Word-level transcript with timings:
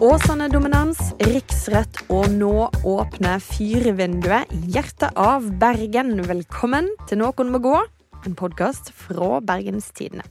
Åsane 0.00 0.46
dominans, 0.48 0.96
riksrett 1.28 1.98
og 2.08 2.30
nå 2.32 2.70
åpne 2.88 3.34
fyrvinduet 3.44 4.48
i 4.56 4.60
hjertet 4.72 5.12
av 5.12 5.44
Bergen. 5.60 6.14
Velkommen 6.24 6.88
til 7.10 7.20
Noen 7.20 7.50
må 7.52 7.60
gå, 7.60 7.74
en 8.24 8.36
podkast 8.38 8.88
fra 8.96 9.42
Bergenstidene. 9.44 10.24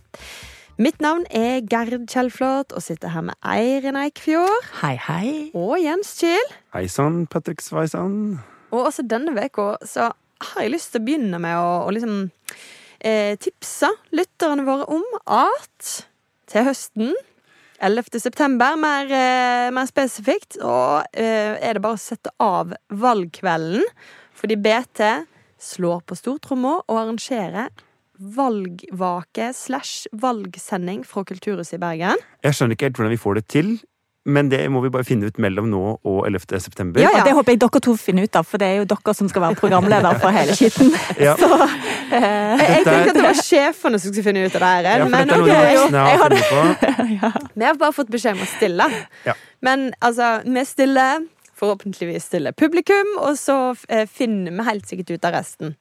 Mitt 0.82 0.98
navn 1.05 1.27
er 1.30 1.62
Gerd 1.70 2.09
Kjellflot 2.09 2.73
og 2.73 2.82
sitter 2.82 3.13
her 3.13 3.27
med 3.30 3.38
Eirin 3.45 4.02
Eikfjord. 4.02 4.71
Hei, 4.82 4.95
hei. 5.05 5.30
Og 5.54 5.77
Jens 5.84 6.16
Kiel. 6.17 6.49
Hei 6.73 6.88
sann, 6.90 7.27
Patrick 7.30 7.62
Sveisann. 7.62 8.40
Og 8.73 8.90
også 8.90 9.05
denne 9.05 9.38
uka 9.38 9.76
så 9.86 10.09
har 10.49 10.66
jeg 10.66 10.80
lyst 10.80 10.95
til 10.95 11.04
å 11.04 11.09
begynne 11.12 11.45
med 11.45 11.62
å, 11.62 11.84
å 11.86 11.94
liksom 11.94 12.23
eh, 13.05 13.38
tipse 13.38 13.94
lytterne 14.17 14.66
våre 14.66 14.90
om 14.98 15.05
at 15.30 15.99
til 16.49 16.66
høsten 16.66 17.13
11. 17.82 18.20
september, 18.20 18.76
mer, 18.80 19.06
eh, 19.06 19.72
mer 19.72 19.88
spesifikt, 19.90 20.58
og 20.62 21.06
eh, 21.14 21.56
er 21.58 21.78
det 21.78 21.84
bare 21.84 21.98
å 21.98 22.02
sette 22.02 22.32
av 22.44 22.74
valgkvelden. 22.92 23.86
Fordi 24.40 24.58
BT 24.60 25.05
slår 25.60 26.04
på 26.08 26.18
stortromma 26.20 26.80
og 26.82 26.98
arrangerer 27.02 27.72
valgvake 28.20 29.54
slash 29.55 30.10
valgsending 30.12 31.05
fra 31.08 31.24
Kulturhuset 31.28 31.78
i 31.78 31.82
Bergen. 31.82 32.24
Jeg 32.44 32.55
skjønner 32.58 32.76
ikke 32.76 32.90
helt 32.90 33.00
hvordan 33.00 33.16
vi 33.16 33.22
får 33.24 33.40
det 33.40 33.46
til, 33.52 33.72
men 34.30 34.50
det 34.52 34.62
må 34.72 34.82
vi 34.84 34.92
bare 34.94 35.06
finne 35.08 35.30
ut 35.30 35.40
mellom 35.42 35.70
nå 35.72 35.82
og 35.98 36.20
11. 36.28 36.60
september. 36.64 37.02
Ja, 37.04 37.12
ja. 37.18 37.24
Det 37.26 37.34
håper 37.38 37.56
jeg 37.56 37.62
dere 37.64 37.82
to 37.84 37.96
finner 38.00 38.28
ut 38.28 38.40
av, 38.40 38.48
for 38.48 38.62
det 38.62 38.70
er 38.70 38.80
jo 38.82 38.88
dere 38.90 39.16
som 39.18 39.30
skal 39.32 39.46
være 39.48 39.60
programleder 39.60 40.22
for 40.22 40.36
hele 40.36 40.55
skitten. 40.58 40.94
Ja. 41.20 41.34
Så, 41.36 41.48
Jeg, 42.10 42.22
jeg 42.22 42.84
tenkte 42.86 43.10
at 43.12 43.18
det 43.18 43.24
var 43.26 43.40
sjefene 43.44 43.99
som 43.99 44.13
skulle 44.13 44.26
finne 44.30 44.46
ut 44.46 44.55
av 44.55 44.62
det 44.63 44.70
her. 44.70 44.88
Ja, 44.88 45.04
for 45.04 45.12
men 45.13 45.30
dette 45.30 45.36
er 45.36 45.41
noe 45.41 45.49
okay, 45.49 45.91
de 45.91 46.04
har 46.05 46.21
funnet 46.24 46.46
på. 46.54 47.49
Vi 47.60 47.68
har 47.68 47.82
bare 47.82 47.96
fått 47.96 48.13
beskjed 48.13 48.38
om 48.38 48.46
å 48.46 48.49
stille. 48.49 48.88
Ja. 49.27 49.36
Men 49.66 49.90
altså, 50.05 50.30
vi 50.48 50.64
stiller, 50.66 51.26
forhåpentligvis 51.60 52.30
stiller 52.30 52.55
publikum, 52.55 53.12
og 53.20 53.36
så 53.40 53.58
eh, 53.91 54.05
finner 54.08 54.55
vi 54.55 54.68
helt 54.70 54.88
sikkert 54.88 55.12
ut 55.18 55.27
av 55.27 55.36
resten. 55.36 55.76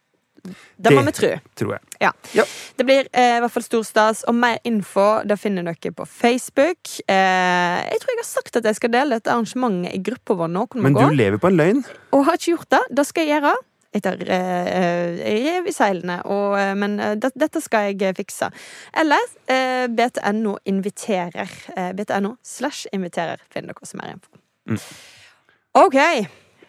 Det 0.77 0.93
må 0.95 1.03
vi 1.07 1.15
tro. 1.17 1.31
Tror 1.59 1.73
jeg. 1.77 1.83
Ja. 2.03 2.13
Ja. 2.37 2.45
Det 2.79 2.87
blir 2.89 3.09
eh, 3.13 3.37
i 3.39 3.41
hvert 3.45 3.55
fall 3.55 3.67
stor 3.67 3.87
stas, 3.87 4.25
og 4.29 4.37
mer 4.39 4.59
info 4.69 5.07
det 5.29 5.39
finner 5.41 5.67
dere 5.67 5.95
på 5.95 6.07
Facebook. 6.09 6.93
Eh, 7.09 7.79
jeg 7.89 8.03
tror 8.03 8.15
jeg 8.15 8.23
har 8.23 8.31
sagt 8.31 8.61
at 8.61 8.69
jeg 8.71 8.79
skal 8.79 8.95
dele 8.95 9.19
dette 9.19 9.33
arrangementet 9.33 9.97
i 9.97 10.03
gruppa 10.11 10.39
vår 10.39 10.53
nå. 10.55 10.67
Men 10.79 10.97
du 10.97 11.03
gå. 11.03 11.11
lever 11.17 11.43
på 11.43 11.51
en 11.51 11.59
løgn. 11.59 11.83
Og 12.13 12.25
har 12.29 12.39
ikke 12.39 12.55
gjort 12.55 12.71
det. 12.77 12.85
Det 13.01 13.07
skal 13.09 13.27
jeg 13.27 13.39
gjøre. 13.39 13.57
Jeg 13.97 14.05
tar 14.05 14.21
eh, 14.21 14.67
eh, 14.69 15.21
rev 15.49 15.69
i 15.71 15.73
seilene, 15.73 16.19
og, 16.29 16.59
eh, 16.61 16.75
men 16.77 16.99
eh, 17.01 17.15
det, 17.17 17.31
dette 17.41 17.63
skal 17.65 17.89
jeg 17.89 18.19
fikse. 18.19 18.51
Eller 19.01 19.23
eh, 19.49 19.87
BTNO 19.89 20.59
inviterer. 20.69 21.55
Eh, 21.75 21.95
BTNO 21.97 22.35
slash 22.45 22.85
inviterer 22.93 23.41
finner 23.49 23.73
dere 23.73 23.87
også 23.89 24.01
mer 24.01 24.13
info. 24.19 24.43
Mm. 24.69 24.83
OK. 25.87 25.99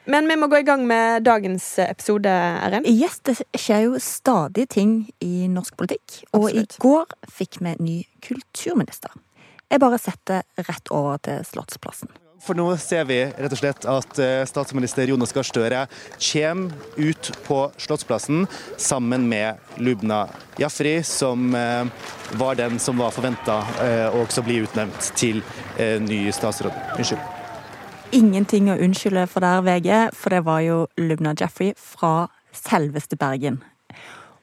Men 0.05 0.28
vi 0.28 0.38
må 0.39 0.47
gå 0.47 0.61
i 0.61 0.66
gang 0.66 0.86
med 0.88 1.23
dagens 1.28 1.66
episode, 1.83 2.31
RN. 2.72 2.88
yes, 2.88 3.19
det 3.28 3.36
skjer 3.59 3.86
jo 3.89 4.00
stadig 4.02 4.69
ting 4.72 4.94
i 5.22 5.50
norsk 5.52 5.75
politikk, 5.78 6.23
og 6.31 6.47
Absolutt. 6.47 6.78
i 6.78 6.81
går 6.86 7.17
fikk 7.39 7.59
vi 7.61 7.75
ny 7.80 7.97
kulturminister. 8.25 9.14
Jeg 9.70 9.83
bare 9.83 10.00
setter 10.02 10.47
rett 10.66 10.89
over 10.89 11.20
til 11.22 11.44
Slottsplassen. 11.45 12.09
For 12.39 12.55
nå 12.55 12.66
ser 12.80 13.03
vi 13.09 13.17
rett 13.27 13.52
og 13.52 13.59
slett 13.59 13.86
at 13.92 14.20
eh, 14.23 14.45
statsminister 14.47 15.09
Jonas 15.11 15.33
Gahr 15.36 15.44
Støre 15.44 15.81
kommer 16.23 16.72
ut 16.95 17.31
på 17.45 17.58
Slottsplassen 17.77 18.45
sammen 18.80 19.27
med 19.30 19.59
Lubna 19.83 20.23
Jafri, 20.58 21.02
som 21.03 21.52
eh, 21.53 21.83
var 22.39 22.55
den 22.55 22.80
som 22.80 22.97
var 23.03 23.11
forventa 23.11 23.59
å 24.14 24.23
også 24.23 24.45
bli 24.47 24.61
utnevnt 24.64 25.11
til 25.20 25.43
eh, 25.76 25.99
ny 25.99 26.30
statsråd. 26.32 26.80
Unnskyld. 26.95 27.39
Ingenting 28.15 28.71
å 28.73 28.77
unnskylde 28.81 29.27
for 29.30 29.45
der, 29.45 29.61
VG, 29.61 29.89
for 30.17 30.33
det 30.33 30.39
var 30.47 30.64
jo 30.65 30.77
Lubna 30.97 31.36
Jeffrey 31.37 31.75
fra 31.77 32.30
selveste 32.55 33.20
Bergen. 33.20 33.59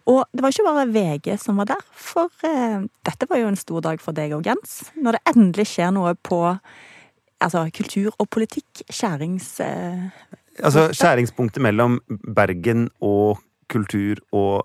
Og 0.07 0.23
det 0.31 0.45
var 0.45 0.55
ikke 0.55 0.67
bare 0.69 0.85
VG 0.95 1.33
som 1.43 1.59
var 1.59 1.73
der, 1.73 1.83
for 1.91 2.31
eh, 2.47 2.85
dette 3.09 3.27
var 3.27 3.41
jo 3.41 3.49
en 3.51 3.59
stor 3.59 3.83
dag 3.89 4.03
for 4.03 4.15
deg 4.15 4.37
og 4.37 4.47
Gens. 4.47 4.79
Når 4.95 5.19
det 5.19 5.23
endelig 5.33 5.67
skjer 5.73 5.91
noe 5.97 6.15
på 6.15 6.39
altså, 6.47 7.65
kultur 7.75 8.13
og 8.15 8.31
politikk, 8.31 8.87
skjærings... 8.87 9.57
Eh, 9.65 10.09
Altså 10.57 10.87
skjæringspunktet 10.97 11.61
mellom 11.61 11.99
Bergen 12.09 12.87
og 13.05 13.43
kultur 13.69 14.23
og 14.33 14.65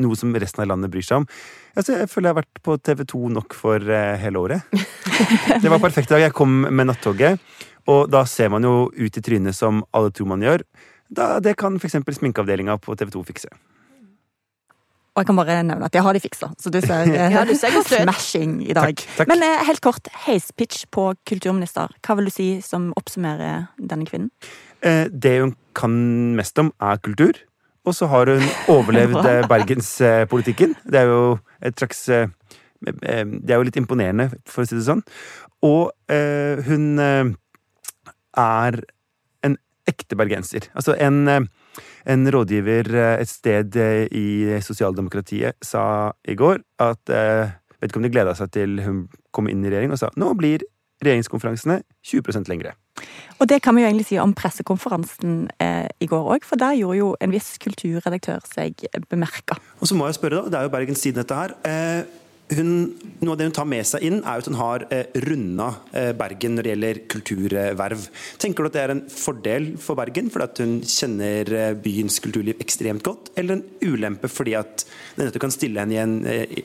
noe 0.00 0.16
som 0.16 0.32
resten 0.32 0.62
av 0.64 0.70
landet 0.70 0.88
bryr 0.92 1.04
seg 1.04 1.20
om. 1.20 1.26
Altså, 1.76 1.98
jeg 2.00 2.08
føler 2.08 2.30
jeg 2.30 2.32
har 2.32 2.38
vært 2.38 2.62
på 2.64 2.76
TV2 2.88 3.20
nok 3.34 3.56
for 3.58 3.84
eh, 3.84 4.14
hele 4.22 4.40
året. 4.40 4.76
Det 5.62 5.68
var 5.68 5.82
perfekt 5.82 6.14
dag. 6.14 6.24
Jeg 6.24 6.36
kom 6.36 6.62
med 6.64 6.88
nattoget, 6.88 7.42
og 7.86 8.10
da 8.10 8.24
ser 8.28 8.50
man 8.52 8.66
jo 8.66 8.90
ut 8.90 9.16
i 9.16 9.22
trynet 9.22 9.56
som 9.56 9.84
alle 9.94 10.12
tror 10.14 10.30
man 10.34 10.44
gjør. 10.44 10.64
Da, 11.06 11.36
det 11.42 11.54
kan 11.60 11.78
f.eks. 11.78 12.00
sminkeavdelinga 12.18 12.78
på 12.82 12.96
TV2 12.98 13.22
fikse. 13.28 13.50
og 15.16 15.22
jeg 15.22 15.28
kan 15.30 15.38
bare 15.38 15.62
nevne 15.64 15.86
at 15.86 15.94
det 15.94 16.02
har 16.04 16.12
de 16.12 16.20
fiksa, 16.20 16.50
så 16.60 16.70
du 16.70 16.80
ser, 16.82 17.08
eh, 17.14 17.32
Ja, 17.32 17.44
du 17.48 17.54
ser 17.56 17.72
smashing 17.86 18.58
i 18.66 18.74
dag. 18.76 18.90
Takk, 18.90 19.06
takk. 19.16 19.30
Men 19.30 19.44
eh, 19.46 19.64
helt 19.64 19.80
kort, 19.80 20.10
heispitch 20.26 20.84
på 20.92 21.12
kulturminister. 21.28 21.94
Hva 22.04 22.18
vil 22.18 22.28
du 22.28 22.34
si 22.34 22.48
som 22.60 22.90
oppsummerer 22.98 23.70
denne 23.78 24.08
kvinnen? 24.08 24.32
Eh, 24.82 25.06
det 25.08 25.38
hun 25.40 25.54
kan 25.78 25.94
mest 26.36 26.58
om, 26.58 26.72
er 26.82 27.00
kultur. 27.00 27.38
Og 27.86 27.94
så 27.94 28.10
har 28.10 28.28
hun 28.28 28.44
overlevd 28.74 29.22
eh, 29.30 29.46
bergenspolitikken. 29.48 30.74
Det 30.84 31.00
er 31.00 31.14
jo 31.14 31.38
et 31.62 31.78
slags 31.78 32.04
Det 32.86 33.50
er 33.50 33.56
jo 33.56 33.64
litt 33.64 33.78
imponerende, 33.80 34.28
for 34.44 34.66
å 34.66 34.68
si 34.68 34.76
det 34.76 34.84
sånn. 34.84 35.00
Og 35.64 35.92
eh, 36.12 36.60
hun 36.66 36.98
eh, 37.00 37.32
er 38.38 38.80
en 39.46 39.56
ekte 39.88 40.18
bergenser. 40.18 40.68
Altså 40.74 40.96
en, 40.98 41.26
eh, 41.28 41.82
en 42.12 42.32
rådgiver 42.32 42.90
eh, 42.94 43.20
et 43.22 43.30
sted 43.30 43.76
eh, 43.76 44.06
i 44.10 44.60
sosialdemokratiet 44.64 45.58
sa 45.62 46.12
i 46.26 46.38
går 46.38 46.60
at 46.82 47.16
Vet 47.76 47.90
ikke 47.92 48.00
om 48.00 48.06
de 48.06 48.08
gleda 48.08 48.32
seg 48.32 48.48
til 48.54 48.78
hun 48.80 49.02
kom 49.36 49.50
inn 49.52 49.60
i 49.60 49.68
regjering, 49.68 49.90
og 49.92 49.98
sa 50.00 50.08
nå 50.16 50.30
blir 50.40 50.62
regjeringskonferansene 51.04 51.82
20% 52.08 52.48
lengre. 52.48 52.72
Og 53.36 53.44
det 53.50 53.58
kan 53.60 53.76
vi 53.76 53.82
jo 53.82 53.88
egentlig 53.90 54.06
si 54.08 54.16
om 54.16 54.32
pressekonferansen 54.36 55.50
eh, 55.60 55.84
i 56.00 56.08
går 56.08 56.30
òg, 56.36 56.46
for 56.48 56.56
der 56.56 56.78
gjorde 56.78 57.00
jo 57.02 57.10
en 57.20 57.34
viss 57.34 57.58
kulturredaktør 57.60 58.40
seg 58.48 58.86
bemerka. 59.10 59.58
Og 59.80 59.90
så 59.90 59.98
må 59.98 60.08
jeg 60.08 60.16
spørre, 60.16 60.46
da, 60.46 60.54
det 60.54 60.60
er 60.60 60.70
jo 60.70 60.72
Bergens 60.72 61.04
Tidende 61.04 61.26
dette 61.26 61.42
her. 61.42 61.52
Eh, 61.68 62.24
hun, 62.54 62.68
noe 63.18 63.34
av 63.34 63.38
det 63.40 63.48
hun 63.48 63.54
tar 63.56 63.66
med 63.68 63.86
seg 63.88 64.04
inn, 64.06 64.20
er 64.20 64.40
at 64.40 64.46
hun 64.46 64.58
har 64.58 64.84
eh, 64.94 65.08
runda 65.26 65.68
eh, 65.90 66.12
Bergen 66.16 66.54
når 66.54 66.66
det 66.66 66.72
gjelder 66.72 67.00
kulturverv. 67.10 68.04
Tenker 68.42 68.62
du 68.62 68.70
at 68.70 68.76
det 68.76 68.84
er 68.84 68.94
en 68.94 69.04
fordel 69.10 69.72
for 69.82 69.98
Bergen 69.98 70.30
fordi 70.30 70.46
at 70.46 70.60
hun 70.62 70.76
kjenner 70.86 71.50
eh, 71.58 71.72
byens 71.82 72.20
kulturliv 72.22 72.62
ekstremt 72.62 73.02
godt, 73.06 73.32
eller 73.34 73.58
en 73.58 73.64
ulempe 73.82 74.30
fordi 74.30 74.54
at 74.58 74.86
det 75.16 75.26
nettopp 75.26 75.46
kan 75.46 75.56
stille 75.56 75.82
henne 75.82 75.96
i 75.96 76.02
en 76.02 76.14
eh, 76.30 76.60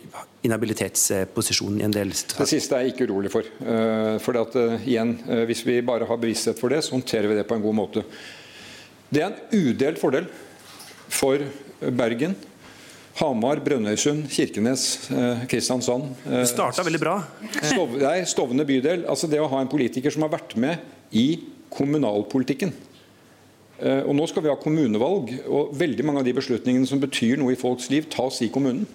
inhabilitetsposisjon 0.46 1.80
i 1.82 1.86
en 1.86 1.94
del 1.94 2.14
Det 2.14 2.50
siste 2.50 2.78
er 2.78 2.86
jeg 2.86 2.96
ikke 2.96 3.10
urolig 3.10 3.34
for. 3.34 3.48
Uh, 3.62 4.18
For 4.22 4.38
at, 4.42 4.56
uh, 4.58 4.88
igjen, 4.90 5.16
uh, 5.28 5.44
Hvis 5.50 5.62
vi 5.68 5.80
bare 5.86 6.08
har 6.10 6.22
bevissthet 6.22 6.58
for 6.60 6.74
det, 6.74 6.82
så 6.86 6.96
håndterer 6.96 7.30
vi 7.30 7.38
det 7.38 7.46
på 7.50 7.58
en 7.58 7.62
god 7.62 7.78
måte. 7.78 8.06
Det 9.12 9.22
er 9.22 9.30
en 9.30 9.60
udelt 9.70 10.00
fordel 10.02 10.30
for 11.12 11.44
Bergen, 11.82 12.34
Hamar, 13.20 13.60
Brønnøysund, 13.64 14.30
Kirkenes, 14.32 15.10
eh, 15.12 15.44
Kristiansand. 15.52 16.04
eh, 16.26 16.40
Det 16.42 16.48
starta 16.48 16.84
veldig 16.84 17.00
bra. 17.00 17.18
Stov, 17.62 17.98
nei, 18.00 18.22
Stovne 18.26 18.66
bydel. 18.66 19.06
altså 19.06 19.30
Det 19.30 19.40
å 19.40 19.50
ha 19.50 19.60
en 19.62 19.68
politiker 19.68 20.12
som 20.12 20.22
har 20.24 20.30
vært 20.30 20.56
med 20.56 20.80
i 21.12 21.40
kommunalpolitikken. 21.70 22.72
Eh, 23.82 24.04
Og 24.08 24.16
Nå 24.16 24.28
skal 24.30 24.44
vi 24.44 24.50
ha 24.50 24.56
kommunevalg, 24.56 25.46
og 25.48 25.74
veldig 25.76 26.04
mange 26.06 26.20
av 26.20 26.26
de 26.26 26.34
beslutningene 26.34 26.88
som 26.88 27.00
betyr 27.00 27.38
noe 27.38 27.52
i 27.52 27.56
folks 27.60 27.90
liv, 27.90 28.08
tas 28.10 28.42
i 28.42 28.50
kommunen. 28.50 28.86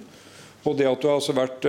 Og 0.65 0.77
det 0.77 0.87
at 0.87 1.01
du 1.01 1.07
har 1.07 1.21
altså 1.21 1.33
vært 1.33 1.63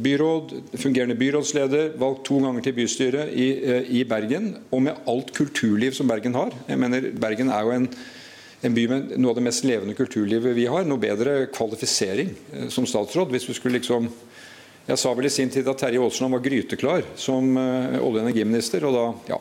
byråd, 0.00 0.52
fungerende 0.78 1.16
byrådsleder, 1.18 1.96
valgt 1.98 2.24
to 2.28 2.38
ganger 2.38 2.62
til 2.62 2.72
bystyret 2.72 3.32
i, 3.34 3.98
i 3.98 4.04
Bergen, 4.04 4.58
og 4.70 4.82
med 4.82 4.94
alt 5.08 5.32
kulturliv 5.34 5.92
som 5.92 6.06
Bergen 6.06 6.32
har 6.34 6.52
Jeg 6.68 6.78
mener, 6.78 7.00
Bergen 7.18 7.48
er 7.50 7.62
jo 7.64 7.70
en, 7.74 7.88
en 8.64 8.74
by 8.74 8.86
med 8.88 9.16
noe 9.20 9.34
av 9.34 9.40
det 9.40 9.44
mest 9.46 9.66
levende 9.68 9.96
kulturlivet 9.96 10.56
vi 10.56 10.68
har. 10.70 10.86
Noe 10.88 11.02
bedre 11.02 11.46
kvalifisering 11.52 12.32
eh, 12.52 12.68
som 12.72 12.86
statsråd. 12.88 13.32
Hvis 13.34 13.48
du 13.50 13.54
skulle 13.56 13.80
liksom 13.80 14.10
Jeg 14.86 15.00
sa 15.02 15.10
vel 15.18 15.26
i 15.26 15.30
sin 15.34 15.50
tid 15.50 15.66
at 15.66 15.80
Terje 15.82 15.98
Aasland 15.98 16.30
var 16.30 16.44
gryteklar 16.44 17.02
som 17.18 17.56
eh, 17.58 17.98
olje- 17.98 18.20
og 18.20 18.22
energiminister. 18.22 18.84
og 18.86 18.94
da, 18.94 19.34
ja, 19.34 19.38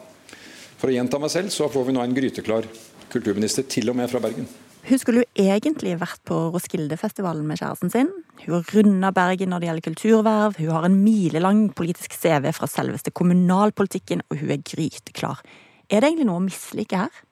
For 0.80 0.90
å 0.90 0.96
gjenta 0.96 1.20
meg 1.22 1.30
selv, 1.30 1.54
så 1.54 1.70
får 1.70 1.86
vi 1.86 1.94
nå 1.94 2.02
en 2.02 2.16
gryteklar 2.18 2.66
kulturminister, 3.14 3.64
til 3.70 3.90
og 3.90 3.96
med 3.96 4.10
fra 4.10 4.20
Bergen. 4.20 4.48
Hun 4.86 5.00
skulle 5.02 5.24
jo 5.24 5.46
egentlig 5.50 5.96
vært 6.02 6.22
på 6.26 6.36
Roskildefestivalen 6.54 7.46
med 7.46 7.58
kjæresten 7.62 7.94
sin. 7.94 8.10
Hun 8.44 8.56
har 8.56 8.74
runda 8.74 9.12
Bergen 9.14 9.50
når 9.54 9.62
det 9.62 9.70
gjelder 9.70 9.86
kulturverv, 9.88 10.58
hun 10.60 10.74
har 10.74 10.86
en 10.86 10.98
milelang 11.02 11.62
politisk 11.78 12.14
CV 12.14 12.52
fra 12.54 12.70
selveste 12.70 13.14
kommunalpolitikken, 13.14 14.22
og 14.30 14.42
hun 14.42 14.52
er 14.54 14.66
gryteklar. 14.66 15.42
Er 15.90 16.02
det 16.02 16.12
egentlig 16.12 16.30
noe 16.30 16.42
å 16.42 16.46
mislike 16.46 17.06
her? 17.06 17.25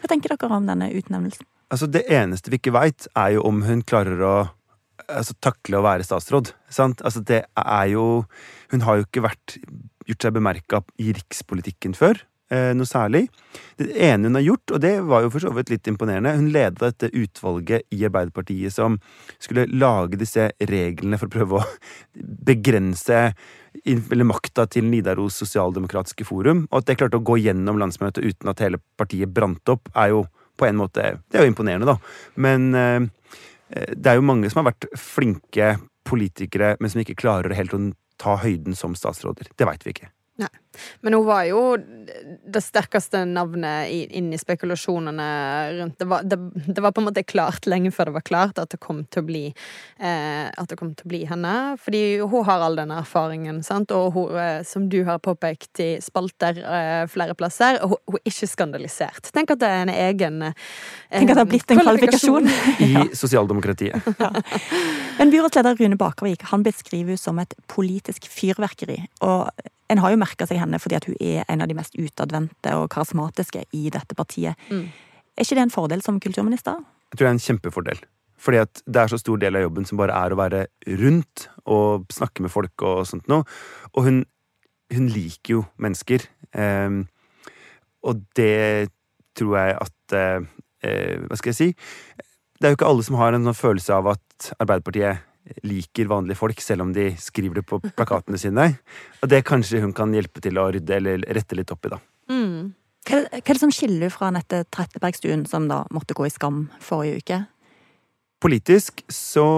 Hva 0.00 0.10
tenker 0.10 0.34
dere 0.34 0.56
om 0.56 0.68
denne 0.68 0.90
utnevnelsen? 0.92 1.46
Altså, 1.72 1.88
det 1.88 2.04
eneste 2.12 2.52
vi 2.52 2.60
ikke 2.60 2.74
veit, 2.74 3.06
er 3.16 3.36
jo 3.36 3.46
om 3.48 3.62
hun 3.64 3.80
klarer 3.88 4.20
å 4.20 4.34
altså, 5.08 5.36
takle 5.40 5.78
å 5.78 5.86
være 5.86 6.04
statsråd. 6.06 6.52
Sant? 6.72 7.00
Altså, 7.06 7.24
det 7.24 7.44
er 7.56 7.86
jo 7.92 8.24
Hun 8.72 8.84
har 8.86 8.96
jo 8.96 9.04
ikke 9.04 9.26
vært 9.26 9.58
gjort 10.08 10.24
seg 10.24 10.32
bemerka 10.32 10.78
i 10.96 11.12
rikspolitikken 11.12 11.92
før. 11.92 12.22
Eh, 12.52 12.72
noe 12.76 12.88
særlig. 12.88 13.26
Det 13.80 13.92
ene 13.96 14.28
hun 14.28 14.36
har 14.36 14.44
gjort, 14.44 14.72
og 14.72 14.80
det 14.84 14.92
var 15.08 15.24
jo 15.24 15.30
for 15.32 15.44
så 15.44 15.52
vidt 15.56 15.70
litt 15.72 15.88
imponerende, 15.88 16.34
hun 16.36 16.50
leda 16.52 16.90
dette 16.90 17.08
utvalget 17.16 17.86
i 17.92 18.02
Arbeiderpartiet 18.08 18.74
som 18.74 18.98
skulle 19.40 19.64
lage 19.72 20.20
disse 20.20 20.50
reglene 20.68 21.20
for 21.20 21.30
å 21.30 21.34
prøve 21.36 21.60
å 21.60 21.68
begrense 22.48 23.22
eller 23.84 24.28
makta 24.28 24.66
til 24.70 24.86
Nidaros 24.86 25.40
sosialdemokratiske 25.42 26.26
forum. 26.28 26.66
Og 26.70 26.80
at 26.80 26.90
det 26.90 26.98
klarte 27.00 27.18
å 27.18 27.26
gå 27.26 27.38
gjennom 27.42 27.80
landsmøtet 27.80 28.24
uten 28.24 28.52
at 28.52 28.62
hele 28.62 28.80
partiet 29.00 29.32
brant 29.34 29.72
opp, 29.72 29.90
er 29.94 30.12
jo 30.14 30.26
på 30.60 30.68
en 30.68 30.76
måte 30.78 31.14
Det 31.30 31.38
er 31.38 31.46
jo 31.46 31.50
imponerende, 31.50 31.88
da. 31.88 31.96
Men 32.36 32.74
eh, 32.76 33.08
det 33.96 34.10
er 34.10 34.18
jo 34.20 34.26
mange 34.28 34.50
som 34.52 34.60
har 34.60 34.72
vært 34.72 34.90
flinke 35.00 35.76
politikere, 36.06 36.76
men 36.80 36.92
som 36.92 37.00
ikke 37.02 37.18
klarer 37.18 37.54
helt 37.56 37.74
å 37.74 37.80
ta 38.20 38.36
høyden 38.42 38.76
som 38.78 38.94
statsråder. 38.98 39.48
Det 39.56 39.66
veit 39.66 39.86
vi 39.86 39.94
ikke. 39.96 40.10
Nei. 40.42 40.62
Men 41.00 41.14
hun 41.14 41.26
var 41.26 41.44
jo 41.44 41.76
det 41.76 42.62
sterkeste 42.64 43.24
navnet 43.28 43.90
inn 43.92 44.30
i 44.32 44.38
spekulasjonene 44.40 45.26
rundt 45.78 45.98
det 46.00 46.08
var, 46.08 46.24
det, 46.24 46.38
det 46.66 46.80
var, 46.80 46.94
på 46.94 47.02
en 47.02 47.08
måte 47.10 47.24
klart 47.26 47.66
lenge 47.68 47.92
før 47.92 48.08
det 48.08 48.14
var 48.16 48.24
klart 48.26 48.60
at 48.62 48.72
det 48.72 48.80
kom 48.82 49.02
til 49.12 49.22
å 49.22 49.26
bli 49.28 49.42
eh, 49.50 50.46
At 50.48 50.70
det 50.70 50.78
kom 50.80 50.94
til 50.96 51.06
å 51.06 51.10
bli 51.12 51.22
henne. 51.28 51.54
Fordi 51.82 52.02
hun 52.20 52.46
har 52.48 52.64
all 52.64 52.78
den 52.78 52.94
erfaringen, 52.94 53.60
sant? 53.66 53.92
og 53.92 54.16
hun, 54.16 54.38
eh, 54.38 54.62
som 54.66 54.88
du 54.92 55.02
har 55.08 55.20
påpekt 55.22 55.82
i 55.84 55.90
spalter 56.04 56.62
eh, 56.62 57.04
flere 57.12 57.36
plasser, 57.38 57.80
hun, 57.82 57.98
hun, 58.08 58.18
er 58.20 58.32
ikke 58.32 58.48
skandalisert. 58.50 59.32
Tenk 59.34 59.52
at 59.54 59.62
det 59.62 59.70
er 59.70 59.84
en 59.84 59.94
egen 59.94 60.48
eh, 60.48 60.56
Tenk 61.12 61.34
at 61.34 61.36
det 61.36 61.44
har 61.44 61.50
blitt 61.50 61.74
en 61.74 61.82
kvalifikasjon. 61.82 62.50
I 62.82 62.90
sosialdemokratiet. 63.22 64.08
ja. 64.24 64.32
Men 65.18 65.34
byrådsleder 65.34 65.78
Rune 65.80 66.00
Bakervik 66.00 66.48
han 66.52 66.64
beskriver 66.66 67.20
som 67.20 67.40
et 67.42 67.54
politisk 67.70 68.28
fyrverkeri. 68.32 69.02
og 69.20 69.50
en 69.92 70.02
har 70.02 70.14
jo 70.14 70.20
merka 70.20 70.48
seg 70.48 70.60
henne 70.62 70.80
fordi 70.82 70.98
at 70.98 71.06
hun 71.08 71.16
er 71.20 71.44
en 71.52 71.62
av 71.64 71.70
de 71.70 71.76
mest 71.76 71.96
utadvendte 71.98 72.74
og 72.78 72.88
karismatiske 72.92 73.66
i 73.76 73.86
dette 73.92 74.16
partiet. 74.18 74.58
Mm. 74.72 74.88
Er 75.36 75.46
ikke 75.46 75.58
det 75.58 75.66
en 75.66 75.74
fordel 75.74 76.02
som 76.04 76.20
kulturminister? 76.20 76.80
Jeg 77.12 77.18
tror 77.18 77.26
det 77.26 77.30
er 77.30 77.36
en 77.36 77.46
kjempefordel. 77.46 78.02
Fordi 78.42 78.58
at 78.58 78.82
det 78.90 79.02
er 79.02 79.12
så 79.12 79.20
stor 79.20 79.38
del 79.38 79.56
av 79.56 79.66
jobben 79.66 79.86
som 79.86 80.00
bare 80.00 80.16
er 80.18 80.34
å 80.34 80.38
være 80.40 80.64
rundt 80.98 81.46
og 81.70 82.08
snakke 82.12 82.42
med 82.42 82.52
folk 82.52 82.84
og 82.88 83.04
sånt 83.06 83.28
noe. 83.30 83.46
Og 83.94 84.08
hun, 84.08 84.22
hun 84.92 85.10
liker 85.12 85.58
jo 85.58 85.64
mennesker. 85.82 86.24
Um, 86.56 87.04
og 88.02 88.24
det 88.36 88.90
tror 89.38 89.54
jeg 89.60 89.76
at 89.78 90.16
uh, 90.18 90.48
Hva 90.82 91.38
skal 91.38 91.52
jeg 91.52 91.58
si? 91.60 91.68
Det 92.58 92.66
er 92.66 92.72
jo 92.74 92.78
ikke 92.80 92.88
alle 92.90 93.04
som 93.06 93.16
har 93.20 93.36
en 93.36 93.46
sånn 93.46 93.58
følelse 93.58 93.94
av 93.94 94.08
at 94.16 94.48
Arbeiderpartiet 94.58 95.22
liker 95.66 96.10
vanlige 96.10 96.38
folk, 96.38 96.60
selv 96.62 96.86
om 96.86 96.92
de 96.94 97.10
skriver 97.20 97.60
det 97.60 97.66
på 97.68 97.80
plakatene 97.82 98.38
sine. 98.40 98.68
Og 99.22 99.30
det 99.32 99.42
kanskje 99.48 99.82
hun 99.82 99.94
kan 99.96 100.12
hjelpe 100.14 100.42
til 100.44 100.60
å 100.60 100.68
rydde 100.74 100.98
eller 100.98 101.26
rette 101.34 101.58
litt 101.58 101.72
opp 101.74 101.88
i, 101.88 101.92
da. 101.94 101.98
Mm. 102.32 102.72
Hva, 103.08 103.24
er 103.34 103.42
det 103.42 103.58
som 103.58 103.72
skiller 103.74 104.12
fra 104.14 104.30
Anette 104.30 104.62
Trettebergstuen, 104.70 105.46
som 105.50 105.66
da 105.70 105.82
måtte 105.94 106.14
gå 106.14 106.28
i 106.28 106.34
skam 106.34 106.68
forrige 106.82 107.22
uke? 107.22 107.40
Politisk 108.42 109.02
så 109.10 109.48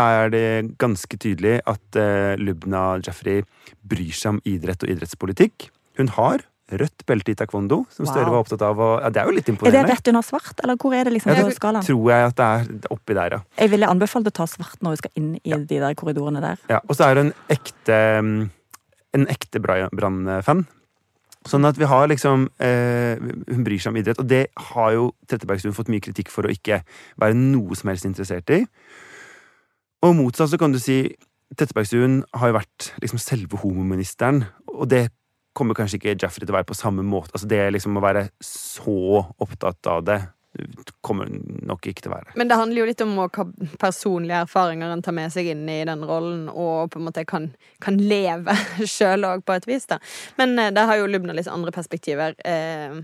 er 0.00 0.32
det 0.34 0.74
ganske 0.82 1.18
tydelig 1.22 1.60
at 1.70 1.98
uh, 1.98 2.34
Lubna 2.38 2.96
Jafri 3.02 3.40
bryr 3.86 4.14
seg 4.14 4.34
om 4.34 4.42
idrett 4.48 4.82
og 4.82 4.90
idrettspolitikk. 4.90 5.68
Hun 5.98 6.10
har 6.16 6.42
rødt 6.72 7.04
belte 7.06 7.32
i 7.34 7.36
taekwondo, 7.36 7.82
som 7.92 8.06
Støre 8.08 8.24
wow. 8.24 8.36
var 8.36 8.44
opptatt 8.44 8.62
av. 8.64 8.78
Og, 8.80 8.92
ja, 9.04 9.10
det 9.12 9.20
er 9.20 9.28
jo 9.28 9.34
litt 9.36 9.48
imponerende. 9.52 9.82
Er 9.82 9.88
det 9.88 9.96
rett 9.98 10.10
under 10.12 10.24
svart, 10.24 10.62
eller 10.64 10.78
hvor 10.80 10.94
er 10.96 11.08
det 11.08 11.12
liksom 11.16 11.34
ja, 11.34 11.42
på 11.44 11.56
skalaen? 11.58 11.84
tror 11.86 12.06
jeg 12.12 12.28
at 12.30 12.38
det 12.38 12.46
er 12.50 12.94
oppi 12.94 13.16
der, 13.18 13.36
ja. 13.36 13.40
Jeg 13.60 13.72
ville 13.74 13.90
anbefalt 13.90 14.30
å 14.30 14.34
ta 14.34 14.46
svart 14.50 14.80
når 14.84 14.96
vi 14.96 15.02
skal 15.02 15.20
inn 15.20 15.34
i 15.42 15.52
ja. 15.52 15.58
de 15.60 15.80
der 15.82 15.98
korridorene 15.98 16.40
der. 16.44 16.62
Ja, 16.72 16.80
Og 16.88 16.96
så 16.96 17.10
er 17.10 17.20
hun 17.20 17.28
en 17.28 17.34
ekte, 17.52 17.98
en 19.18 19.28
ekte 19.34 19.60
Brann-fan. 19.64 20.64
Sånn 21.44 21.68
at 21.68 21.76
vi 21.76 21.84
har 21.84 22.06
liksom 22.08 22.46
eh, 22.56 23.20
Hun 23.20 23.64
bryr 23.66 23.82
seg 23.82 23.92
om 23.92 23.98
idrett, 24.00 24.20
og 24.22 24.28
det 24.30 24.46
har 24.70 24.94
jo 24.96 25.10
Trettebergstuen 25.28 25.76
fått 25.76 25.90
mye 25.92 26.00
kritikk 26.00 26.32
for 26.32 26.48
å 26.48 26.52
ikke 26.52 26.80
være 27.20 27.36
noe 27.36 27.76
som 27.76 27.90
helst 27.92 28.08
interessert 28.08 28.48
i. 28.54 28.62
Og 30.04 30.16
motsatt 30.16 30.52
så 30.52 30.60
kan 30.60 30.72
du 30.72 30.80
si 30.80 31.02
Trettebergstuen 31.54 32.22
har 32.40 32.50
jo 32.50 32.56
vært 32.56 32.88
liksom 33.04 33.20
selve 33.20 33.60
homoministeren, 33.60 34.46
og 34.72 34.88
det 34.90 35.10
kommer 35.54 35.76
kanskje 35.78 36.00
ikke 36.00 36.16
Jaffrey 36.18 36.46
til 36.46 36.54
å 36.54 36.58
være 36.58 36.68
på 36.68 36.76
samme 36.78 37.04
måte. 37.06 37.34
Altså 37.34 37.48
Det 37.50 37.60
liksom 37.72 37.98
å 37.98 38.04
være 38.04 38.28
så 38.44 39.24
opptatt 39.42 39.90
av 39.90 40.04
det 40.06 40.20
kommer 41.04 41.28
nok 41.66 41.86
ikke 41.90 42.04
til 42.04 42.12
å 42.12 42.14
være. 42.14 42.34
Men 42.38 42.50
det 42.50 42.58
handler 42.58 42.80
jo 42.80 42.86
litt 42.88 43.02
om 43.04 43.14
hva 43.18 43.46
personlige 43.80 44.42
erfaringer 44.46 44.92
en 44.94 45.02
tar 45.02 45.16
med 45.16 45.32
seg 45.34 45.50
inn 45.50 45.64
i 45.70 45.80
den 45.86 46.04
rollen, 46.06 46.46
og 46.48 46.92
på 46.92 47.00
en 47.00 47.08
måte 47.08 47.24
kan, 47.28 47.48
kan 47.82 47.98
leve 47.98 48.54
sjøl 48.94 49.26
òg, 49.26 49.44
på 49.46 49.56
et 49.56 49.66
vis. 49.68 49.88
da. 49.90 49.98
Men 50.38 50.54
eh, 50.58 50.72
det 50.74 50.86
har 50.86 51.00
jo 51.00 51.08
Lubna 51.10 51.34
litt 51.36 51.50
andre 51.50 51.74
perspektiver. 51.74 52.38
Eh, 52.46 53.00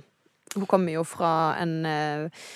hun 0.55 0.69
kommer 0.70 0.94
jo 0.94 1.06
fra 1.06 1.56
en 1.61 1.75
eh, 1.87 2.47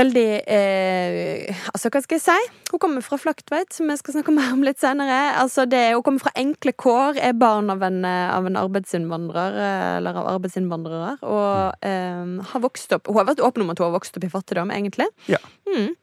veldig 0.00 0.26
eh, 0.46 1.60
Altså, 1.70 1.90
hva 1.92 2.02
skal 2.04 2.18
jeg 2.18 2.24
si? 2.24 2.48
Hun 2.70 2.82
kommer 2.82 3.04
fra 3.04 3.18
Flaktveit, 3.20 3.72
som 3.74 3.90
vi 3.90 3.96
skal 4.00 4.16
snakke 4.16 4.34
mer 4.34 4.52
om 4.54 4.64
litt 4.66 4.80
senere. 4.82 5.18
Altså, 5.40 5.66
det, 5.70 5.82
hun 5.94 6.04
kommer 6.06 6.24
fra 6.24 6.34
enkle 6.38 6.74
kår, 6.78 7.20
er 7.20 7.38
barn 7.38 7.70
av 7.72 7.84
en, 7.86 8.02
av 8.06 8.46
en 8.48 8.58
arbeidsinnvandrer, 8.60 9.56
eller 10.00 10.20
av 10.20 10.28
arbeidsinnvandrere, 10.36 11.16
og 11.26 11.86
eh, 11.86 12.36
har 12.52 12.62
vokst 12.62 12.94
opp 12.96 13.10
Hun 13.10 13.20
har 13.20 13.30
vært 13.32 13.42
åpen 13.44 13.64
om 13.64 13.72
at 13.72 13.80
hun 13.80 13.90
har 13.90 13.96
vokst 13.96 14.18
opp 14.18 14.26
i 14.26 14.32
fattigdom, 14.32 14.72
egentlig. 14.74 15.08
Ja. 15.30 15.40
Mm. 15.68 15.96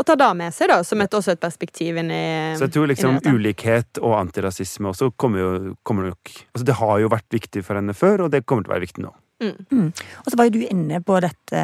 Og 0.00 0.06
ta 0.06 0.14
det 0.16 0.28
med 0.38 0.54
seg, 0.56 0.70
da, 0.70 0.80
som 0.86 1.02
et, 1.04 1.12
også 1.12 1.34
et 1.34 1.42
perspektiv 1.42 1.98
inn 2.00 2.12
i 2.14 2.24
Så 2.56 2.68
jeg 2.68 2.76
tror 2.76 2.88
liksom 2.88 3.18
ulikhet 3.26 4.00
og 4.00 4.14
antirasisme 4.16 4.92
også 4.94 5.10
kommer 5.20 5.42
jo 5.42 5.50
kommer 5.84 6.08
nok 6.08 6.30
Altså, 6.54 6.64
det 6.64 6.76
har 6.78 6.94
jo 7.02 7.10
vært 7.12 7.36
viktig 7.36 7.64
for 7.66 7.76
henne 7.76 7.96
før, 7.96 8.26
og 8.26 8.32
det 8.32 8.46
kommer 8.46 8.64
til 8.64 8.72
å 8.72 8.76
være 8.76 8.86
viktig 8.86 9.04
nå. 9.04 9.12
Mm. 9.40 9.56
Mm. 9.70 9.88
Og 10.24 10.28
så 10.28 10.38
var 10.38 10.48
jo 10.48 10.58
du 10.58 10.66
inne 10.66 11.00
på 11.04 11.16
dette 11.24 11.62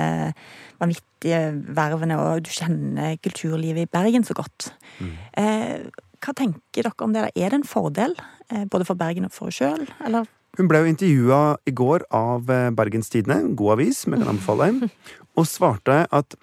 vanvittige 0.80 1.40
vervene, 1.76 2.18
og 2.20 2.46
du 2.46 2.50
kjenner 2.52 3.18
kulturlivet 3.24 3.86
i 3.86 3.92
Bergen 3.92 4.24
så 4.26 4.36
godt. 4.36 4.70
Mm. 5.00 5.12
Eh, 5.42 6.06
hva 6.24 6.34
tenker 6.36 6.86
dere 6.88 7.04
om 7.04 7.14
det? 7.14 7.28
Er 7.34 7.52
det 7.52 7.60
en 7.60 7.68
fordel, 7.68 8.16
eh, 8.50 8.64
både 8.64 8.88
for 8.88 8.98
Bergen 8.98 9.28
og 9.28 9.34
for 9.36 9.50
henne 9.50 9.58
sjøl, 9.58 9.86
eller? 10.08 10.26
Hun 10.56 10.68
ble 10.70 10.80
jo 10.80 10.88
intervjua 10.88 11.40
i 11.68 11.72
går 11.76 12.06
av 12.16 12.46
Bergenstidene, 12.48 12.76
Bergens 12.78 13.10
Tidende, 13.12 13.56
god 13.56 13.72
avis 13.76 14.04
jeg 14.06 14.16
kan 14.16 14.30
anbefale, 14.32 14.90
og 15.36 15.44
svarte 15.44 16.06
at 16.08 16.36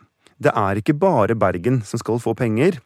det 0.44 0.54
er 0.54 0.78
ikke 0.78 0.94
bare 0.94 1.38
Bergen 1.40 1.82
som 1.88 2.02
skal 2.02 2.22
få 2.22 2.36
penger. 2.38 2.78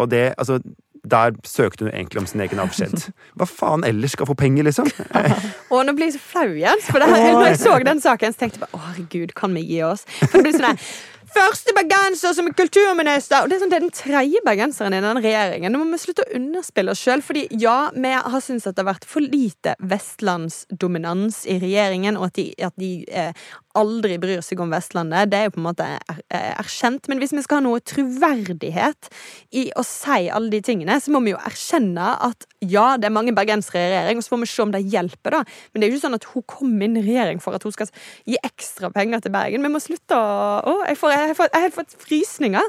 Og 0.00 0.08
det, 0.08 0.34
altså, 0.38 0.60
der 1.02 1.36
søkte 1.48 1.86
hun 1.86 1.92
egentlig 1.92 2.20
om 2.20 2.26
sin 2.28 2.42
egen 2.44 2.60
avskjed. 2.62 3.06
Hva 3.38 3.48
faen 3.48 3.86
ellers 3.88 4.16
skal 4.16 4.28
få 4.28 4.36
penger, 4.38 4.66
liksom? 4.68 4.90
Å, 5.72 5.84
nå 5.86 5.94
blir 5.96 6.10
jeg 6.10 6.18
så 6.18 6.24
flau, 6.32 6.50
Jens. 6.58 6.90
For 6.90 7.00
her, 7.00 7.32
når 7.32 7.48
jeg 7.52 7.62
så 7.62 7.78
den 7.86 8.02
saken, 8.04 8.34
så 8.34 8.44
tenkte 8.44 8.60
jeg 8.60 8.66
bare 8.66 8.76
å 8.76 8.84
herregud, 8.90 9.32
kan 9.38 9.56
vi 9.56 9.64
gi 9.64 9.80
oss? 9.86 10.04
For 10.26 10.38
det 10.38 10.50
blir 10.50 10.60
sånn 10.60 10.84
Første 11.30 11.70
bergenser 11.76 12.34
som 12.34 12.48
er 12.50 12.54
kulturminister! 12.58 13.44
Og 13.44 13.50
Det 13.50 13.56
er, 13.56 13.60
sånn, 13.62 13.70
det 13.70 13.78
er 13.78 13.84
den 13.84 13.94
tredje 13.94 14.40
bergenseren 14.42 14.96
i 14.96 15.02
den 15.04 15.20
regjeringen. 15.22 15.70
Nå 15.70 15.82
må 15.82 15.94
vi 15.94 16.00
slutte 16.02 16.24
å 16.24 16.32
underspille 16.34 16.90
oss 16.90 17.02
sjøl. 17.04 17.22
Fordi 17.22 17.44
ja, 17.62 17.76
vi 17.94 18.10
har 18.16 18.42
syntes 18.42 18.66
at 18.66 18.74
det 18.74 18.82
har 18.82 18.90
vært 18.90 19.06
for 19.06 19.22
lite 19.22 19.76
vestlandsdominans 19.78 21.44
i 21.46 21.60
regjeringen, 21.62 22.18
og 22.18 22.32
at 22.32 22.40
de, 22.40 22.48
at 22.66 22.74
de 22.82 22.90
eh, 23.06 23.46
aldri 23.78 24.16
bryr 24.20 24.42
seg 24.44 24.60
om 24.62 24.72
Vestlandet. 24.72 25.30
Det 25.30 25.38
er 25.38 25.48
jo 25.48 25.54
på 25.54 25.60
en 25.60 25.66
måte 25.68 25.86
er, 25.86 26.20
erkjent. 26.50 27.06
Men 27.10 27.20
hvis 27.22 27.34
vi 27.36 27.42
skal 27.44 27.60
ha 27.60 27.64
noe 27.66 27.82
troverdighet 27.84 29.10
i 29.56 29.68
å 29.78 29.84
si 29.86 30.26
alle 30.32 30.52
de 30.54 30.62
tingene, 30.66 30.98
så 31.02 31.14
må 31.14 31.22
vi 31.24 31.34
jo 31.34 31.40
erkjenne 31.40 32.12
at 32.26 32.48
ja, 32.60 32.96
det 33.00 33.08
er 33.08 33.16
mange 33.16 33.34
bergensere 33.36 33.86
i 33.86 33.92
regjering, 33.92 34.20
og 34.20 34.26
så 34.26 34.34
får 34.34 34.42
vi 34.42 34.50
se 34.52 34.64
om 34.66 34.74
det 34.74 34.82
hjelper, 34.92 35.38
da. 35.38 35.42
Men 35.70 35.80
det 35.80 35.86
er 35.86 35.92
jo 35.92 35.98
ikke 35.98 36.06
sånn 36.08 36.18
at 36.18 36.28
hun 36.32 36.46
kom 36.50 36.74
inn 36.86 36.98
i 37.00 37.04
regjering 37.06 37.42
for 37.42 37.56
at 37.56 37.64
hun 37.66 37.76
skal 37.76 37.92
gi 38.28 38.38
ekstra 38.44 38.90
penger 38.94 39.24
til 39.24 39.34
Bergen. 39.34 39.64
Vi 39.64 39.72
må 39.72 39.82
slutte 39.82 40.18
å 40.18 40.38
Å, 40.70 40.72
jeg, 40.86 40.98
har 41.38 41.62
helt 41.62 41.76
fått 41.76 41.94
frysninger. 42.00 42.66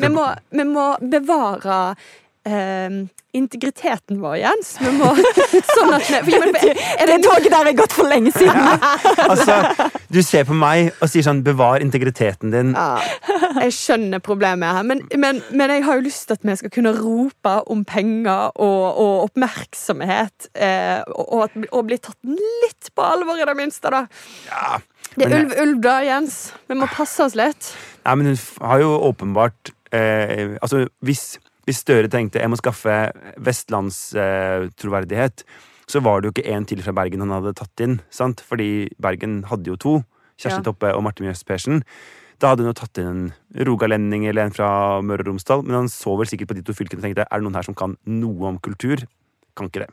Vi 0.00 0.08
må, 0.12 0.24
vi 0.54 0.64
må 0.68 0.86
bevare 1.00 1.96
eh, 2.46 2.98
integriteten 3.36 4.20
vår, 4.22 4.36
Jens. 4.40 4.72
Vi 4.80 4.92
må 4.96 5.10
sånn 5.76 5.92
at 5.96 6.08
vi, 6.26 6.38
men, 6.40 6.54
er 6.56 7.10
Det 7.10 7.18
toget 7.24 7.52
der 7.52 7.70
er 7.70 7.76
gått 7.76 7.96
for 7.96 8.08
lenge 8.08 8.32
siden. 8.34 8.56
Ja. 8.56 8.92
altså, 9.26 9.88
du 10.12 10.20
ser 10.24 10.46
på 10.48 10.56
meg 10.56 10.92
og 11.02 11.10
sier 11.12 11.26
sånn 11.26 11.42
'bevar 11.44 11.82
integriteten 11.84 12.54
din'. 12.54 12.72
Ja, 12.76 13.00
jeg 13.66 13.74
skjønner 13.76 14.22
problemet 14.24 14.78
her, 14.78 14.86
men, 14.88 15.04
men, 15.12 15.42
men, 15.50 15.74
jeg 15.76 15.84
har 15.86 16.00
jo 16.00 16.06
lyst 16.06 16.28
til 16.28 16.38
at 16.38 16.46
vi 16.46 16.56
skal 16.62 16.74
kunne 16.78 16.94
rope 16.96 17.54
om 17.72 17.84
penger 17.88 18.52
og, 18.54 18.84
og 19.04 19.14
oppmerksomhet, 19.28 20.50
eh, 20.54 21.02
og, 21.12 21.50
og, 21.70 21.80
bli 21.86 21.98
tatt 22.00 22.18
litt 22.26 22.92
på 22.94 23.04
alvor, 23.04 23.36
i 23.40 23.48
det 23.48 23.56
minste, 23.58 23.92
da. 23.92 24.06
Ja, 24.48 24.78
det 25.16 25.28
er 25.28 25.38
ulv, 25.40 25.52
ulv 25.62 25.82
da, 25.84 25.98
Jens. 26.04 26.38
Vi 26.68 26.76
må 26.78 26.88
passe 26.92 27.24
oss 27.24 27.36
litt. 27.38 27.72
Nei, 28.06 28.14
men 28.18 28.32
hun 28.32 28.38
har 28.68 28.82
jo 28.82 28.92
åpenbart 29.08 29.72
eh, 29.94 30.56
Altså, 30.62 30.86
hvis 31.04 31.36
hvis 31.66 31.80
Støre 31.82 32.10
tenkte 32.10 32.42
jeg 32.42 32.50
må 32.50 32.58
skaffe 32.60 32.98
vestlandstroverdighet, 33.42 35.42
så 35.86 36.02
var 36.02 36.20
det 36.20 36.28
jo 36.28 36.34
ikke 36.34 36.54
én 36.54 36.66
til 36.66 36.82
fra 36.82 36.94
Bergen 36.94 37.22
han 37.22 37.34
hadde 37.34 37.54
tatt 37.58 37.82
inn. 37.82 37.98
sant? 38.10 38.42
Fordi 38.42 38.88
Bergen 39.02 39.44
hadde 39.50 39.70
jo 39.70 39.78
to. 39.78 39.96
Kjersti 40.36 40.60
ja. 40.60 40.66
Toppe 40.66 40.92
og 40.92 41.02
Martin 41.06 41.26
Mjøs 41.26 41.44
Persen. 41.46 41.82
Da 42.42 42.52
hadde 42.52 42.66
hun 42.66 42.72
jo 42.72 42.76
tatt 42.76 42.98
inn 43.00 43.08
en 43.08 43.66
rogalending 43.66 44.26
eller 44.28 44.46
en 44.46 44.54
fra 44.54 44.68
Møre 45.00 45.24
og 45.24 45.30
Romsdal. 45.30 45.62
Men 45.64 45.80
han 45.80 45.92
så 45.92 46.16
vel 46.18 46.28
sikkert 46.28 46.50
på 46.50 46.58
de 46.58 46.66
to 46.66 46.74
fylkene 46.76 47.00
og 47.00 47.06
tenkte 47.06 47.24
er 47.24 47.40
det 47.40 47.46
noen 47.46 47.58
her 47.58 47.66
som 47.66 47.78
kan 47.78 47.96
noe 48.04 48.50
om 48.50 48.58
kultur? 48.62 49.06
Kan 49.56 49.70
ikke 49.70 49.86
det. 49.86 49.92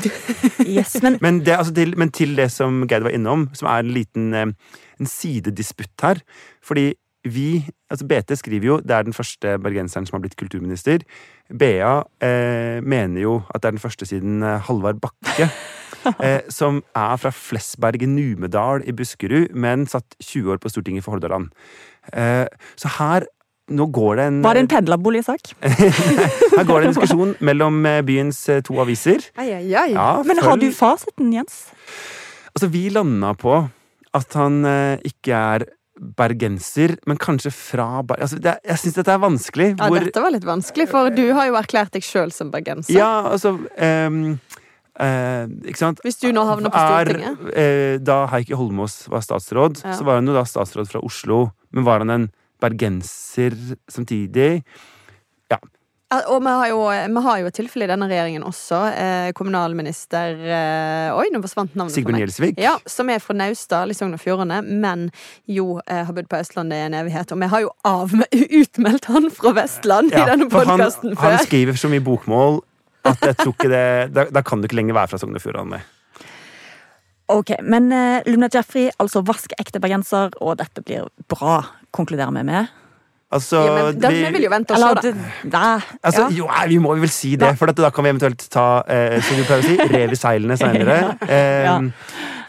Yes, 0.64 0.94
men 1.02 1.18
Men, 1.20 1.40
det, 1.44 1.56
altså, 1.58 1.74
til, 1.74 1.96
men 1.98 2.12
til 2.14 2.36
det 2.38 2.46
som 2.54 2.84
Geir 2.88 3.02
var 3.02 3.12
innom, 3.12 3.48
som 3.58 3.68
er 3.68 3.82
en 3.82 3.92
liten 3.92 4.34
eh, 4.34 4.52
en 5.00 5.08
sidedisputt 5.08 6.06
her. 6.06 6.22
Fordi 6.62 6.92
vi, 7.24 7.64
altså 7.90 8.06
BT 8.08 8.36
skriver 8.38 8.66
jo 8.66 8.78
det 8.80 8.94
er 8.96 9.04
den 9.04 9.16
første 9.16 9.58
bergenseren 9.60 10.06
som 10.08 10.16
har 10.16 10.24
blitt 10.24 10.38
kulturminister. 10.40 11.04
BA 11.52 11.92
eh, 12.24 12.80
mener 12.80 13.20
jo 13.20 13.34
at 13.54 13.60
det 13.60 13.68
er 13.68 13.76
den 13.76 13.82
første 13.82 14.08
siden 14.08 14.42
eh, 14.42 14.60
Halvard 14.68 15.02
Bakke. 15.02 15.50
Eh, 16.00 16.40
som 16.48 16.78
er 16.96 17.18
fra 17.20 17.28
Flesberg 17.28 18.00
i 18.00 18.06
Numedal 18.08 18.80
i 18.88 18.92
Buskerud, 18.96 19.50
men 19.52 19.82
satt 19.84 20.14
20 20.24 20.54
år 20.54 20.60
på 20.62 20.70
Stortinget 20.72 21.04
for 21.04 21.12
Hordaland. 21.12 21.50
Eh, 22.16 22.46
så 22.80 22.88
her 22.94 23.26
nå 23.70 23.86
går 23.92 24.16
det 24.16 24.24
en 24.30 24.38
var 24.42 24.56
det 24.56 24.62
en 24.64 24.70
pendlerboligsak? 24.70 25.52
Her 26.56 26.64
går 26.66 26.80
det 26.80 26.88
en 26.88 26.94
diskusjon 26.94 27.34
mellom 27.44 27.84
eh, 27.86 28.00
byens 28.06 28.40
eh, 28.48 28.62
to 28.66 28.80
aviser. 28.82 29.28
Ai, 29.38 29.50
ai, 29.60 29.74
ai. 29.74 29.90
Ja, 29.92 30.22
Men 30.26 30.40
har 30.42 30.56
du 30.58 30.70
fasiten, 30.74 31.30
Jens? 31.36 31.68
Altså, 32.50 32.66
vi 32.72 32.88
landa 32.90 33.30
på 33.38 33.60
at 34.16 34.34
han 34.40 34.64
eh, 34.66 34.96
ikke 35.06 35.36
er 35.36 35.68
bergenser, 36.00 36.96
men 37.06 37.18
kanskje 37.20 37.50
fra 37.52 38.02
Ber... 38.02 38.22
Altså, 38.24 38.38
er- 38.40 38.60
jeg 38.64 38.78
syns 38.80 38.94
dette 38.96 39.12
er 39.12 39.20
vanskelig. 39.20 39.66
Ja, 39.78 39.88
hvor 39.90 40.00
dette 40.00 40.22
var 40.24 40.32
litt 40.32 40.46
vanskelig, 40.48 40.86
for 40.88 41.10
du 41.12 41.26
har 41.36 41.50
jo 41.50 41.58
erklært 41.60 41.92
deg 41.92 42.02
sjøl 42.06 42.32
som 42.32 42.50
bergenser. 42.54 42.94
Ja, 42.96 43.10
altså 43.28 43.52
Um, 43.80 44.38
uh, 45.00 45.44
Ikke 45.68 45.78
sant? 45.80 46.00
Hvis 46.04 46.18
du 46.20 46.30
nå 46.32 46.42
havner 46.48 46.72
på 46.72 46.76
Er, 46.80 47.08
Stortinget. 47.10 47.54
eh, 47.56 47.98
da 48.04 48.26
Heikki 48.32 48.56
Holmås 48.56 49.02
var 49.12 49.20
statsråd, 49.24 49.82
Ja. 49.84 49.92
så 49.96 50.04
var 50.08 50.20
han 50.20 50.26
jo 50.26 50.34
da 50.36 50.42
statsråd 50.48 50.88
fra 50.90 51.00
Oslo. 51.04 51.50
Men 51.72 51.84
var 51.84 51.98
han 52.04 52.10
en 52.10 52.30
bergenser 52.60 53.54
samtidig? 53.88 54.62
Ja, 55.50 55.58
Og 56.10 56.40
vi 56.42 56.50
har, 56.50 56.66
jo, 56.72 56.78
vi 56.90 57.20
har 57.22 57.36
jo 57.38 57.46
et 57.46 57.54
tilfelle 57.54 57.86
i 57.86 57.90
denne 57.90 58.08
regjeringen 58.10 58.42
også. 58.42 58.78
Eh, 58.90 59.28
kommunalminister 59.38 60.40
eh, 60.42 61.14
Oi, 61.14 61.28
nå 61.30 61.38
forsvant 61.44 61.76
navnet 61.78 61.94
Sigbjørn. 61.94 62.18
Gjelsvik? 62.24 62.58
Ja, 62.58 62.72
Som 62.90 63.12
er 63.14 63.22
fra 63.22 63.36
Naustdal 63.38 63.94
i 63.94 63.94
Sogn 63.94 64.16
og 64.16 64.22
Fjordane, 64.22 64.58
men 64.66 65.06
jo 65.46 65.78
eh, 65.84 66.02
har 66.08 66.16
bodd 66.16 66.26
på 66.30 66.40
Østlandet 66.42 66.80
i 66.80 66.88
en 66.88 66.98
evighet. 66.98 67.30
Og 67.30 67.38
vi 67.38 67.50
har 67.52 67.62
jo 67.62 67.70
av, 67.86 68.16
utmeldt 68.62 69.06
han 69.12 69.30
fra 69.36 69.54
Vestland 69.60 70.10
i 70.10 70.18
denne 70.18 70.50
podkasten 70.50 71.14
podkasten 71.14 71.16
han 71.20 71.46
skriver 71.46 71.78
så 71.78 71.90
mye 71.92 72.02
bokmål 72.04 72.60
at 73.08 73.22
jeg 73.24 73.38
tror 73.38 73.54
ikke 73.54 73.70
det 73.70 73.86
Da, 74.16 74.26
da 74.34 74.42
kan 74.44 74.60
du 74.60 74.68
ikke 74.68 74.80
lenger 74.80 74.98
være 74.98 75.12
fra 75.12 75.20
Sogn 75.22 75.38
og 75.38 75.44
Fjordane. 75.44 75.80
Ok, 77.30 77.54
men 77.62 77.86
uh, 77.94 78.18
Luna 78.26 78.48
Jeffrey, 78.50 78.88
altså 78.98 79.22
vask 79.22 79.54
ekte 79.62 79.78
bergenser, 79.78 80.34
og 80.42 80.58
dette 80.58 80.82
blir 80.82 81.06
bra, 81.30 81.60
konkluderer 81.94 82.34
vi 82.34 82.42
med. 82.48 82.72
Altså 83.30 83.60
Ja, 83.62 83.74
men, 83.76 83.98
den, 84.02 84.10
vi 84.16 84.30
vil 84.34 84.42
jo 84.48 84.50
vente 84.50 84.74
og 84.74 84.80
se, 85.02 85.12
da. 85.52 85.60
Altså, 86.02 86.24
ja. 86.26 86.30
Jo, 86.40 86.48
nei, 86.50 86.64
vi 86.72 86.78
må 86.82 86.96
vel 86.98 87.12
si 87.14 87.36
det, 87.38 87.52
for 87.60 87.70
da 87.78 87.90
kan 87.94 88.06
vi 88.06 88.10
eventuelt 88.10 88.42
ta 88.50 88.64
eh, 88.90 89.20
som 89.22 89.38
du 89.38 89.44
pleier 89.46 89.62
å 89.62 89.68
si, 89.68 89.76
rev 89.92 90.16
i 90.16 90.18
seilene 90.18 90.56
seinere. 90.58 90.96
Eh, 91.30 91.62
Ja. 91.68 91.76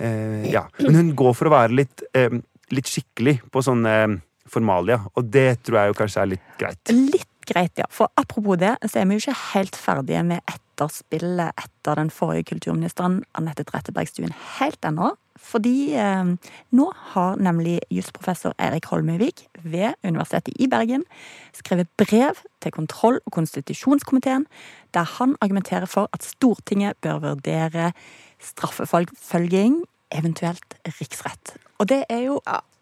eh, 0.01 0.47
ja. 0.51 0.63
Men 0.81 0.97
hun 0.97 1.11
går 1.15 1.35
for 1.37 1.51
å 1.51 1.53
være 1.53 1.75
litt, 1.83 2.01
eh, 2.17 2.33
litt 2.73 2.89
skikkelig 2.89 3.37
på 3.53 3.61
sånne 3.65 3.93
eh, 4.07 4.15
formalia, 4.49 4.97
og 5.15 5.29
det 5.31 5.61
tror 5.63 5.77
jeg 5.83 5.93
jo 5.93 5.99
kanskje 6.01 6.23
er 6.25 6.31
litt 6.33 6.57
greit. 6.59 6.95
Litt 7.13 7.27
greit, 7.51 7.73
ja. 7.77 7.85
For 7.93 8.09
apropos 8.17 8.57
det, 8.61 8.73
så 8.89 9.01
er 9.03 9.05
vi 9.09 9.19
jo 9.19 9.25
ikke 9.27 9.37
helt 9.53 9.77
ferdige 9.79 10.25
med 10.27 10.41
etterspillet 10.49 11.53
etter 11.61 12.01
den 12.01 12.09
forrige 12.13 12.49
kulturministeren, 12.55 13.21
Anette 13.37 13.63
Trettebergstuen, 13.69 14.33
helt 14.57 14.81
ennå. 14.89 15.13
Fordi 15.41 15.93
eh, 15.97 16.33
nå 16.77 16.87
har 17.13 17.39
nemlig 17.41 17.79
jusprofessor 17.91 18.53
Eirik 18.61 18.87
Holmøyvik 18.91 19.47
ved 19.63 19.97
Universitetet 20.03 20.53
i 20.59 20.67
Bergen 20.71 21.03
skrevet 21.57 21.89
brev 21.97 22.37
til 22.61 22.71
kontroll- 22.71 23.21
og 23.25 23.31
konstitusjonskomiteen, 23.31 24.45
der 24.93 25.07
han 25.17 25.35
argumenterer 25.41 25.85
for 25.85 26.09
at 26.13 26.23
Stortinget 26.23 26.97
bør 27.01 27.19
vurdere 27.19 27.91
straffeforfølging, 28.41 29.81
eventuelt 30.11 30.77
riksrett. 30.99 31.55
Og 31.79 31.89
det 31.89 32.03
er 32.09 32.19
jo 32.27 32.39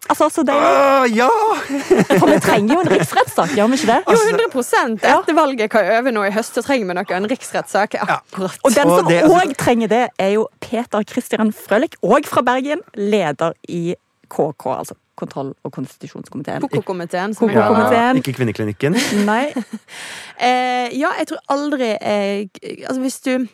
Altså, 0.07 0.29
så 0.31 0.43
deilig. 0.47 0.63
Uh, 0.63 1.17
ja! 1.17 1.27
For 2.19 2.29
vi 2.29 2.37
trenger 2.41 2.73
jo 2.73 2.83
en 2.85 2.91
riksrettssak, 2.93 3.51
gjør 3.57 3.67
vi 3.73 3.79
ikke 3.79 3.89
det? 3.91 3.97
Jo, 4.07 4.21
100 4.55 5.09
Etter 5.11 5.35
valget 5.37 5.71
kan 5.73 5.85
jeg 5.85 5.99
øve 5.99 6.13
nå 6.15 6.23
i 6.23 6.31
høst, 6.33 6.55
så 6.55 6.63
trenger 6.65 6.87
vi 6.87 6.95
noe 6.97 7.17
en 7.17 7.27
riksrettssak. 7.29 7.99
Akkurat. 8.05 8.55
Og 8.63 8.71
den 8.77 8.93
som 8.95 9.11
òg 9.11 9.19
altså- 9.19 9.57
trenger 9.59 9.91
det, 9.91 10.05
er 10.17 10.31
jo 10.37 10.47
Peter 10.63 11.03
Christian 11.03 11.51
Frølich, 11.51 11.99
òg 12.01 12.25
fra 12.25 12.41
Bergen, 12.41 12.81
leder 12.95 13.53
i 13.67 13.95
KK, 14.29 14.65
altså 14.77 14.95
kontroll- 15.19 15.55
og 15.63 15.71
konstitusjonskomiteen. 15.75 16.61
Koko-komiteen. 16.61 17.35
Ja, 17.51 18.13
Ikke 18.15 18.33
Kvinneklinikken. 18.33 18.95
Nei, 19.25 19.53
Eh, 20.39 20.87
ja, 20.95 21.09
jeg 21.19 21.27
tror 21.27 21.39
aldri 21.51 21.89
jeg 21.99 22.49
Altså, 22.87 23.01
hvis 23.01 23.19
du 23.19 23.47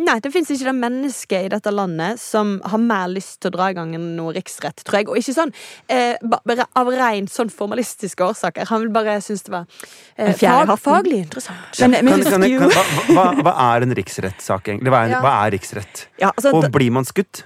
Nei, 0.00 0.16
det 0.24 0.30
fins 0.32 0.48
ikke 0.52 0.70
det 0.70 0.76
mennesket 0.78 1.46
i 1.46 1.50
dette 1.52 1.72
landet 1.74 2.20
som 2.22 2.54
har 2.64 2.80
mer 2.80 3.10
lyst 3.12 3.40
til 3.42 3.50
å 3.50 3.56
dra 3.58 3.68
i 3.72 3.76
gang 3.76 3.92
enn 3.96 4.14
noe 4.16 4.32
riksrett, 4.36 4.80
tror 4.86 5.00
jeg. 5.00 5.08
Og 5.12 5.20
ikke 5.20 5.36
sånn 5.36 5.52
eh, 5.92 6.16
bare 6.24 6.66
av 6.80 6.88
rent 6.94 7.32
sånn 7.32 7.52
formalistiske 7.52 8.24
årsaker. 8.24 8.70
Han 8.70 8.86
vil 8.86 8.94
bare 8.94 9.18
synes 9.24 9.44
det 9.46 9.54
var 9.54 9.68
eh, 10.16 10.32
fag, 10.40 10.72
faglig 10.80 11.24
interessant. 11.26 11.82
men 11.84 11.98
men, 12.06 12.24
Kan, 12.24 12.46
kan, 12.46 12.72
kan, 12.72 13.14
hva, 13.16 13.26
hva, 13.44 13.54
er 13.74 13.86
en 13.86 13.94
riksrettssak, 13.98 14.72
egentlig? 14.72 14.92
Hva 14.92 15.04
er, 15.04 15.14
Ja. 15.16 15.20
hva 15.24 15.36
er 15.44 15.54
riksrett? 15.56 16.06
ja, 16.20 16.32
altså, 16.36 16.54
Og 16.56 16.70
blir 16.72 16.92
man 16.94 17.04
skutt? 17.08 17.44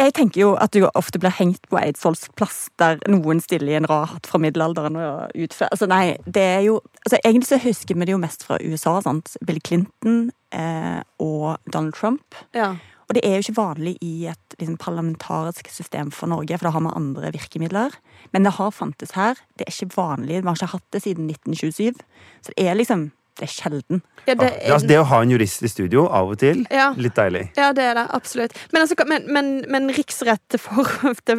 Jeg 0.00 0.14
tenker 0.16 0.40
jo 0.40 0.50
at 0.56 0.72
du 0.72 0.86
ofte 0.96 1.20
blir 1.20 1.32
hengt 1.36 1.66
på 1.68 1.76
Eidsvolls 1.80 2.22
plass, 2.38 2.68
der 2.80 3.00
noen 3.10 3.42
stiller 3.44 3.74
i 3.74 3.78
en 3.80 3.88
rahat 3.90 4.28
fra 4.30 4.40
middelalderen 4.40 4.96
og 4.96 5.34
utfører 5.36 5.74
Altså, 5.74 5.88
nei, 5.90 6.16
det 6.24 6.44
er 6.44 6.62
jo 6.68 6.78
altså, 7.04 7.18
Egentlig 7.20 7.50
så 7.50 7.60
husker 7.60 7.98
vi 7.98 8.08
det 8.08 8.14
jo 8.14 8.22
mest 8.22 8.46
fra 8.46 8.56
USA, 8.64 8.96
sant. 9.04 9.34
Bill 9.46 9.60
Clinton 9.60 10.30
eh, 10.56 11.02
og 11.20 11.29
Donald 11.72 11.94
Trump. 11.98 12.34
Ja. 12.54 12.72
Og 13.10 13.16
det 13.16 13.24
er 13.26 13.32
jo 13.40 13.42
ikke 13.42 13.56
vanlig 13.58 13.96
i 14.06 14.26
et 14.30 14.54
liksom, 14.60 14.76
parlamentarisk 14.78 15.66
system 15.74 16.12
for 16.14 16.30
Norge, 16.30 16.58
for 16.58 16.68
da 16.68 16.74
har 16.76 16.84
vi 16.84 16.92
andre 16.94 17.32
virkemidler. 17.34 17.96
Men 18.32 18.44
det 18.46 18.52
har 18.58 18.70
fantes 18.70 19.16
her. 19.16 19.34
Det 19.58 19.66
er 19.66 19.72
ikke 19.74 19.96
vanlig. 19.96 20.36
Vi 20.42 20.46
har 20.46 20.54
ikke 20.60 20.74
hatt 20.76 20.86
det 20.94 21.00
siden 21.02 21.26
1927. 21.32 21.98
Så 22.46 22.52
det 22.54 22.68
er 22.70 22.78
liksom 22.78 23.10
Det 23.40 23.46
er 23.46 23.52
sjelden. 23.54 24.00
Ja, 24.26 24.34
det, 24.34 24.50
det, 24.50 24.70
altså, 24.74 24.86
det 24.90 24.96
å 25.00 25.04
ha 25.08 25.18
en 25.24 25.30
jurist 25.32 25.62
i 25.64 25.68
studio 25.70 26.02
av 26.12 26.28
og 26.34 26.38
til, 26.42 26.66
Ja. 26.70 26.90
litt 26.98 27.14
deilig. 27.16 27.46
ja, 27.56 27.70
det 27.72 27.84
er 27.86 27.94
det. 27.96 28.02
Absolutt. 28.12 28.52
Men, 28.72 28.82
altså, 28.82 28.94
men, 29.08 29.24
men, 29.32 29.48
men 29.70 29.88
riksrett 29.96 30.58
for 30.60 30.84
det, 31.26 31.36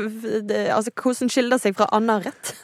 det, 0.49 0.61
Altså, 0.73 0.89
hvordan 0.97 1.29
skiller 1.29 1.55
det 1.55 1.61
seg 1.61 1.75
fra 1.77 1.85
annen 1.93 2.23
rett? 2.25 2.55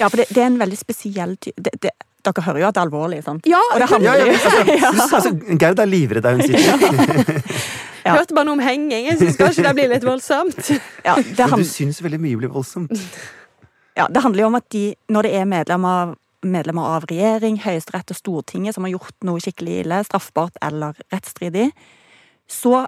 Ja, 0.00 0.08
for 0.08 0.16
det, 0.16 0.30
det 0.32 0.40
er 0.40 0.46
en 0.48 0.58
veldig 0.62 0.78
spesiell 0.80 1.36
det, 1.42 1.90
dere 2.28 2.44
hører 2.46 2.60
jo 2.62 2.68
at 2.68 2.76
det 2.76 2.82
er 2.82 2.88
alvorlig, 2.88 3.22
sant? 3.24 3.48
Ja, 3.50 3.62
Og 3.72 3.82
det 3.82 3.88
handler 3.90 4.22
Ja, 4.22 4.36
ja, 4.82 4.92
altså, 4.92 5.20
altså, 5.20 5.58
Gerd 5.60 5.82
er 5.82 5.90
livredd 5.90 6.26
der 6.26 6.38
hun 6.38 6.46
sitter. 6.46 7.42
Ja. 8.06 8.12
hørte 8.20 8.36
bare 8.36 8.46
noe 8.46 8.54
om 8.54 8.60
henging. 8.62 9.08
Jeg 9.08 9.18
syns 9.18 9.34
kanskje 9.34 9.64
det 9.66 9.72
blir 9.74 9.88
litt 9.90 10.04
voldsomt. 10.06 10.68
ja, 11.02 11.16
du 11.18 11.64
syns 11.66 11.98
veldig 12.04 12.20
mye 12.22 12.38
blir 12.38 12.52
voldsomt. 12.54 12.92
ja, 13.98 14.06
det 14.06 14.22
handler 14.22 14.44
jo 14.44 14.50
om 14.52 14.58
at 14.60 14.68
de, 14.70 14.84
når 15.10 15.26
det 15.26 15.32
er 15.34 15.48
medlemmer 15.50 16.02
av, 16.04 16.12
medlemmer 16.46 16.92
av 16.96 17.08
regjering, 17.10 17.58
Høyesterett 17.64 18.12
og 18.14 18.20
Stortinget 18.20 18.76
som 18.76 18.86
har 18.86 18.94
gjort 18.94 19.26
noe 19.26 19.42
skikkelig 19.42 19.80
ille, 19.82 19.98
straffbart 20.06 20.54
eller 20.62 20.94
rettsstridig, 21.10 21.72
så 22.46 22.84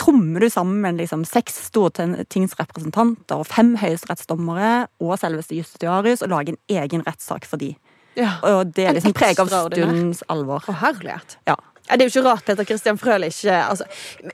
trommer 0.00 0.40
du 0.40 0.50
sammen 0.50 0.96
liksom 0.98 1.22
seks 1.28 1.54
stortingsrepresentanter 1.68 3.38
og 3.38 3.46
fem 3.46 3.76
høyesterettsdommere 3.78 4.88
og 5.00 5.14
selveste 5.20 5.54
justitiarius 5.54 6.24
og 6.24 6.32
lager 6.32 6.56
en 6.56 6.80
egen 6.82 7.04
rettssak 7.06 7.46
for 7.46 7.60
de. 7.62 7.74
Ja. 8.18 8.38
Og 8.46 8.72
det 8.76 8.86
er 8.86 8.96
liksom 8.98 9.14
preget 9.16 9.40
av 9.42 9.50
stundens 9.52 10.24
alvor. 10.32 10.64
Å, 10.68 10.78
herlighet. 10.82 11.38
Ja. 11.48 11.58
Ja, 11.88 11.96
det 11.98 12.04
er 12.04 12.08
jo 12.08 12.12
ikke 12.20 12.28
rart 12.30 12.44
Peter 12.46 12.64
Christian 12.64 12.98
Frølich 12.98 13.40
altså, 13.50 13.84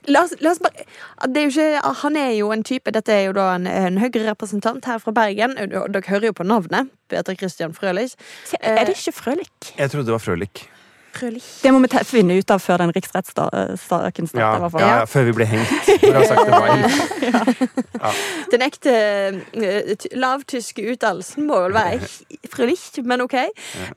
la, 0.05 0.21
oss, 0.21 0.35
la 0.37 0.51
oss 0.53 0.59
bare 0.61 0.85
det 1.33 1.41
er 1.41 1.47
jo 1.47 1.49
ikke, 1.49 1.93
Han 2.03 2.17
er 2.21 2.29
jo 2.37 2.51
en 2.53 2.61
type 2.63 2.93
Dette 2.93 3.11
er 3.11 3.23
jo 3.25 3.33
da 3.35 3.47
en, 3.55 3.65
en 3.67 3.97
Høyre-representant 3.99 4.85
her 4.85 5.01
fra 5.01 5.11
Bergen. 5.17 5.57
Og 5.57 5.89
Dere 5.91 6.05
hører 6.07 6.29
jo 6.29 6.35
på 6.37 6.45
navnet. 6.45 6.91
Peter 7.09 7.35
Christian 7.35 7.73
Frølich. 7.73 8.13
Er 8.61 8.85
det 8.85 8.99
ikke 8.99 9.17
Frølich? 9.17 9.73
Jeg 9.77 9.91
trodde 9.91 10.05
det 10.11 10.15
var 10.15 10.23
Frølich. 10.23 10.67
Frølich. 11.13 11.47
Det 11.63 11.71
må 11.73 11.81
vi 11.83 11.89
finne 12.05 12.37
ut 12.39 12.51
av 12.53 12.61
før 12.61 12.83
den 12.83 12.93
riksrettssaken 12.95 14.29
starter. 14.29 14.39
Ja, 14.39 14.69
fall. 14.69 14.83
ja, 14.83 15.05
før 15.09 15.27
vi 15.29 15.35
ble 15.39 15.47
hengt. 15.49 15.71
For 15.89 16.13
å 16.13 16.21
ha 16.21 16.27
sagt 16.29 16.49
det 16.49 16.59
feil. 16.59 17.69
Den 18.53 18.63
ekte 18.65 18.93
eh, 18.93 20.07
lavtyske 20.17 20.85
uttalelsen 20.93 21.47
må 21.49 21.59
vel 21.65 21.75
være 21.75 22.09
Frølich, 22.53 23.01
men 23.05 23.23
OK. 23.25 23.35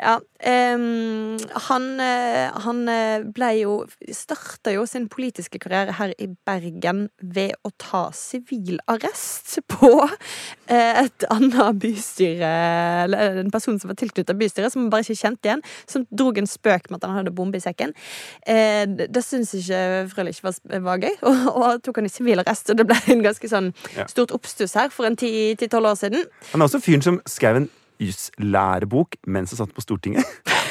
Ja, 0.01 0.17
ehm, 0.45 1.39
han 1.69 1.87
eh, 2.03 2.49
han 2.65 2.83
eh, 2.91 3.25
ble 3.35 3.51
jo 3.61 3.77
Starta 4.13 4.73
jo 4.75 4.85
sin 4.89 5.09
politiske 5.13 5.61
karriere 5.63 5.97
her 5.99 6.13
i 6.21 6.29
Bergen 6.47 7.07
ved 7.21 7.55
å 7.65 7.73
ta 7.81 8.05
sivilarrest 8.17 9.59
på 9.71 9.93
et 10.73 11.27
annet 11.33 11.79
bystyre, 11.83 12.51
eller 13.05 13.41
en 13.43 13.51
person 13.53 13.79
som 13.81 13.91
var 13.91 13.99
tilknyttet 14.01 14.39
bystyret, 14.39 14.73
som 14.73 14.85
han 14.85 14.93
bare 14.93 15.05
ikke 15.05 15.21
kjente 15.21 15.49
igjen, 15.49 15.65
som 15.91 16.07
drog 16.11 16.41
en 16.41 16.49
spøk 16.49 16.89
med 16.93 17.02
at 17.03 17.11
han 17.11 17.21
hadde 17.23 17.35
bombe 17.37 17.61
i 17.61 17.65
sekken. 17.65 17.95
Eh, 18.47 18.87
det 18.87 19.25
syns 19.27 19.55
ikke 19.59 19.83
Frølich 20.13 20.43
var, 20.45 20.57
var 20.87 21.03
gøy, 21.03 21.15
og, 21.29 21.45
og 21.53 21.85
tok 21.85 22.01
han 22.01 22.09
i 22.09 22.13
sivilarrest, 22.13 22.73
og 22.73 22.81
det 22.81 22.89
ble 22.91 22.99
en 23.15 23.25
ganske 23.25 23.51
sånn 23.51 23.73
stort 24.11 24.35
oppstuss 24.35 24.77
her 24.79 24.93
for 24.95 25.09
en 25.09 25.19
ti-tolv 25.19 25.93
år 25.93 26.01
siden. 26.01 26.27
Han 26.53 26.63
er 26.63 26.71
også 26.71 26.83
fyren 26.83 27.05
som 27.05 27.23
skrev 27.29 27.63
en 27.63 27.71
juslærebok 28.03 29.17
mens 29.27 29.53
han 29.53 29.65
satt 29.65 29.75
på 29.75 29.85
Stortinget. 29.85 30.27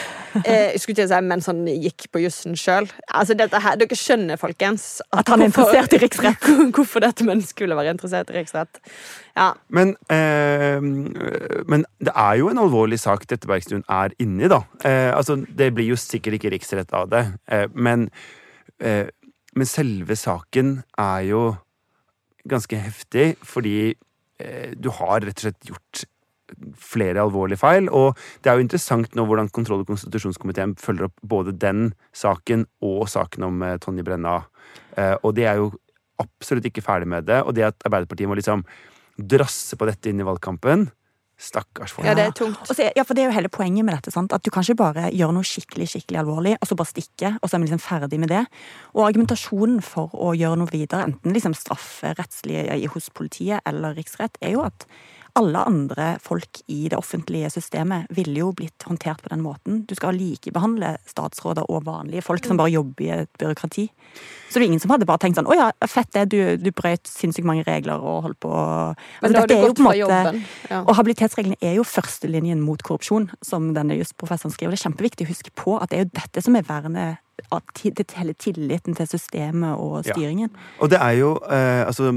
eh, 0.44 0.78
skulle 0.80 0.98
til 0.98 1.08
å 1.08 1.12
si, 1.12 1.20
mens 1.28 1.50
han 1.50 1.64
gikk 1.70 2.08
på 2.14 2.22
jussen 2.24 2.58
sjøl. 2.60 2.90
Altså, 3.08 3.36
dere 3.38 3.98
skjønner, 3.98 4.40
folkens, 4.42 5.02
At 5.16 5.32
han 5.32 5.44
er 5.44 5.52
interessert 5.52 5.96
i 5.96 6.02
riksrett. 6.02 6.50
Hvorfor 6.76 7.04
dette 7.04 7.26
mennesket 7.28 7.56
skulle 7.56 7.78
være 7.78 7.96
interessert 7.96 8.32
i 8.32 8.38
riksrett. 8.40 8.82
Ja. 9.38 9.52
Men, 9.70 9.96
eh, 10.12 10.82
men 10.82 11.86
det 12.04 12.14
er 12.16 12.38
jo 12.42 12.52
en 12.52 12.62
alvorlig 12.62 13.00
sak 13.02 13.28
dette 13.30 13.50
Bergstuen 13.50 13.84
er 13.92 14.16
inni, 14.22 14.50
da. 14.52 14.64
Eh, 14.86 15.10
altså, 15.16 15.40
det 15.40 15.72
blir 15.76 15.92
jo 15.92 16.00
sikkert 16.00 16.40
ikke 16.40 16.54
riksrett 16.56 16.94
av 16.98 17.10
det, 17.12 17.26
eh, 17.52 17.68
men, 17.74 18.10
eh, 18.80 19.08
men 19.56 19.68
selve 19.68 20.16
saken 20.16 20.80
er 21.00 21.28
jo 21.30 21.44
ganske 22.50 22.78
heftig, 22.80 23.36
fordi 23.46 23.94
eh, 24.42 24.72
du 24.74 24.90
har 24.98 25.22
rett 25.22 25.38
og 25.38 25.46
slett 25.46 25.70
gjort 25.70 26.06
flere 26.78 27.24
alvorlige 27.24 27.62
feil. 27.62 27.90
Og 27.90 28.18
det 28.44 28.52
er 28.52 28.60
jo 28.60 28.66
interessant 28.66 29.16
nå 29.18 29.26
hvordan 29.28 29.52
kontroll- 29.54 29.84
og 29.84 29.92
konstitusjonskomiteen 29.92 30.76
følger 30.82 31.10
opp 31.10 31.18
både 31.24 31.56
den 31.58 31.92
saken 32.16 32.68
og 32.86 33.08
saken 33.12 33.48
om 33.50 33.62
eh, 33.66 33.78
Tonje 33.82 34.06
Brenna. 34.08 34.42
Eh, 34.98 35.16
og 35.22 35.36
de 35.38 35.48
er 35.48 35.62
jo 35.62 35.72
absolutt 36.22 36.68
ikke 36.70 36.86
ferdig 36.86 37.10
med 37.10 37.30
det. 37.30 37.42
Og 37.44 37.56
det 37.58 37.70
at 37.72 37.88
Arbeiderpartiet 37.88 38.30
må 38.30 38.38
liksom 38.40 38.66
drasse 39.18 39.78
på 39.78 39.88
dette 39.90 40.10
inn 40.10 40.22
i 40.22 40.28
valgkampen 40.28 40.90
Stakkars 41.42 41.94
folk. 41.96 42.06
ja, 42.06 42.14
det 42.14 42.24
er 42.30 42.34
tungt. 42.38 42.60
Og 42.70 42.76
så 42.78 42.92
ja, 42.96 43.04
for 43.04 43.18
Det 43.18 43.24
er 43.24 43.32
jo 43.32 43.34
hele 43.34 43.50
poenget 43.50 43.86
med 43.86 43.96
dette. 43.96 44.12
sant? 44.12 44.34
At 44.34 44.44
Du 44.44 44.52
kan 44.52 44.62
ikke 44.62 44.76
bare 44.78 45.10
gjøre 45.10 45.34
noe 45.34 45.44
skikkelig 45.44 45.88
skikkelig 45.90 46.20
alvorlig, 46.22 46.58
og 46.62 46.68
så 46.68 46.76
bare 46.78 46.92
stikke, 46.94 47.38
og 47.42 47.50
så 47.50 47.56
er 47.56 47.60
vi 47.60 47.66
liksom 47.66 47.82
ferdig 47.82 48.20
med 48.20 48.30
det. 48.30 48.46
Og 48.94 49.08
argumentasjonen 49.08 49.82
for 49.82 50.14
å 50.14 50.36
gjøre 50.38 50.58
noe 50.58 50.70
videre, 50.70 51.08
enten 51.10 51.34
liksom 51.34 51.56
strafferettslig 51.58 52.88
hos 52.94 53.10
politiet 53.10 53.62
eller 53.66 53.96
riksrett, 53.96 54.38
er 54.42 54.52
jo 54.52 54.62
at 54.62 54.86
alle 55.40 55.64
andre 55.68 56.08
folk 56.24 56.62
i 56.72 56.88
det 56.92 56.98
offentlige 56.98 57.50
systemet 57.54 58.10
ville 58.16 58.42
jo 58.42 58.52
blitt 58.56 58.84
håndtert 58.88 59.22
på 59.24 59.32
den 59.32 59.44
måten. 59.46 59.82
Du 59.88 59.96
skal 59.96 60.18
likebehandle 60.18 60.96
statsråder 61.08 61.70
og 61.72 61.86
vanlige 61.88 62.24
folk 62.26 62.46
som 62.48 62.60
bare 62.60 62.74
jobber 62.74 63.06
i 63.06 63.12
et 63.22 63.32
byråkrati. 63.40 63.88
Så 64.50 64.60
det 64.60 64.66
er 64.66 64.68
ingen 64.68 64.84
som 64.84 64.92
hadde 64.92 65.08
bare 65.08 65.22
tenkt 65.24 65.38
sånn 65.40 65.48
Å 65.48 65.56
ja, 65.56 65.68
fett 65.88 66.10
det, 66.12 66.26
du, 66.34 66.40
du 66.60 66.68
brøt 66.76 67.08
sinnssykt 67.08 67.48
mange 67.48 67.64
regler 67.64 68.04
og 68.04 68.26
holdt 68.26 68.40
på 68.44 68.52
Men 68.52 69.30
Altså, 69.30 69.32
da 69.32 69.44
har 69.44 69.48
du 69.48 69.56
gått 69.70 69.80
fra 69.80 69.96
jobben. 69.96 70.42
Ja. 70.68 70.82
og 70.84 70.98
habilitetsreglene 71.00 71.60
er 71.64 71.78
jo 71.80 71.88
førstelinjen 71.88 72.60
mot 72.64 72.84
korrupsjon, 72.84 73.30
som 73.46 73.72
denne 73.78 73.96
jusprofessoren 74.02 74.54
skriver. 74.54 74.76
Det 74.76 74.82
er 74.82 74.88
kjempeviktig 74.90 75.28
å 75.28 75.32
huske 75.32 75.56
på 75.56 75.78
at 75.80 75.92
det 75.92 76.00
er 76.00 76.06
jo 76.06 76.14
dette 76.20 76.44
som 76.44 76.60
er 76.60 76.68
vernet 76.68 77.24
hele 78.18 78.34
tilliten 78.34 78.96
til 78.96 79.08
systemet 79.08 79.78
og 79.78 80.06
Ja. 80.06 80.14
styringen. 80.14 80.50
Og 80.80 80.90
det 80.90 81.00
er 81.02 81.12
jo 81.20 81.38
eh, 81.50 81.86
altså 81.86 82.12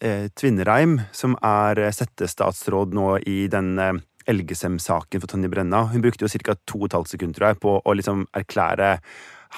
eh, 0.00 0.28
Tvinnereim, 0.36 1.00
som 1.12 1.36
er 1.42 1.78
eh, 1.78 1.90
settestatsråd 1.92 2.92
nå 2.94 3.18
i 3.26 3.46
den 3.48 3.78
eh, 3.78 3.92
Elgesem-saken 4.26 5.20
for 5.20 5.26
Tonje 5.26 5.48
Brenna, 5.50 5.86
hun 5.90 6.02
brukte 6.02 6.22
jo 6.24 6.28
ca. 6.28 6.54
to 6.66 6.78
og 6.78 6.84
et 6.86 6.92
halvt 6.92 7.08
sekund 7.08 7.34
tror 7.34 7.48
jeg, 7.48 7.60
på 7.60 7.80
å 7.84 7.92
liksom 7.96 8.26
erklære 8.36 9.00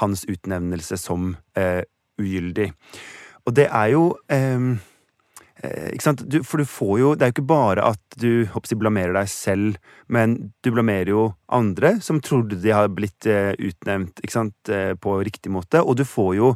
hans 0.00 0.24
utnevnelse 0.24 0.96
som 0.96 1.36
eh, 1.56 1.82
ugyldig. 2.18 2.72
Og 3.46 3.54
det 3.54 3.68
er 3.68 3.86
jo 3.92 4.16
eh? 4.30 4.78
Du, 5.62 6.40
for 6.42 6.58
du 6.58 6.66
får 6.66 6.94
jo 6.98 7.10
Det 7.14 7.22
er 7.22 7.30
jo 7.30 7.34
ikke 7.36 7.46
bare 7.46 7.84
at 7.92 8.16
du 8.18 8.46
håper 8.50 8.78
blamerer 8.80 9.14
deg 9.14 9.28
selv, 9.30 9.76
men 10.10 10.52
du 10.64 10.72
blamerer 10.74 11.12
jo 11.12 11.26
andre 11.46 11.94
som 12.02 12.18
trodde 12.20 12.58
de 12.58 12.72
har 12.74 12.90
blitt 12.90 13.26
eh, 13.30 13.54
utnevnt? 13.54 14.18
Eh, 14.68 14.94
på 14.98 15.14
riktig 15.22 15.52
måte, 15.54 15.82
og 15.82 15.96
du 16.00 16.04
får 16.08 16.34
jo 16.36 16.50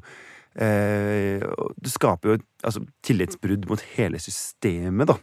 eh, 0.59 1.39
Du 1.79 1.91
skaper 1.93 2.35
jo 2.35 2.39
altså, 2.65 2.83
tillitsbrudd 3.07 3.69
mot 3.71 3.87
hele 3.95 4.19
systemet, 4.19 5.15
da. 5.15 5.19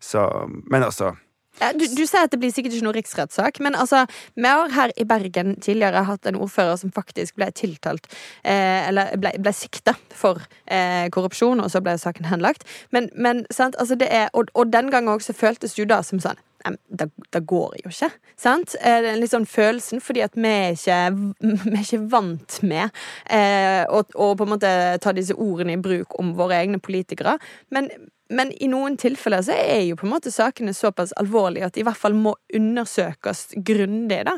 Så 0.00 0.24
Men 0.64 0.88
altså 0.88 1.12
Du, 1.56 1.84
du 1.88 2.02
sier 2.04 2.26
at 2.26 2.32
det 2.32 2.40
blir 2.40 2.52
sikkert 2.52 2.74
ikke 2.76 2.84
noe 2.84 2.96
riksrettssak, 2.96 3.60
men 3.64 3.76
altså, 3.78 4.04
vi 4.36 4.48
har 4.48 4.72
her 4.76 4.92
i 5.00 5.06
Bergen 5.08 5.54
tidligere 5.64 6.04
hatt 6.08 6.28
en 6.28 6.36
ordfører 6.36 6.76
som 6.80 6.92
faktisk 6.92 7.38
ble 7.40 7.48
tiltalt 7.56 8.08
eh, 8.44 8.88
Eller 8.88 9.14
ble, 9.20 9.32
ble 9.40 9.52
sikta 9.56 9.96
for 10.12 10.42
eh, 10.66 11.08
korrupsjon, 11.14 11.62
og 11.64 11.70
så 11.72 11.80
ble 11.84 11.96
saken 12.00 12.28
henlagt. 12.28 12.66
Men, 12.92 13.08
men 13.14 13.46
sant, 13.50 13.78
altså 13.80 13.96
det 13.96 14.10
er 14.12 14.28
Og, 14.36 14.50
og 14.54 14.72
den 14.72 14.90
gangen 14.92 15.14
også 15.14 15.32
føltes 15.36 15.74
det 15.74 15.84
jo 15.84 15.88
da 15.88 16.02
som 16.04 16.20
sånn 16.20 16.38
«Nei, 16.64 16.72
men 16.72 16.98
det, 16.98 17.06
det 17.30 17.42
går 17.46 17.76
jo 17.84 17.90
ikke. 17.92 18.08
Sant? 18.40 18.74
Eh, 18.80 18.98
det 19.04 19.12
er 19.12 19.20
litt 19.20 19.30
sånn 19.30 19.46
følelsen, 19.46 20.00
fordi 20.02 20.24
at 20.24 20.34
vi 20.34 20.50
er 20.50 20.74
ikke, 20.74 20.98
vi 21.68 21.74
er 21.76 21.84
ikke 21.84 22.02
vant 22.10 22.58
med 22.66 22.88
eh, 23.30 23.84
å, 23.86 24.02
å 24.02 24.32
på 24.34 24.46
en 24.46 24.52
måte 24.56 24.72
ta 25.04 25.14
disse 25.14 25.36
ordene 25.36 25.76
i 25.76 25.82
bruk 25.82 26.16
om 26.18 26.32
våre 26.38 26.58
egne 26.58 26.80
politikere. 26.82 27.36
Men, 27.74 27.90
men 28.34 28.52
i 28.62 28.68
noen 28.70 28.96
tilfeller 28.98 29.44
så 29.46 29.54
er 29.54 29.82
jo 29.86 29.98
på 29.98 30.06
en 30.06 30.14
måte 30.16 30.32
sakene 30.34 30.74
såpass 30.74 31.14
alvorlige 31.20 31.68
at 31.68 31.76
de 31.76 31.82
i 31.82 31.86
hvert 31.86 32.00
fall 32.00 32.16
må 32.18 32.34
undersøkes 32.54 33.44
grundig. 33.66 34.22
da. 34.26 34.36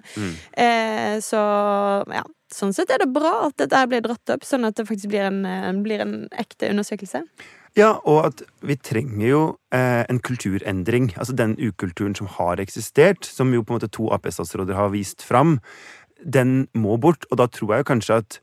Eh, 0.53 1.17
så 1.25 1.43
ja, 2.13 2.25
sånn 2.53 2.75
sett 2.77 2.93
er 2.93 3.03
det 3.03 3.11
bra 3.15 3.49
at 3.49 3.57
dette 3.61 3.85
blir 3.91 4.05
dratt 4.05 4.35
opp, 4.35 4.45
sånn 4.47 4.69
at 4.69 4.77
det 4.77 4.89
faktisk 4.89 5.13
blir 5.13 5.29
en, 5.29 5.45
eh, 5.47 5.73
blir 5.85 6.05
en 6.05 6.19
ekte 6.33 6.71
undersøkelse. 6.73 7.25
Ja, 7.77 7.93
og 8.05 8.25
at 8.27 8.43
vi 8.65 8.77
trenger 8.77 9.27
jo 9.29 9.43
eh, 9.73 10.05
en 10.09 10.21
kulturendring. 10.21 11.13
Altså 11.17 11.37
den 11.37 11.55
ukulturen 11.61 12.17
som 12.17 12.27
har 12.39 12.61
eksistert, 12.61 13.25
som 13.25 13.53
jo 13.55 13.63
på 13.63 13.75
en 13.75 13.81
måte 13.81 13.93
to 13.93 14.09
Ap-statsråder 14.13 14.75
har 14.75 14.91
vist 14.91 15.23
fram, 15.23 15.59
den 16.25 16.69
må 16.75 16.97
bort. 16.99 17.29
Og 17.31 17.39
da 17.39 17.47
tror 17.47 17.75
jeg 17.75 17.85
jo 17.85 17.91
kanskje 17.93 18.21
at 18.25 18.41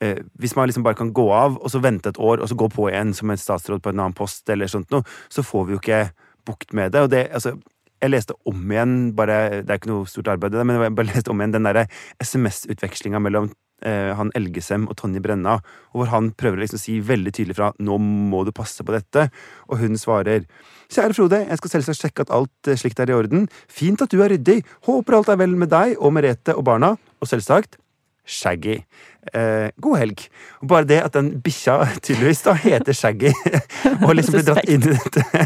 hvis 0.00 0.54
man 0.56 0.68
liksom 0.70 0.84
bare 0.86 0.96
kan 0.96 1.12
gå 1.12 1.26
av, 1.34 1.58
og 1.60 1.70
så 1.72 1.82
vente 1.84 2.08
et 2.08 2.18
år, 2.18 2.40
og 2.40 2.48
så 2.48 2.56
gå 2.56 2.70
på 2.72 2.88
igjen 2.88 3.12
som 3.16 3.30
en 3.30 3.40
statsråd 3.40 3.82
på 3.84 3.92
en 3.92 4.00
annen 4.00 4.16
post, 4.16 4.48
eller 4.48 4.70
sånt 4.70 4.90
noe, 4.94 5.04
så 5.28 5.44
får 5.44 5.66
vi 5.66 5.76
jo 5.76 5.80
ikke 5.82 6.00
bukt 6.48 6.72
med 6.72 6.94
det. 6.94 7.04
Og 7.04 7.10
det, 7.12 7.26
altså 7.36 7.52
jeg 8.00 8.14
leste 8.14 8.36
om 8.48 8.60
igjen, 8.72 8.94
bare, 9.16 9.60
det 9.60 9.72
er 9.72 9.80
ikke 9.80 9.92
noe 9.92 10.08
stort 10.08 10.30
arbeid, 10.32 10.56
men 10.64 10.78
jeg 10.80 10.94
bare 10.96 11.10
leste 11.12 11.32
om 11.32 11.42
igjen 11.42 11.58
den 11.58 11.68
derre 11.68 11.84
SMS-utvekslinga 12.24 13.20
mellom 13.20 13.50
eh, 13.84 14.12
han 14.16 14.32
Elgesem 14.38 14.86
og 14.88 14.96
Tonje 15.00 15.22
Brenna, 15.24 15.58
og 15.92 16.00
hvor 16.00 16.12
han 16.14 16.30
prøver 16.38 16.60
å 16.60 16.64
liksom 16.64 16.80
si 16.80 16.96
veldig 17.04 17.34
tydelig 17.36 17.58
fra 17.58 17.72
'nå 17.76 17.98
må 18.00 18.44
du 18.46 18.52
passe 18.56 18.84
på 18.84 18.94
dette', 18.94 19.28
og 19.68 19.82
hun 19.82 20.00
svarer 20.00 20.46
'Kjære 20.90 21.14
Frode, 21.14 21.44
jeg 21.46 21.58
skal 21.58 21.70
selvsagt 21.70 22.00
sjekke 22.00 22.24
at 22.26 22.32
alt 22.34 22.68
eh, 22.68 22.76
slikt 22.76 23.00
er 23.00 23.10
i 23.10 23.14
orden. 23.14 23.48
Fint 23.68 24.02
at 24.02 24.10
du 24.10 24.22
er 24.22 24.32
ryddig. 24.32 24.64
Håper 24.88 25.14
alt 25.14 25.28
er 25.28 25.38
vel 25.38 25.54
med 25.56 25.70
deg 25.70 25.94
og 26.00 26.12
Merete 26.12 26.56
og 26.56 26.64
barna. 26.64 26.96
Og 27.20 27.28
selvsagt 27.28 27.76
Shaggy. 28.30 28.78
Eh, 29.34 29.68
god 29.82 29.98
helg. 30.00 30.24
Bare 30.68 30.88
det 30.88 31.00
at 31.04 31.16
den 31.16 31.32
bikkja 31.44 31.76
tydeligvis 31.98 32.44
da 32.46 32.54
heter 32.56 32.96
Shaggy, 32.96 33.34
og 34.06 34.14
liksom 34.16 34.38
blir 34.38 34.46
dratt 34.48 34.70
inn 34.70 34.86
i 34.86 34.94
dette, 34.94 35.44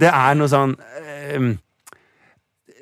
det 0.00 0.10
er 0.10 0.38
noe 0.38 0.50
sånn 0.50 0.74
eh, 1.02 1.52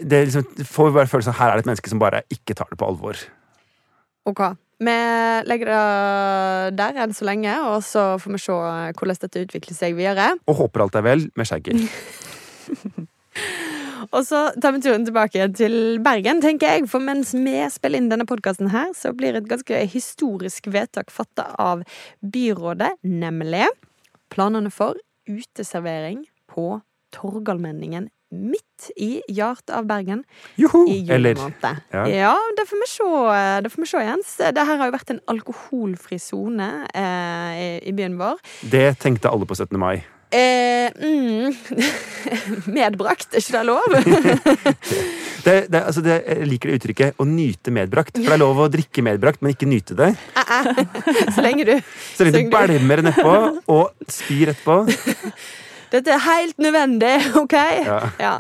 det 0.01 0.25
liksom, 0.29 0.65
får 0.65 0.89
vi 0.89 0.97
bare 0.97 1.11
følelsen 1.11 1.35
av 1.35 1.39
her 1.41 1.53
er 1.53 1.59
det 1.59 1.65
et 1.65 1.71
menneske 1.71 1.93
som 1.93 2.01
bare 2.01 2.23
ikke 2.33 2.57
tar 2.57 2.71
det 2.71 2.79
på 2.81 2.89
alvor. 2.89 3.21
Ok. 4.29 4.43
Vi 4.81 4.97
legger 5.45 5.69
det 5.69 6.79
der 6.79 7.03
enn 7.03 7.13
så 7.13 7.27
lenge, 7.29 7.53
og 7.69 7.83
så 7.85 8.15
får 8.21 8.33
vi 8.33 8.41
se 8.41 8.57
hvordan 8.57 9.21
dette 9.27 9.45
utvikler 9.45 9.77
seg 9.77 9.99
videre. 9.99 10.31
Og 10.49 10.57
håper 10.63 10.87
alt 10.87 10.97
er 10.97 11.05
vel 11.05 11.27
med 11.37 11.51
Shaggy. 11.51 11.77
Og 14.09 14.23
så 14.27 14.47
tar 14.61 14.75
vi 14.77 14.83
turen 14.85 15.05
tilbake 15.07 15.39
igjen 15.39 15.57
til 15.57 15.77
Bergen, 16.05 16.43
tenker 16.45 16.77
jeg. 16.77 16.89
For 16.91 17.03
mens 17.05 17.35
vi 17.37 17.57
spiller 17.73 18.01
inn 18.01 18.11
denne 18.13 18.29
podkasten 18.29 18.73
her, 18.73 18.93
så 18.97 19.13
blir 19.17 19.39
et 19.39 19.49
ganske 19.51 19.83
historisk 19.93 20.71
vedtak 20.73 21.13
fatta 21.13 21.51
av 21.61 21.85
byrådet, 22.21 22.95
nemlig 23.05 23.69
planene 24.33 24.73
for 24.73 24.99
uteservering 25.31 26.25
på 26.51 26.81
Torgallmenningen 27.15 28.09
midt 28.31 28.91
i 28.95 29.19
hjertet 29.27 29.73
av 29.75 29.89
Bergen 29.91 30.23
Joho! 30.55 30.85
i 30.87 31.01
juli 31.01 31.15
Eller 31.17 31.41
ja. 31.91 32.05
Ja. 32.07 32.35
det 32.57 32.67
får 32.71 32.83
vi 32.83 32.89
se, 32.93 33.09
det 33.65 33.73
får 33.73 33.83
vi 33.83 33.89
se 33.91 34.05
Jens. 34.07 34.37
Det 34.39 34.67
her 34.69 34.79
har 34.79 34.87
jo 34.87 34.95
vært 34.95 35.11
en 35.17 35.21
alkoholfri 35.35 36.21
sone 36.23 36.71
eh, 36.95 37.51
i, 37.59 37.69
i 37.91 37.97
byen 37.97 38.15
vår. 38.21 38.39
Det 38.71 38.87
tenkte 39.03 39.33
alle 39.33 39.51
på 39.51 39.59
17. 39.59 39.75
mai. 39.83 39.99
Eh, 40.31 40.91
mm, 40.95 41.55
medbrakt, 42.77 43.33
er 43.35 43.43
ikke 43.43 43.57
det 43.59 43.67
lov? 43.67 43.97
Det, 45.41 45.71
det, 45.73 45.79
altså 45.81 46.03
det, 46.05 46.19
jeg 46.29 46.49
liker 46.51 46.69
det 46.69 46.75
uttrykket 46.77 47.17
'å 47.17 47.25
nyte 47.25 47.73
medbrakt'. 47.73 48.13
For 48.19 48.29
det 48.29 48.35
er 48.35 48.43
lov 48.43 48.59
å 48.61 48.67
drikke 48.69 49.01
medbrakt, 49.01 49.41
men 49.41 49.55
ikke 49.55 49.71
nyte 49.71 49.97
det. 49.97 50.11
Så 51.35 51.41
lenge 51.41 51.65
du 51.65 51.73
Så 52.13 52.27
lenge 52.27 52.35
Så 52.37 52.43
du 52.45 52.51
bælmer 52.53 53.01
nedpå 53.07 53.33
og 53.73 54.05
spyr 54.05 54.53
etterpå. 54.53 54.77
Dette 55.91 56.13
er 56.15 56.23
helt 56.23 56.59
nødvendig, 56.63 57.13
OK? 57.43 57.55
Ja. 57.87 57.99
ja. 58.21 58.35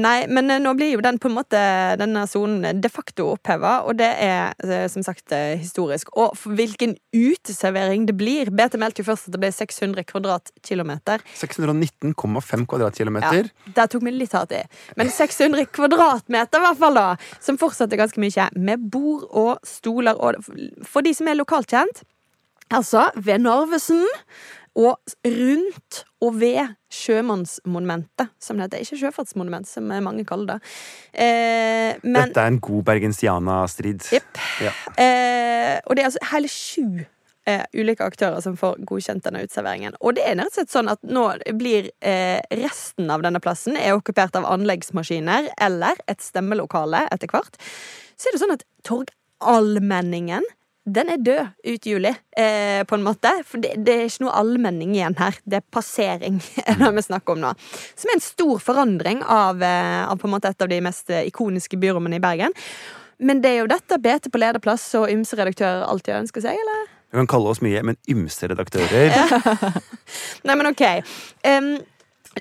nei, 0.00 0.24
men 0.32 0.50
eh, 0.52 0.60
nå 0.62 0.72
blir 0.78 0.94
jo 0.94 1.02
den 1.04 1.18
på 1.20 1.28
en 1.28 1.36
måte 1.36 1.60
denne 2.00 2.24
sonen 2.30 2.80
de 2.80 2.90
facto 2.92 3.30
oppheva, 3.34 3.80
og 3.84 3.98
det 4.00 4.08
er 4.24 4.54
eh, 4.64 4.86
som 4.92 5.04
sagt 5.04 5.34
eh, 5.36 5.58
historisk. 5.60 6.12
Og 6.16 6.36
hvilken 6.56 6.96
uteservering 7.12 8.06
det 8.08 8.16
blir 8.18 8.52
BT 8.54 8.78
meldte 8.80 9.04
jo 9.04 9.10
først 9.10 9.28
at 9.28 9.36
det 9.36 9.42
ble 9.42 9.52
600 9.54 10.06
kvadratkilometer. 10.08 11.24
619,5 11.42 12.66
kvadratkilometer. 12.70 13.50
Ja, 13.50 13.74
Der 13.76 13.90
tok 13.92 14.06
vi 14.06 14.14
litt 14.16 14.36
hardt 14.36 14.54
i. 14.56 14.62
Men 15.00 15.12
600 15.12 15.68
kvadratmeter, 15.74 16.60
i 16.62 16.68
hvert 16.68 16.80
fall, 16.80 16.96
da. 16.96 17.08
Som 17.44 17.60
fortsatt 17.60 17.92
er 17.92 18.00
ganske 18.00 18.22
mye. 18.22 18.48
Med 18.56 18.88
bord 18.92 19.28
og 19.30 19.60
stoler. 19.68 20.16
Og 20.16 20.40
for 20.88 21.04
de 21.04 21.12
som 21.16 21.28
er 21.28 21.38
lokalt 21.38 21.70
kjent, 21.70 22.02
altså 22.70 23.10
ved 23.16 23.44
Narvesen. 23.44 24.06
Og 24.78 24.98
rundt 25.26 26.04
og 26.22 26.36
ved 26.40 26.76
Sjømannsmonumentet, 26.94 28.30
som 28.38 28.58
det 28.58 28.68
heter. 28.68 28.84
Ikke 28.84 29.00
Sjøfartsmonument, 29.00 29.68
som 29.68 29.88
mange 29.90 30.24
kaller 30.28 30.54
det. 30.54 30.74
Eh, 31.12 31.96
men 32.04 32.30
Dette 32.30 32.44
er 32.44 32.52
en 32.52 32.60
god 32.62 32.84
bergensiana-strid. 32.86 34.06
Jepp. 34.14 34.42
Ja. 34.62 34.74
Eh, 34.94 35.80
og 35.86 35.96
det 35.96 36.04
er 36.04 36.10
altså 36.10 36.22
hele 36.32 36.50
sju 36.52 37.02
eh, 37.48 37.64
ulike 37.74 38.04
aktører 38.04 38.40
som 38.44 38.56
får 38.58 38.80
godkjent 38.88 39.24
denne 39.26 39.42
uteserveringen. 39.44 39.96
Og 40.00 40.16
det 40.18 40.26
er 40.26 40.38
rett 40.38 40.52
og 40.52 40.58
slett 40.58 40.74
sånn 40.74 40.92
at 40.92 41.02
nå 41.06 41.26
blir 41.58 41.90
eh, 41.98 42.38
resten 42.62 43.10
av 43.12 43.24
denne 43.26 43.42
plassen 43.42 43.78
er 43.78 43.96
okkupert 43.96 44.38
av 44.38 44.48
anleggsmaskiner 44.50 45.50
eller 45.60 46.00
et 46.10 46.22
stemmelokale 46.24 47.06
etter 47.10 47.32
hvert. 47.32 47.58
Så 48.16 48.28
er 48.28 48.36
det 48.36 48.42
sånn 48.44 48.56
at 48.58 48.66
Torgallmenningen 48.86 50.46
den 50.88 51.10
er 51.12 51.20
død 51.20 51.48
ut 51.66 51.86
juli, 51.86 52.12
eh, 52.36 52.84
på 52.84 52.96
en 52.96 53.04
måte. 53.04 53.32
For 53.46 53.60
det, 53.60 53.74
det 53.84 53.94
er 53.94 54.06
ikke 54.08 54.24
noe 54.24 54.36
allmenning 54.40 54.94
igjen 54.96 55.16
her. 55.18 55.36
Det 55.44 55.60
er 55.60 55.66
passering 55.72 56.40
er 56.66 56.78
det 56.80 56.92
vi 56.96 57.04
snakker 57.04 57.36
om 57.36 57.42
nå. 57.44 57.50
Som 57.94 58.12
er 58.12 58.16
en 58.16 58.24
stor 58.24 58.62
forandring 58.64 59.20
av, 59.22 59.60
eh, 59.62 60.00
av 60.06 60.20
på 60.20 60.28
en 60.28 60.34
måte 60.36 60.50
et 60.50 60.64
av 60.64 60.70
de 60.72 60.80
mest 60.84 61.12
eh, 61.12 61.26
ikoniske 61.28 61.78
byrommene 61.80 62.16
i 62.16 62.24
Bergen. 62.24 62.56
Men 63.20 63.42
det 63.44 63.52
er 63.52 63.60
jo 63.60 63.68
dette 63.70 64.00
BT 64.00 64.30
på 64.32 64.40
lederplass 64.40 64.86
og 64.96 65.10
ymse 65.12 65.36
redaktører 65.36 65.84
alltid 65.84 66.22
ønsker 66.22 66.46
seg, 66.46 66.56
eller? 66.56 66.88
Vi 67.10 67.18
kan 67.18 67.28
kalle 67.28 67.52
oss 67.52 67.60
mye, 67.60 67.82
men 67.84 67.98
ymse 68.08 68.48
redaktører. 68.48 69.12
Nei, 70.46 70.54
men 70.54 70.70
ok. 70.70 70.84
Em, 71.44 71.74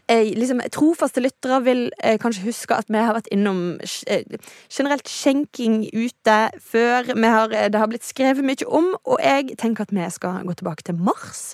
eh, 0.08 0.32
liksom, 0.38 0.62
trofaste 0.74 1.22
lyttere 1.24 1.60
vil 1.66 1.82
eh, 2.04 2.18
kanskje 2.22 2.46
huske 2.46 2.78
at 2.78 2.90
vi 2.92 3.02
har 3.02 3.16
vært 3.18 3.30
innom 3.34 3.62
eh, 4.08 4.24
generelt 4.70 5.10
skjenking 5.10 5.82
ute 5.94 6.38
før. 6.72 7.12
Har, 7.24 7.54
eh, 7.54 7.70
det 7.72 7.82
har 7.82 7.90
blitt 7.92 8.08
skrevet 8.08 8.46
mye 8.46 8.68
om, 8.68 8.92
og 9.04 9.22
jeg 9.24 9.58
tenker 9.62 9.88
at 9.88 9.94
vi 9.96 10.08
skal 10.14 10.44
gå 10.48 10.58
tilbake 10.60 10.86
til 10.88 11.00
mars. 11.00 11.54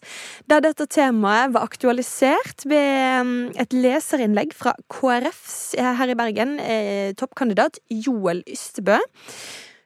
Der 0.52 0.64
dette 0.66 0.88
temaet 0.92 1.54
var 1.56 1.68
aktualisert 1.68 2.66
ved 2.70 2.90
em, 3.20 3.36
et 3.60 3.76
leserinnlegg 3.76 4.56
fra 4.58 4.76
KrFs 4.92 5.76
eh, 5.80 5.94
her 6.00 6.12
i 6.12 6.18
Bergen, 6.18 6.58
eh, 6.60 7.14
toppkandidat 7.18 7.80
Joel 7.90 8.44
Ystebø. 8.52 9.00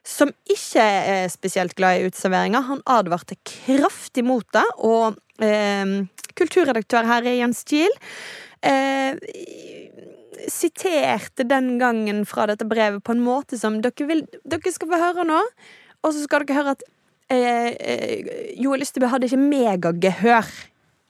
Som 0.06 0.32
ikke 0.48 0.82
er 0.82 1.26
spesielt 1.32 1.74
glad 1.76 2.00
i 2.00 2.06
uteserveringer. 2.08 2.64
Han 2.70 2.80
advarte 2.88 3.36
kraftig 3.44 4.24
mot 4.24 4.46
det, 4.56 4.64
og 4.80 5.18
eh, 5.44 5.98
kulturredaktør 6.38 7.08
her 7.08 7.26
er 7.28 7.40
Jens 7.42 7.62
Kiel. 7.68 7.92
Eh, 8.64 9.16
siterte 10.48 11.44
den 11.48 11.74
gangen 11.80 12.24
fra 12.28 12.46
dette 12.48 12.66
brevet 12.68 13.04
på 13.04 13.14
en 13.14 13.22
måte 13.24 13.58
som 13.60 13.78
dere, 13.84 14.08
vil, 14.08 14.24
dere 14.48 14.72
skal 14.72 14.90
få 14.90 15.00
høre 15.00 15.26
nå. 15.28 15.40
Og 16.00 16.14
så 16.14 16.24
skal 16.24 16.46
dere 16.46 16.58
høre 16.60 16.74
at 16.78 16.84
eh, 17.32 17.70
eh, 17.76 18.56
Joel 18.60 18.84
Ystebø 18.84 19.10
hadde 19.12 19.28
ikke 19.28 19.40
megagehør 19.40 20.48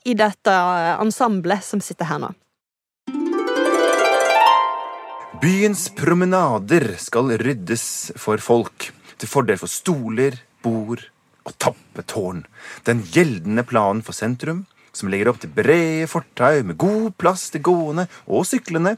i 0.09 0.17
dette 0.17 0.55
ensemblet 0.99 1.65
som 1.65 1.83
sitter 1.85 2.09
her 2.09 2.23
nå. 2.23 2.33
Byens 5.39 5.89
promenader 5.95 6.97
skal 6.99 7.31
ryddes 7.39 8.11
for 8.19 8.43
folk, 8.43 8.89
til 9.15 9.31
fordel 9.31 9.61
for 9.61 9.71
stoler, 9.71 10.35
bord 10.59 11.05
og 11.47 11.53
tappetårn. 11.63 12.41
Den 12.83 13.05
gjeldende 13.15 13.63
planen 13.63 14.03
for 14.03 14.17
sentrum, 14.17 14.65
som 14.91 15.07
legger 15.13 15.31
opp 15.31 15.39
til 15.39 15.53
brede 15.55 16.09
fortau 16.11 16.65
med 16.67 16.79
god 16.83 17.15
plass 17.23 17.47
til 17.55 17.63
gående 17.63 18.09
og 18.27 18.43
syklende, 18.51 18.97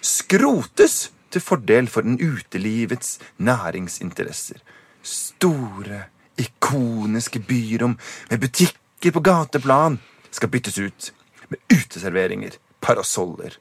skrotes 0.00 1.10
til 1.28 1.44
fordel 1.44 1.90
for 1.92 2.06
den 2.06 2.16
utelivets 2.16 3.18
næringsinteresser. 3.36 4.64
Store, 5.04 6.06
ikoniske 6.40 7.44
byrom 7.44 7.98
med 8.32 8.40
butikker 8.40 9.12
på 9.12 9.24
gateplan 9.28 10.00
skal 10.32 10.48
byttes 10.48 10.80
ut 10.80 11.12
med 11.52 11.60
uteserveringer, 11.76 12.56
parasoller 12.80 13.60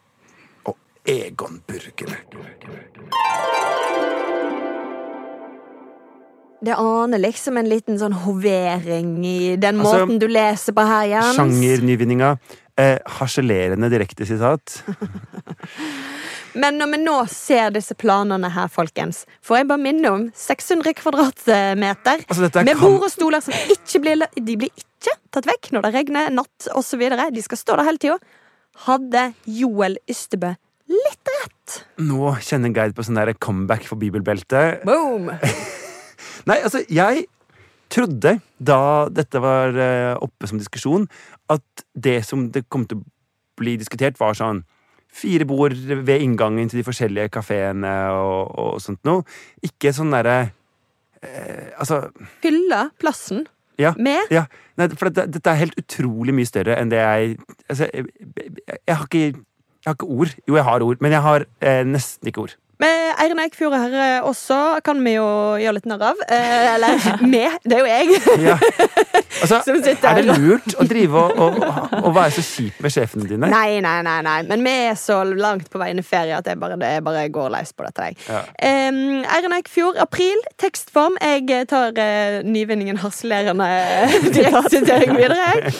og 1.03 1.09
Egon-burgere. 1.09 2.17
Det 6.63 6.75
aner 6.79 7.19
liksom 7.19 7.57
en 7.59 7.67
liten 7.67 7.97
sånn 7.99 8.13
hovering 8.23 9.17
i 9.27 9.55
den 9.59 9.81
Altså, 9.81 10.05
måten 10.05 10.19
du 10.21 10.29
leser 10.31 10.75
på 10.75 10.85
her, 10.87 11.09
Jens. 11.11 11.35
Sjangernyvinninga. 11.35 12.37
Eh, 12.79 12.99
harselerende 13.19 13.89
direkte 13.91 14.25
sitat. 14.25 14.79
Men 16.53 16.77
når 16.77 16.91
vi 16.93 17.01
nå 17.03 17.17
ser 17.33 17.73
disse 17.73 17.97
planene 17.99 18.49
her, 18.53 18.71
folkens, 18.71 19.25
får 19.43 19.59
jeg 19.59 19.69
bare 19.73 19.83
minne 19.83 20.09
om 20.13 20.25
600 20.37 20.95
kvadratmeter 21.01 22.23
Altså, 22.29 22.49
med 22.63 22.79
bord 22.79 23.07
og 23.09 23.11
stoler 23.11 23.43
som 23.43 23.53
ikke 23.73 24.03
blir, 24.05 24.27
de 24.37 24.57
blir 24.61 24.71
ikke 24.71 25.17
tatt 25.33 25.49
vekk 25.49 25.73
når 25.73 25.87
det 25.87 25.93
regner, 25.97 26.31
natt 26.31 26.69
osv. 26.77 27.01
De 27.09 27.43
skal 27.43 27.59
stå 27.59 27.75
der 27.75 27.89
hele 27.89 28.01
tida. 28.05 28.19
Hadde 28.87 29.31
Joel 29.49 29.99
Ystebø 30.09 30.53
litt 30.91 31.31
rett? 31.37 31.77
Nå 32.03 32.33
kjenner 32.43 32.73
Geir 32.75 32.95
på 32.95 33.05
sånn 33.05 33.19
der 33.19 33.33
comeback 33.37 33.85
for 33.87 33.99
bibelbeltet. 34.01 34.83
Boom! 34.87 35.29
Nei, 36.49 36.59
altså, 36.59 36.83
jeg 36.91 37.27
trodde 37.93 38.37
da 38.57 38.81
dette 39.13 39.41
var 39.43 39.75
eh, 39.77 40.13
oppe 40.23 40.49
som 40.49 40.59
diskusjon, 40.59 41.07
at 41.53 41.85
det 41.93 42.21
som 42.27 42.47
det 42.53 42.65
kom 42.71 42.87
til 42.89 43.01
å 43.01 43.07
bli 43.59 43.77
diskutert, 43.81 44.19
var 44.21 44.37
sånn 44.37 44.63
Fire 45.13 45.45
bord 45.45 45.75
ved 45.77 46.23
inngangen 46.25 46.71
til 46.71 46.79
de 46.79 46.85
forskjellige 46.87 47.29
kafeene 47.35 47.91
og, 48.17 48.47
og 48.57 48.79
sånt 48.81 49.03
noe. 49.05 49.21
Ikke 49.61 49.91
sånn 49.93 50.09
derre 50.09 50.37
eh, 51.21 51.69
Altså, 51.77 52.07
Fylle 52.41 52.87
plassen 52.97 53.43
ja. 53.77 53.91
med 54.01 54.33
ja 54.33 54.47
nei, 54.79 54.87
for 54.97 55.09
dette, 55.09 55.27
dette 55.35 55.53
er 55.53 55.61
helt 55.61 55.77
utrolig 55.77 56.33
mye 56.33 56.49
større 56.49 56.79
enn 56.81 56.89
det 56.89 57.01
jeg 57.01 57.35
Altså, 57.67 57.87
jeg, 57.93 58.09
jeg, 58.25 58.73
jeg 58.73 58.97
har 58.97 59.05
ikke 59.05 59.43
jeg 59.83 59.89
har 59.91 59.97
ikke 59.99 60.11
ord. 60.15 60.35
Jo, 60.47 60.55
jeg 60.55 60.63
har 60.63 60.83
ord, 60.89 61.01
men 61.03 61.11
jeg 61.11 61.21
har 61.21 61.45
eh, 61.61 61.81
nesten 61.83 62.27
ikke 62.31 62.45
ord. 62.47 62.53
Men 62.81 63.13
Eirin 63.21 63.39
Eikfjord 63.39 63.75
her 63.77 63.93
eh, 63.95 64.25
også 64.25 64.57
kan 64.83 64.97
vi 65.05 65.13
jo 65.13 65.25
gjøre 65.61 65.75
litt 65.77 65.85
narr 65.87 66.01
av. 66.09 66.21
Eh, 66.25 66.73
eller 66.73 67.05
med, 67.33 67.59
det 67.63 67.77
er 67.77 67.83
jo 67.83 67.91
jeg. 67.91 68.17
Ja. 68.43 68.55
Altså, 69.43 69.59
Som 69.67 69.77
er 69.83 70.19
det 70.19 70.37
lurt 70.39 70.75
å 70.81 70.87
drive 70.89 71.21
og, 71.21 71.37
og, 71.61 71.93
og 72.01 72.09
være 72.15 72.33
så 72.39 72.43
kjip 72.47 72.81
med 72.83 72.95
sjefene 72.95 73.29
dine? 73.29 73.51
Nei, 73.53 73.77
nei, 73.85 73.97
nei, 74.07 74.17
nei. 74.25 74.37
Men 74.49 74.65
vi 74.65 74.73
er 74.89 74.97
så 74.99 75.21
langt 75.29 75.69
på 75.71 75.79
vei 75.81 75.91
inn 75.93 76.01
i 76.01 76.05
ferie 76.07 76.35
at 76.35 76.49
jeg 76.49 76.59
bare, 76.59 76.79
jeg 76.81 77.05
bare 77.05 77.27
går 77.33 77.53
løs 77.55 77.75
på 77.77 77.85
dette. 77.87 78.09
Jeg. 78.09 78.19
Ja. 78.27 78.41
eh, 78.57 79.01
Eirin 79.37 79.57
Eikfjord, 79.59 79.99
april, 80.03 80.43
tekstform. 80.63 81.19
Jeg 81.23 81.67
tar 81.71 81.93
eh, 81.99 82.41
nyvinningen 82.47 82.99
harselerende 83.03 83.69
direktesitering 84.39 85.13
videre. 85.19 85.51
jeg. 85.53 85.75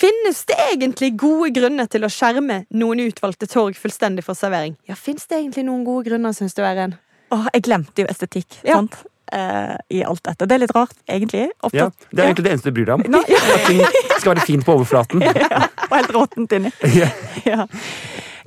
Finnes 0.00 0.44
det 0.48 0.56
egentlig 0.70 1.12
gode 1.20 1.50
grunner 1.52 1.88
til 1.92 2.06
å 2.06 2.08
skjerme 2.12 2.62
noen 2.72 3.02
utvalgte 3.04 3.48
torg 3.50 3.76
fullstendig 3.76 4.24
for 4.24 4.38
servering? 4.38 4.76
Ja, 4.88 4.96
Fins 4.96 5.26
det 5.28 5.36
egentlig 5.42 5.66
noen 5.66 5.82
gode 5.84 6.06
grunner, 6.08 6.32
syns 6.36 6.56
du, 6.56 6.62
Eirin? 6.64 6.94
Åh, 7.34 7.48
jeg 7.54 7.66
glemte 7.68 8.04
jo 8.06 8.08
estetikk 8.10 8.60
Ja. 8.64 8.80
sant? 8.80 8.96
Eh, 9.30 9.76
i 9.94 10.00
alt 10.02 10.24
dette. 10.26 10.46
Det 10.48 10.56
er 10.56 10.58
litt 10.64 10.72
rart, 10.74 10.96
egentlig. 11.06 11.44
Ja, 11.70 11.90
det 12.10 12.18
er 12.18 12.30
egentlig 12.32 12.44
det 12.48 12.52
eneste 12.56 12.72
du 12.72 12.78
bryr 12.80 12.88
deg 12.88 12.94
om. 12.96 13.14
At 13.20 13.66
ting 13.68 13.82
skal 14.18 14.32
være 14.32 14.46
fint 14.48 14.64
på 14.66 14.74
overflaten. 14.74 15.22
ja, 15.44 15.68
og 15.86 15.94
helt 15.94 16.16
råttent 16.16 16.56
inni. 16.56 16.72
Ja. 17.50 17.66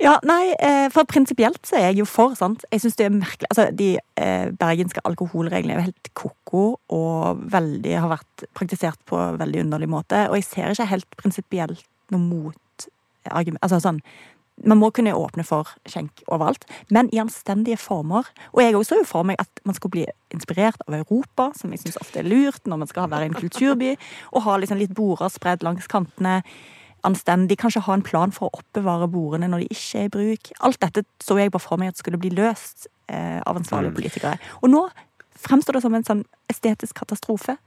Ja. 0.02 0.16
nei, 0.26 0.54
eh, 0.58 0.86
for 0.94 1.06
prinsipielt 1.10 1.60
så 1.66 1.78
er 1.78 1.88
jeg 1.88 2.02
jo 2.02 2.08
for, 2.08 2.34
sant. 2.38 2.66
Jeg 2.72 2.84
syns 2.84 2.98
det 3.00 3.06
er 3.06 3.14
merkelig 3.14 3.50
Altså, 3.50 3.68
de 3.76 3.88
eh, 4.20 4.50
bergenske 4.58 5.02
alkoholreglene 5.06 5.78
er 5.78 5.88
helt 5.88 6.12
ko-ko 6.18 6.66
og 6.92 7.42
veldig 7.52 7.96
har 8.02 8.12
vært 8.12 8.46
praktisert 8.56 9.00
på 9.08 9.20
veldig 9.40 9.66
underlig 9.66 9.90
måte. 9.90 10.26
Og 10.30 10.38
jeg 10.40 10.48
ser 10.48 10.74
ikke 10.74 10.92
helt 10.92 11.18
prinsipielt 11.20 11.84
noe 12.12 12.22
motargument 12.22 13.62
Altså 13.64 13.80
sånn 13.80 14.02
man 14.62 14.78
må 14.78 14.90
kunne 14.94 15.14
åpne 15.18 15.42
for 15.46 15.72
skjenk 15.90 16.22
overalt, 16.30 16.62
men 16.94 17.08
i 17.12 17.18
anstendige 17.22 17.78
former. 17.80 18.28
Og 18.52 18.62
jeg 18.62 18.76
også 18.76 18.94
så 18.94 19.00
jo 19.00 19.08
for 19.08 19.26
meg 19.26 19.40
at 19.42 19.62
man 19.66 19.74
skal 19.74 19.90
bli 19.90 20.04
inspirert 20.34 20.78
av 20.86 20.94
Europa, 21.00 21.50
som 21.58 21.72
jeg 21.74 21.82
syns 21.82 21.98
ofte 22.00 22.20
er 22.22 22.28
lurt 22.28 22.62
når 22.70 22.84
man 22.84 22.90
skal 22.90 23.10
være 23.10 23.30
en 23.30 23.34
kulturby, 23.34 23.94
og 24.32 24.46
ha 24.46 24.56
liksom 24.60 24.78
litt 24.78 24.94
border 24.94 25.32
spredd 25.34 25.66
langs 25.66 25.90
kantene. 25.90 26.42
Anstendig. 27.04 27.58
Kanskje 27.60 27.82
ha 27.86 27.94
en 27.98 28.02
plan 28.06 28.32
for 28.32 28.48
å 28.48 28.60
oppbevare 28.62 29.08
bordene 29.12 29.48
når 29.52 29.64
de 29.64 29.72
ikke 29.74 30.00
er 30.00 30.06
i 30.08 30.12
bruk. 30.14 30.52
Alt 30.64 30.80
dette 30.80 31.04
så 31.22 31.36
jeg 31.40 31.52
bare 31.54 31.60
for 31.64 31.80
meg 31.80 31.92
at 31.92 32.00
skulle 32.00 32.20
bli 32.20 32.30
løst 32.34 32.86
eh, 33.12 33.40
av 33.44 33.58
ansvarlige 33.60 33.94
politikere. 33.98 34.38
Og 34.62 34.70
nå 34.72 34.86
fremstår 35.44 35.76
det 35.76 35.82
som 35.84 35.94
en 35.98 36.06
sånn 36.06 36.22
estetisk 36.48 36.96
katastrofe. 37.02 37.58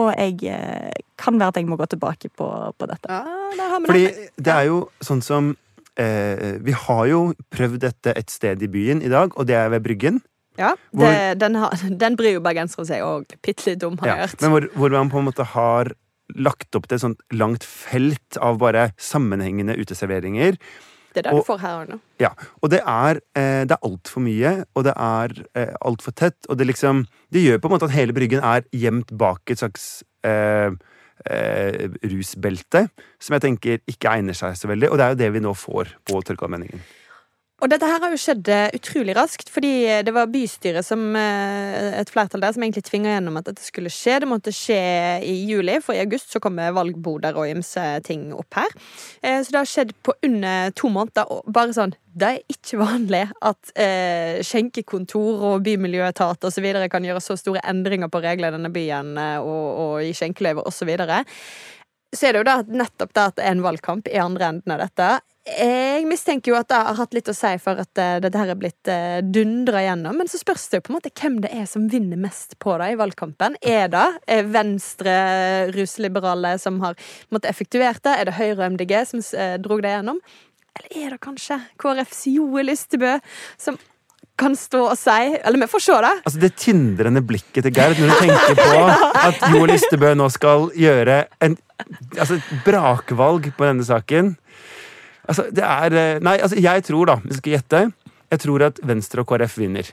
Og 0.00 0.08
jeg 0.16 0.38
eh, 0.50 0.90
kan 1.20 1.38
være 1.38 1.52
at 1.54 1.60
jeg 1.60 1.68
må 1.68 1.76
gå 1.78 1.86
tilbake 1.92 2.30
på, 2.34 2.48
på 2.78 2.88
dette. 2.90 3.06
Ja, 3.12 3.78
Fordi 3.86 4.06
det. 4.08 4.28
det 4.40 4.54
er 4.56 4.66
jo 4.70 4.78
sånn 5.04 5.20
som 5.22 5.52
eh, 6.00 6.58
Vi 6.64 6.72
har 6.86 7.06
jo 7.10 7.22
prøvd 7.52 7.82
dette 7.84 8.14
et 8.18 8.30
sted 8.32 8.62
i 8.64 8.70
byen 8.72 9.02
i 9.04 9.10
dag, 9.12 9.34
og 9.38 9.46
det 9.50 9.58
er 9.60 9.68
ved 9.76 9.84
Bryggen. 9.86 10.22
Ja, 10.58 10.74
hvor- 10.92 11.34
den, 11.40 11.54
har, 11.56 11.72
den 12.02 12.16
bryr 12.18 12.34
jo 12.34 12.42
bergensere 12.44 12.84
seg 12.88 13.00
òg 13.06 13.36
bitte 13.44 13.70
litt 13.70 13.84
om, 13.86 13.94
har 14.02 14.08
Ja, 14.10 14.16
hørt. 14.26 14.40
men 14.42 14.50
hvor, 14.52 14.66
hvor 14.76 14.90
man 14.98 15.08
på 15.12 15.20
en 15.22 15.28
måte 15.30 15.46
har 15.54 15.92
lagt 16.36 16.74
opp 16.78 16.86
til 16.88 16.96
et 16.96 17.02
sånt 17.04 17.20
langt 17.32 17.64
felt 17.64 18.38
av 18.40 18.58
bare 18.62 18.90
sammenhengende 18.98 19.76
uteserveringer. 19.76 20.56
Det 21.12 21.20
er 21.20 21.28
det 21.28 21.32
og- 21.32 21.44
du 21.44 21.52
får 21.52 21.58
her 21.60 21.74
òg 21.84 21.88
nå. 21.90 22.00
Ja, 22.18 22.30
og 22.62 22.70
det 22.70 22.80
er, 22.86 23.20
eh, 23.36 23.64
det 23.64 23.72
er 23.72 23.84
altfor 23.88 24.22
mye, 24.22 24.64
og 24.74 24.84
det 24.84 24.94
er 24.96 25.28
eh, 25.54 25.74
altfor 25.84 26.14
tett. 26.14 26.36
Og 26.48 26.56
det 26.56 26.66
liksom 26.66 27.06
Det 27.32 27.42
gjør 27.44 27.58
på 27.60 27.64
en 27.70 27.78
måte 27.78 27.84
at 27.84 27.90
hele 27.96 28.12
Bryggen 28.12 28.42
er 28.42 28.62
gjemt 28.72 29.16
bak 29.16 29.40
et 29.50 29.58
slags 29.58 30.02
eh, 30.24 30.70
eh, 31.26 31.88
rusbelte, 32.04 32.88
som 33.20 33.34
jeg 33.34 33.40
tenker 33.42 33.78
ikke 33.88 34.10
egner 34.10 34.34
seg 34.34 34.54
så 34.56 34.68
veldig. 34.68 34.90
Og 34.90 34.98
det 34.98 35.04
er 35.04 35.08
jo 35.10 35.20
det 35.22 35.32
vi 35.32 35.40
nå 35.40 35.54
får 35.56 35.88
på 36.04 36.22
Tørkeallmenningen. 36.22 36.80
Og 37.62 37.70
dette 37.70 37.86
her 37.86 38.00
har 38.02 38.10
jo 38.10 38.18
skjedd 38.18 38.48
eh, 38.50 38.72
utrolig 38.74 39.14
raskt, 39.14 39.50
fordi 39.54 39.70
det 40.02 40.10
var 40.14 40.30
bystyret 40.32 40.82
som 40.82 41.14
eh, 41.14 41.92
et 42.00 42.10
flertall 42.10 42.42
der 42.42 42.56
som 42.56 42.64
egentlig 42.64 42.82
tvinga 42.88 43.12
gjennom 43.12 43.38
at 43.38 43.46
dette 43.46 43.62
skulle 43.62 43.92
skje. 43.92 44.16
Det 44.24 44.28
måtte 44.30 44.54
skje 44.54 44.78
i 45.22 45.36
juli, 45.46 45.76
for 45.84 45.94
i 45.94 46.02
august 46.02 46.34
så 46.34 46.42
kommer 46.42 46.74
valgboder 46.74 47.38
og 47.38 47.52
ymse 47.52 47.84
ting 48.08 48.32
opp 48.34 48.58
her. 48.58 48.74
Eh, 49.22 49.38
Så 49.46 49.54
det 49.54 49.60
har 49.60 49.70
skjedd 49.70 49.94
på 50.02 50.16
under 50.26 50.74
to 50.74 50.90
måneder, 50.90 51.30
og 51.30 51.46
bare 51.46 51.76
sånn 51.76 51.94
Det 52.12 52.28
er 52.28 52.42
ikke 52.52 52.76
vanlig 52.82 53.22
at 53.40 53.70
eh, 53.78 54.42
skjenkekontor 54.44 55.46
og 55.52 55.62
bymiljøetat 55.64 56.44
osv. 56.44 56.66
kan 56.90 57.06
gjøre 57.06 57.22
så 57.24 57.38
store 57.38 57.62
endringer 57.64 58.10
på 58.12 58.20
regler 58.20 58.50
i 58.50 58.58
denne 58.58 58.74
byen 58.74 59.14
eh, 59.16 59.38
og, 59.38 59.66
og 59.84 59.94
gi 60.02 60.12
skjenkeløyver 60.18 60.66
osv. 60.66 60.90
Så 62.12 62.26
er 62.26 62.34
det 62.34 62.42
jo 62.42 62.48
da 62.50 62.58
nettopp 62.68 63.14
det 63.14 63.22
at 63.30 63.38
det 63.38 63.46
er 63.46 63.54
en 63.54 63.64
valgkamp 63.64 64.10
i 64.10 64.18
andre 64.20 64.50
enden 64.50 64.74
av 64.74 64.82
dette. 64.82 65.12
Jeg 65.42 66.04
mistenker 66.06 66.52
jo 66.52 66.56
at 66.60 66.68
det 66.70 66.78
har 66.78 66.94
hatt 67.00 67.14
litt 67.16 67.26
å 67.26 67.34
si 67.34 67.50
for 67.58 67.80
at 67.82 67.98
eh, 67.98 68.20
dette 68.22 68.38
her 68.38 68.52
er 68.52 68.58
blitt 68.58 68.90
uh, 68.90 69.18
dundra 69.26 69.80
gjennom. 69.82 70.14
Men 70.20 70.30
så 70.30 70.38
spørs 70.38 70.68
det 70.70 70.78
jo 70.78 70.84
på 70.86 70.92
en 70.92 70.98
måte 71.00 71.10
hvem 71.18 71.40
det 71.42 71.50
er 71.50 71.66
som 71.66 71.88
vinner 71.90 72.20
mest 72.20 72.54
på 72.62 72.76
det 72.78 72.92
i 72.92 72.98
valgkampen. 73.00 73.58
Er 73.58 73.90
det 73.90 74.06
eh, 74.30 74.46
venstre 74.46 75.16
rusliberale 75.74 76.54
som 76.62 76.78
har 76.84 76.94
måttet 77.34 77.50
effektuert 77.50 78.04
det? 78.06 78.14
Er 78.14 78.30
det 78.30 78.38
Høyre 78.38 78.60
og 78.60 78.76
MDG 78.76 78.94
som 79.10 79.24
dro 79.24 79.72
drog 79.72 79.82
det 79.82 79.96
gjennom? 79.96 80.20
Eller 80.78 81.00
er 81.00 81.16
det 81.16 81.24
kanskje 81.26 81.58
KrFs 81.82 82.28
Joel 82.30 82.70
Ystebø 82.72 83.16
som 83.60 83.80
kan 84.40 84.54
stå 84.56 84.80
og 84.86 84.98
si 84.98 85.34
Eller 85.42 85.60
vi 85.60 85.68
får 85.70 85.82
se, 85.84 85.96
da. 86.04 86.12
Altså 86.22 86.40
Det 86.42 86.52
tindrende 86.60 87.22
blikket 87.26 87.66
til 87.66 87.74
Gerd 87.74 88.00
når 88.00 88.12
du 88.12 88.22
tenker 88.22 88.58
på 88.58 88.84
at 89.26 89.42
Joel 89.52 89.74
Ystebø 89.76 90.14
nå 90.18 90.28
skal 90.32 90.70
gjøre 90.78 91.24
en, 91.44 91.58
altså 92.16 92.38
et 92.38 92.54
brakvalg 92.66 93.50
på 93.56 93.68
denne 93.68 93.86
saken. 93.86 94.36
Altså, 95.32 95.48
det 95.48 95.64
er 95.64 95.96
eh, 95.96 96.20
Nei, 96.24 96.36
altså, 96.44 96.60
jeg 96.60 96.84
tror, 96.84 97.08
da, 97.08 97.18
hvis 97.24 97.38
jeg 97.38 97.42
skal 97.42 97.56
gjette, 97.56 97.82
jeg 98.32 98.44
tror 98.44 98.64
at 98.68 98.80
Venstre 98.88 99.24
og 99.24 99.30
KrF 99.30 99.58
vinner. 99.60 99.92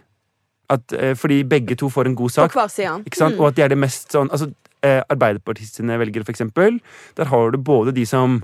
At, 0.69 0.93
eh, 0.93 1.15
fordi 1.17 1.41
begge 1.47 1.77
to 1.79 1.89
får 1.89 2.11
en 2.11 2.17
god 2.19 2.35
sak. 2.35 2.53
På 2.53 2.61
hver 2.61 2.73
side. 2.73 2.97
Ikke 3.07 3.21
sant? 3.21 3.39
Og 3.39 3.49
at 3.49 3.57
de 3.57 3.65
er 3.65 3.71
det 3.71 3.79
mest 3.79 4.11
sånn 4.13 4.29
altså, 4.29 4.51
eh, 4.85 5.01
Arbeiderpartiet 5.09 5.79
sine 5.79 5.97
velgere, 6.01 6.27
for 6.27 6.35
eksempel. 6.35 6.79
Der 7.17 7.31
har 7.31 7.51
du 7.51 7.57
både 7.57 7.95
de 7.95 8.05
som 8.09 8.41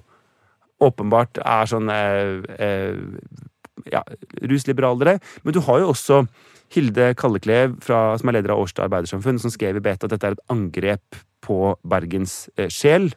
åpenbart 0.83 1.39
er 1.43 1.69
sånn 1.71 1.91
eh, 1.91 2.47
eh, 2.59 2.97
ja, 3.91 4.01
rusliberalere, 4.43 5.19
men 5.43 5.55
du 5.55 5.61
har 5.67 5.83
jo 5.83 5.91
også 5.93 6.25
Hilde 6.73 7.11
Kalleklev, 7.19 7.77
fra, 7.85 8.17
som 8.19 8.31
er 8.31 8.39
leder 8.39 8.55
av 8.55 8.63
Årstad 8.63 8.87
Arbeidersamfunn, 8.87 9.37
som 9.39 9.53
skrev 9.53 9.77
i 9.77 9.83
Beta 9.85 10.07
at 10.07 10.15
dette 10.15 10.31
er 10.31 10.35
et 10.35 10.47
angrep 10.51 11.19
på 11.45 11.75
Bergens 11.87 12.47
eh, 12.57 12.71
sjel. 12.73 13.11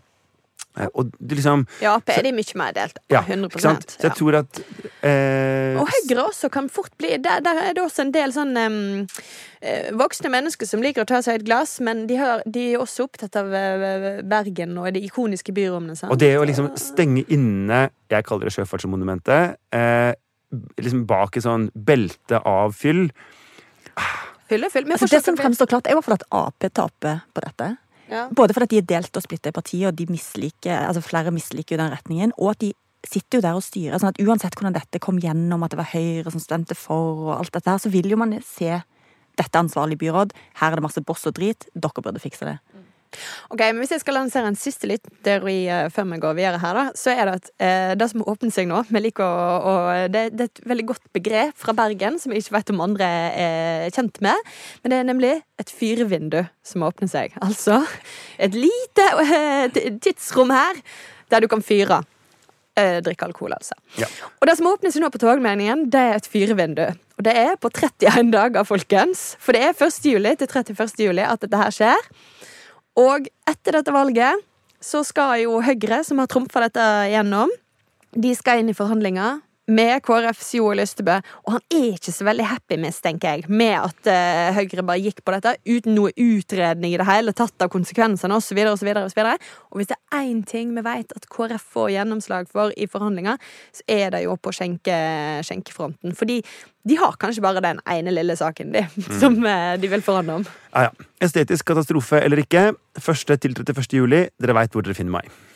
Eh, 0.78 0.88
og 0.94 1.10
det 1.18 1.38
liksom 1.40 1.64
I 1.82 1.88
Ap 1.90 2.10
er 2.12 2.22
de 2.26 2.32
mye 2.36 2.58
mer 2.60 2.74
delt. 2.76 3.00
Ja, 3.10 3.22
100 3.24 3.50
ikke 3.50 3.62
sant? 3.64 3.94
Så 3.96 4.06
jeg 4.06 4.16
tror 4.18 4.38
at 4.40 4.60
eh, 5.06 5.78
Og 5.80 5.90
Høyre 5.90 6.26
også 6.28 6.50
kan 6.54 6.68
fort 6.72 6.94
bli 7.00 7.16
Der, 7.22 7.42
der 7.44 7.62
er 7.64 7.74
det 7.76 7.82
også 7.82 8.04
en 8.06 8.12
del 8.14 8.34
sånn 8.34 8.54
eh, 8.58 9.90
voksne 9.98 10.30
mennesker 10.32 10.68
som 10.70 10.84
liker 10.84 11.04
å 11.04 11.08
ta 11.08 11.20
seg 11.24 11.40
et 11.40 11.48
glass, 11.48 11.78
men 11.84 12.06
de, 12.10 12.18
har, 12.20 12.44
de 12.46 12.68
er 12.74 12.82
også 12.82 13.08
opptatt 13.08 13.40
av 13.40 13.50
eh, 13.54 14.22
Bergen 14.28 14.76
og 14.78 14.92
de 14.94 15.02
ikoniske 15.08 15.54
byrommene. 15.56 15.98
Sant? 15.98 16.12
Og 16.14 16.20
det 16.20 16.34
å 16.38 16.46
liksom 16.46 16.70
stenge 16.78 17.24
inne 17.34 17.88
Jeg 18.08 18.24
kaller 18.28 18.48
det 18.48 18.54
Sjøfartsmonumentet. 18.54 19.58
Eh, 19.74 20.12
liksom 20.80 21.04
bak 21.08 21.36
et 21.36 21.44
sånn 21.44 21.68
belte 21.74 22.40
av 22.48 22.72
fyll. 22.76 23.08
Fyll. 24.48 24.64
Men 24.86 24.94
Altså, 24.96 25.10
det 25.12 25.20
som 25.26 25.36
fremstår 25.36 25.68
klart, 25.68 25.86
er 25.86 25.92
i 25.92 25.98
hvert 25.98 26.06
fall 26.06 26.16
at 26.16 26.24
Ap 26.32 26.68
taper 26.72 27.20
på 27.36 27.44
dette. 27.44 27.74
Ja. 28.08 28.26
Både 28.34 28.56
fordi 28.56 28.76
de 28.76 28.82
er 28.82 28.90
delt 28.96 29.16
og 29.16 29.24
splitta 29.24 29.52
i 29.52 29.56
partiet, 29.56 29.88
og 29.90 29.96
de 29.98 30.06
misliker, 30.10 30.74
altså 30.88 31.04
flere 31.04 31.32
misliker 31.34 31.76
jo 31.76 31.82
den 31.82 31.92
retningen. 31.92 32.32
Og 32.38 32.54
at 32.54 32.62
de 32.64 32.72
sitter 33.06 33.38
jo 33.38 33.44
der 33.44 33.58
og 33.58 33.64
styrer. 33.64 33.98
sånn 34.00 34.12
at 34.12 34.20
Uansett 34.22 34.56
hvordan 34.58 34.76
dette 34.76 35.00
kom 35.02 35.20
gjennom, 35.22 35.62
at 35.64 35.74
det 35.74 35.80
var 35.80 35.92
Høyre 35.92 36.32
som 36.34 36.42
stemte 36.42 36.76
for, 36.78 37.28
og 37.28 37.34
alt 37.38 37.52
dette 37.54 37.70
her, 37.70 37.82
så 37.82 37.92
vil 37.92 38.10
jo 38.10 38.18
man 38.20 38.34
se 38.44 38.80
dette 39.38 39.60
ansvarlige 39.60 40.02
byråd. 40.02 40.34
Her 40.58 40.72
er 40.72 40.80
det 40.80 40.86
masse 40.88 41.04
boss 41.06 41.28
og 41.30 41.36
drit. 41.38 41.68
Dere 41.74 42.02
burde 42.02 42.22
fikse 42.22 42.48
det. 42.48 42.56
Ok, 43.52 43.60
men 43.60 43.80
Hvis 43.82 43.94
jeg 43.96 44.02
skal 44.02 44.18
lansere 44.18 44.50
en 44.50 44.58
siste 44.58 44.88
liten 44.90 45.12
teori 45.24 45.56
eh, 45.70 45.86
før 45.92 46.08
vi 46.12 46.20
går 46.22 46.36
videre 46.38 46.60
her, 46.62 46.78
da, 46.78 46.84
så 46.98 47.14
er 47.14 47.28
det 47.28 47.36
at 47.40 47.50
eh, 47.64 47.92
det 47.98 48.10
som 48.12 48.24
åpner 48.28 48.52
seg 48.54 48.68
nå 48.70 48.82
vi 48.88 49.02
liker 49.02 49.24
å, 49.24 49.54
å, 49.58 49.74
det, 50.12 50.28
det 50.36 50.46
er 50.46 50.52
et 50.52 50.62
veldig 50.72 50.88
godt 50.92 51.08
begrep 51.16 51.56
fra 51.58 51.74
Bergen 51.76 52.18
som 52.20 52.34
jeg 52.34 52.44
ikke 52.44 52.58
vet 52.58 52.74
om 52.74 52.84
andre 52.84 53.08
er 53.38 53.94
kjent 53.94 54.20
med. 54.24 54.52
Men 54.82 54.94
det 54.94 55.00
er 55.00 55.08
nemlig 55.08 55.32
et 55.60 55.72
fyrvindu 55.72 56.42
som 56.66 56.86
åpner 56.86 57.10
seg. 57.10 57.34
Altså 57.44 57.80
et 58.38 58.54
lite 58.56 59.08
eh, 59.24 59.80
tidsrom 60.04 60.52
her 60.54 60.78
der 61.28 61.44
du 61.44 61.50
kan 61.50 61.64
fyre. 61.64 62.02
Eh, 62.78 63.00
drikke 63.02 63.26
alkohol, 63.26 63.56
altså. 63.56 63.74
Ja. 63.98 64.06
Og 64.38 64.46
det 64.46 64.54
som 64.58 64.68
åpner 64.70 64.92
seg 64.94 65.02
nå 65.02 65.08
på 65.10 65.18
togmeldingen, 65.18 65.88
det 65.90 65.98
er 65.98 66.18
et 66.20 66.28
fyrevindu. 66.30 66.84
Og 67.18 67.24
det 67.26 67.34
er 67.34 67.56
på 67.58 67.72
31 67.74 68.30
dager, 68.30 68.66
folkens. 68.68 69.32
For 69.42 69.56
det 69.56 69.64
er 69.66 69.72
1. 69.74 69.96
juli 70.06 70.34
til 70.38 70.46
31. 70.46 70.92
juli 71.08 71.24
at 71.26 71.42
dette 71.42 71.58
her 71.58 71.74
skjer. 71.74 72.10
Og 72.98 73.28
etter 73.48 73.78
dette 73.78 73.94
valget 73.94 74.44
så 74.82 75.02
skal 75.06 75.44
jo 75.44 75.58
Høyre, 75.62 76.02
som 76.06 76.20
har 76.22 76.30
trumfa 76.30 76.62
dette 76.66 76.84
gjennom, 77.12 77.50
de 78.14 78.32
skal 78.34 78.62
inn 78.62 78.70
i 78.72 78.76
forhandlinger 78.76 79.42
med 79.68 80.02
KrFs 80.06 80.54
Joel 80.56 80.80
Lystebø. 80.80 81.18
Og 81.46 81.56
han 81.56 81.64
er 81.74 81.96
ikke 81.96 82.14
så 82.14 82.26
veldig 82.28 82.46
happy, 82.48 82.78
mistenker 82.80 83.36
jeg, 83.36 83.48
med 83.48 83.74
at 83.76 84.10
uh, 84.10 84.56
Høyre 84.56 84.84
bare 84.86 85.02
gikk 85.04 85.22
på 85.24 85.34
dette 85.34 85.54
uten 85.68 85.96
noe 85.96 86.12
utredning 86.14 86.94
i 86.94 87.00
det 87.00 87.08
hele 87.08 87.34
tatt 87.36 87.64
av 87.64 87.72
konsekvensene 87.72 88.38
osv. 88.38 88.62
Og, 88.64 88.78
så 88.80 88.88
videre, 88.88 89.04
og, 89.04 89.12
så 89.12 89.20
videre. 89.20 89.36
og 89.72 89.80
hvis 89.80 89.90
det 89.92 89.98
er 89.98 90.24
én 90.24 90.42
ting 90.48 90.72
vi 90.76 90.84
vet 90.86 91.12
at 91.16 91.28
KrF 91.32 91.68
får 91.74 91.92
gjennomslag 91.96 92.48
for 92.52 92.72
i 92.76 92.88
forhandlinger, 92.90 93.40
så 93.74 93.86
er 93.98 94.14
det 94.14 94.24
jo 94.24 94.36
på 94.40 94.54
skjenke, 94.56 94.96
skjenkefronten. 95.46 96.16
Fordi 96.18 96.40
de 96.88 96.96
har 96.96 97.18
kanskje 97.20 97.44
bare 97.44 97.64
den 97.64 97.82
ene 97.90 98.14
lille 98.14 98.36
saken 98.38 98.72
de, 98.72 98.86
som 99.20 99.36
uh, 99.44 99.74
de 99.80 99.92
vil 99.92 100.04
forhandle 100.04 100.40
om. 100.40 100.48
Ja, 100.72 100.88
ja. 100.88 101.08
Estetisk 101.24 101.66
katastrofe 101.66 102.20
eller 102.22 102.40
ikke. 102.44 102.70
1. 102.98 103.38
til 103.42 103.56
31. 103.56 103.98
juli. 103.98 104.24
Dere 104.38 104.54
veit 104.56 104.72
hvor 104.72 104.86
dere 104.86 104.96
finner 104.96 105.18
meg. 105.18 105.47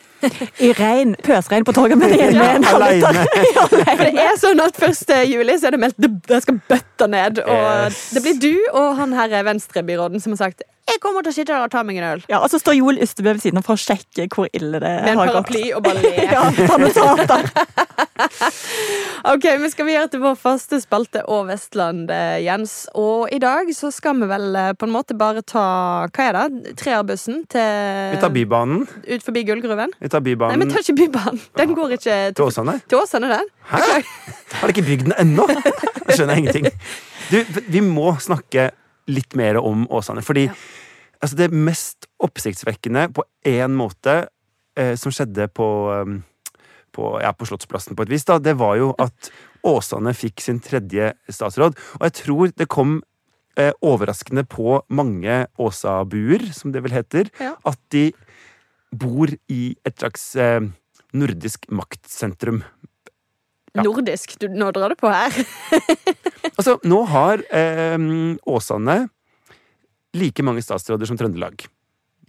I 0.59 0.71
regn, 0.77 1.15
pøsregn 1.25 1.65
på 1.67 1.73
Torgallmenningen 1.75 2.37
med 2.37 2.55
en 2.59 2.67
halvliter. 2.67 3.21
For 3.69 4.03
det 4.03 4.25
er 4.25 4.37
sånn 4.41 4.61
at 4.63 4.79
1. 4.81 5.15
juli 5.29 5.57
så 5.59 5.69
er 5.69 5.75
det 5.77 5.81
meldt 5.83 5.99
det, 6.01 6.11
det 6.29 6.41
skal 6.45 6.59
bøtte 6.69 7.09
ned. 7.11 7.43
Og 7.45 7.63
Yes. 7.63 8.03
det 8.15 8.23
blir 8.25 8.37
du 8.43 8.53
og 8.73 8.95
han 8.99 9.13
her 9.17 9.33
venstrebyråden 9.47 10.21
som 10.23 10.35
har 10.35 10.45
sagt 10.47 10.63
jeg 10.89 10.99
kommer 11.01 11.23
til 11.23 11.31
å 11.31 11.35
sitte 11.35 11.53
der 11.53 11.63
og 11.65 11.71
ta 11.71 11.81
meg 11.87 11.97
en 12.01 12.07
øl. 12.13 12.21
Ja, 12.29 12.39
og 12.43 12.49
så 12.51 12.59
står 12.59 12.75
Joel 12.77 12.99
Ystebø 13.03 13.33
ved 13.33 13.41
siden 13.43 13.57
av 13.61 13.65
for 13.67 13.77
å 13.77 13.81
sjekke 13.81 14.27
hvor 14.33 14.49
ille 14.53 14.79
det 14.83 14.91
Med 15.05 15.13
en 15.13 15.21
har 15.21 15.31
gått. 15.31 15.47
paraply 15.47 15.63
og 15.77 15.83
bare 15.85 16.01
le. 16.03 16.11
Ja, 16.35 16.43
ta 16.67 16.77
notater. 16.77 17.49
Ok, 19.33 19.45
Vi 19.61 19.69
skal 19.71 19.87
videre 19.87 20.09
til 20.11 20.19
vår 20.23 20.35
faste 20.37 20.77
spalte 20.83 21.21
og 21.31 21.47
Vestland, 21.47 22.09
eh, 22.11 22.41
Jens. 22.43 22.73
Og 22.99 23.31
i 23.33 23.39
dag 23.41 23.69
så 23.75 23.89
skal 23.95 24.19
vi 24.19 24.27
vel 24.29 24.49
eh, 24.59 24.73
på 24.75 24.85
en 24.87 24.93
måte 24.93 25.15
bare 25.17 25.41
ta 25.47 25.63
Hva 26.11 26.27
er 26.27 26.37
det? 26.37 26.73
Treerbussen 26.81 27.45
til 27.51 28.11
Vi 28.13 28.19
tar 28.21 28.33
Bybanen. 28.35 28.83
ut 29.07 29.23
forbi 29.25 29.45
Gullgruven? 29.47 29.95
Vi 30.03 30.11
tar 30.11 30.19
Bybanen. 30.25 30.59
Nei, 30.59 30.67
vi 30.67 30.73
tar 30.75 30.83
ikke 30.83 30.97
Bybanen. 30.99 31.41
Den 31.57 31.73
går 31.79 31.95
ikke 31.97 32.19
til, 32.35 32.43
Åsane. 32.45 32.77
til 32.91 32.99
Åsane, 32.99 33.31
den. 33.31 33.49
Hæ? 33.71 34.03
Har 34.59 34.67
de 34.67 34.75
ikke 34.75 34.87
bygd 34.91 35.07
den 35.09 35.15
ennå? 35.23 35.47
Jeg 36.07 36.19
skjønner 36.19 36.35
ingenting. 36.43 36.67
Du, 37.31 37.39
vi 37.71 37.79
må 37.81 38.17
snakke 38.21 38.71
litt 39.07 39.35
mer 39.39 39.59
om 39.61 39.85
Åsane. 39.91 40.23
Fordi 40.25 40.47
altså, 40.49 41.35
det 41.39 41.51
mest 41.53 42.07
oppsiktsvekkende 42.23 43.09
på 43.15 43.25
én 43.49 43.75
måte 43.77 44.27
eh, 44.77 44.93
som 44.99 45.13
skjedde 45.13 45.47
på, 45.55 45.67
eh, 45.93 46.59
på, 46.95 47.09
ja, 47.23 47.33
på 47.35 47.47
Slottsplassen 47.49 47.97
på 47.97 48.05
et 48.05 48.13
vis, 48.13 48.25
da, 48.29 48.39
det 48.39 48.55
var 48.59 48.77
jo 48.79 48.93
at 49.01 49.31
Åsane 49.63 50.11
fikk 50.17 50.41
sin 50.43 50.59
tredje 50.63 51.13
statsråd. 51.31 51.77
Og 51.99 52.07
jeg 52.09 52.15
tror 52.19 52.53
det 52.59 52.67
kom 52.71 52.97
eh, 53.57 53.71
overraskende 53.85 54.43
på 54.49 54.81
mange 54.91 55.43
Åsabuer, 55.61 56.49
som 56.55 56.73
det 56.75 56.83
vel 56.83 56.95
heter, 56.99 57.31
Ja. 57.39 57.55
at 57.65 57.79
de 57.95 58.11
bor 58.93 59.31
i 59.49 59.75
et 59.85 59.95
slags 59.97 60.35
eh, 60.35 60.61
nordisk 61.13 61.65
maktsentrum. 61.71 62.63
Ja. 63.73 63.83
Nordisk. 63.85 64.35
Du, 64.41 64.47
nå 64.53 64.69
drar 64.75 64.93
du 64.93 64.99
på 64.99 65.11
her. 65.13 65.33
Altså, 66.53 66.75
nå 66.85 66.99
har 67.09 67.41
eh, 67.55 67.95
Åsane 68.45 68.97
like 70.13 70.43
mange 70.45 70.61
statsråder 70.61 71.07
som 71.09 71.17
Trøndelag. 71.17 71.63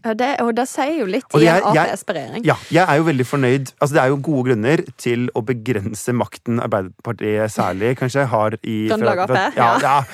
Ja, 0.04 0.12
det, 0.16 0.28
og 0.44 0.52
det 0.56 0.66
sier 0.68 0.98
jo 0.98 1.06
litt 1.08 1.36
i 1.36 1.46
en 1.48 1.66
Ap-esperering. 1.70 2.44
Ja, 2.46 2.56
jeg 2.72 2.84
er 2.84 3.00
jo 3.00 3.06
veldig 3.08 3.26
fornøyd. 3.28 3.72
Altså, 3.78 3.96
det 3.96 4.02
er 4.02 4.10
jo 4.12 4.18
gode 4.24 4.46
grunner 4.50 4.82
til 5.00 5.26
å 5.36 5.42
begrense 5.44 6.14
makten 6.16 6.60
Arbeiderpartiet 6.64 7.52
særlig 7.52 7.94
kanskje 8.00 8.26
har 8.32 8.56
i 8.60 8.78
Trøndelag 8.88 9.24
Ap, 9.24 9.36
Ja, 9.58 9.70
ja. 9.82 9.96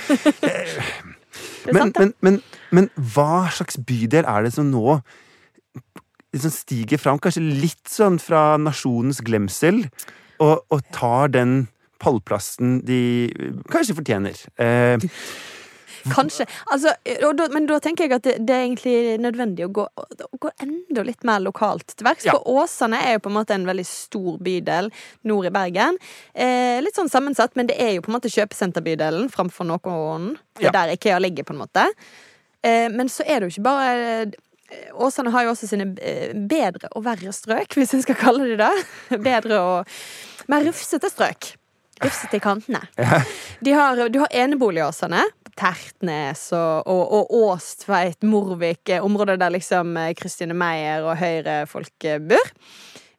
Er 1.70 1.76
Men, 1.76 1.92
men, 1.94 2.12
men, 2.24 2.36
men 2.74 2.86
hva 3.14 3.44
slags 3.54 3.76
bydel 3.86 4.26
er 4.26 4.46
det 4.46 4.54
som 4.56 4.70
nå 4.72 5.00
liksom 6.34 6.52
stiger 6.54 6.98
fram, 7.02 7.18
kanskje 7.22 7.42
litt 7.42 7.90
sånn 7.90 8.18
fra 8.22 8.54
nasjonens 8.58 9.20
glemsel, 9.26 9.84
og, 10.40 10.64
og 10.72 10.83
tar 10.96 11.29
den 11.37 11.68
pallplassen 12.00 12.81
de 12.88 13.00
kanskje 13.70 13.96
fortjener? 14.00 14.38
Eh, 14.57 15.11
Kanskje. 16.09 16.46
Altså, 16.72 16.94
da, 17.37 17.44
men 17.53 17.66
da 17.68 17.76
tenker 17.85 18.07
jeg 18.07 18.14
at 18.16 18.24
det, 18.24 18.35
det 18.48 18.55
er 18.57 18.62
egentlig 18.64 18.94
nødvendig 19.20 19.66
å 19.66 19.72
gå, 19.76 19.83
å 19.85 20.38
gå 20.40 20.50
enda 20.64 21.03
litt 21.05 21.26
mer 21.29 21.42
lokalt 21.44 21.92
til 21.92 22.07
verks. 22.07 22.24
Ja. 22.24 22.38
For 22.38 22.62
Åsane 22.62 22.96
er 23.05 23.18
jo 23.18 23.22
på 23.26 23.29
en 23.29 23.37
måte 23.37 23.53
en 23.53 23.66
veldig 23.68 23.85
stor 23.85 24.38
bydel 24.40 24.88
nord 25.29 25.50
i 25.50 25.53
Bergen. 25.53 25.98
Eh, 26.33 26.81
litt 26.81 26.96
sånn 26.96 27.12
sammensatt, 27.12 27.53
men 27.59 27.68
det 27.68 27.76
er 27.85 27.92
jo 27.98 28.07
på 28.07 28.12
en 28.12 28.16
måte 28.16 28.33
kjøpesenterbydelen 28.33 29.29
framfor 29.35 29.68
noen. 29.68 30.38
Det 30.57 30.64
Ja. 30.64 30.72
er 30.72 30.79
der 30.79 30.94
Ikea 30.96 31.20
ligger, 31.20 31.44
på 31.44 31.53
en 31.53 31.61
måte. 31.66 31.85
Eh, 32.64 32.88
men 32.88 33.12
så 33.12 33.20
er 33.29 33.40
det 33.44 33.50
jo 33.50 33.61
ikke 33.61 33.68
bare 33.68 34.33
Åsane 35.00 35.33
har 35.35 35.46
jo 35.46 35.54
også 35.54 35.68
sine 35.70 35.88
eh, 36.02 36.35
bedre 36.35 36.90
og 36.94 37.04
verre 37.06 37.33
strøk, 37.35 37.74
hvis 37.78 37.94
en 37.96 38.04
skal 38.04 38.18
kalle 38.20 38.50
det 38.52 38.61
det. 38.61 38.72
Bedre 39.30 39.61
og 39.64 40.50
mer 40.50 40.66
rufsete 40.68 41.11
strøk. 41.11 41.54
Rufsete 42.00 42.38
i 42.38 42.42
kantene. 42.42 42.80
De 43.61 43.74
har, 43.76 44.09
du 44.09 44.22
har 44.22 44.33
eneboligåsene. 44.33 45.26
Tertnes 45.61 46.46
og, 46.56 46.87
og, 46.88 47.02
og 47.16 47.35
Åstveit, 47.50 48.22
Morvik, 48.24 48.88
eh, 48.88 49.04
områder 49.04 49.37
der 49.40 49.52
liksom 49.52 49.96
eh, 50.00 50.14
Kristine 50.16 50.56
Meyer 50.56 51.04
og 51.04 51.18
Høyre-folk 51.20 52.06
eh, 52.09 52.20
bor. 52.30 52.54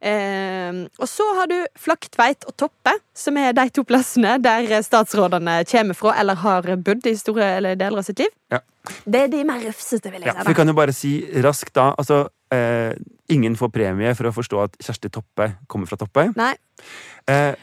Eh, 0.02 0.80
og 0.98 1.08
så 1.10 1.26
har 1.38 1.50
du 1.52 1.58
Flaktveit 1.78 2.46
og 2.50 2.56
Toppe, 2.58 2.94
som 3.14 3.38
er 3.38 3.54
de 3.54 3.68
to 3.70 3.84
plassene 3.86 4.38
der 4.42 4.66
statsrådene 4.86 5.60
kommer 5.70 5.98
fra 5.98 6.16
eller 6.22 6.40
har 6.42 6.70
bodd 6.82 7.06
i 7.06 7.14
store 7.20 7.52
eller 7.60 7.76
deler 7.80 8.02
av 8.02 8.08
sitt 8.08 8.20
liv. 8.24 8.32
Ja. 8.52 8.60
Det 9.06 9.20
er 9.28 9.28
de 9.30 9.44
mer 9.46 9.62
rufsete, 9.62 10.10
vil 10.10 10.24
jeg 10.26 10.32
Ja, 10.34 10.40
si. 10.42 10.48
vi 10.50 10.54
kan 10.58 10.68
jo 10.68 10.74
bare 10.74 10.94
si 10.98 11.12
raskt 11.46 11.74
da 11.78 11.92
altså, 12.02 12.24
eh, 12.52 12.96
Ingen 13.30 13.54
får 13.56 13.70
premie 13.72 14.10
for 14.18 14.28
å 14.28 14.34
forstå 14.36 14.64
at 14.64 14.74
Kjersti 14.84 15.10
Toppe 15.14 15.52
kommer 15.72 15.88
fra 15.88 15.96
Toppe. 16.02 16.26
Nei. 16.36 16.56
Eh, 17.30 17.54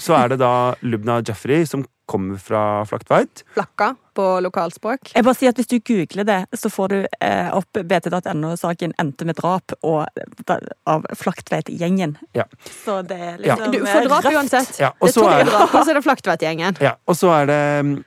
så 0.00 0.16
er 0.16 0.32
det 0.32 0.38
da 0.40 0.74
Lubna 0.82 1.20
Jafri 1.22 1.60
som 1.68 1.84
kommer 2.08 2.40
fra 2.40 2.82
Flaktveit. 2.88 3.44
Flakka 3.54 3.92
på 4.18 4.26
lokalspråk. 4.42 5.12
Jeg 5.14 5.24
bare 5.26 5.38
sier 5.38 5.52
at 5.54 5.58
Hvis 5.62 5.70
du 5.70 5.76
googler 5.86 6.26
det, 6.26 6.38
så 6.58 6.70
får 6.74 6.88
du 6.92 6.98
eh, 7.22 7.50
opp 7.54 7.78
bt.no-saken 7.78 8.92
'Endte 8.98 9.24
med 9.28 9.36
drap' 9.38 9.74
og, 9.82 10.06
da, 10.48 10.58
av 10.90 11.06
Flaktveit-gjengen. 11.14 12.16
Ja. 12.34 12.44
Så 12.84 13.02
det 13.06 13.18
er 13.20 13.36
Ja. 13.46 13.54
liksom 13.56 13.72
Du 13.72 13.78
får 13.86 14.08
drap 14.08 14.24
røft. 14.24 14.34
uansett. 14.36 14.78
Ja, 14.80 14.90
og 15.00 15.08
det 15.08 15.14
så 15.14 15.26
er 15.28 15.44
det... 15.44 15.52
drap, 15.52 15.74
og 15.74 15.84
så 15.84 15.90
er 15.90 15.94
det 16.00 16.04
Flaktveit-gjengen. 16.04 16.80
Ja, 16.82 16.92
og 17.06 17.14
så 17.16 17.30
er 17.42 17.46
det 17.46 17.60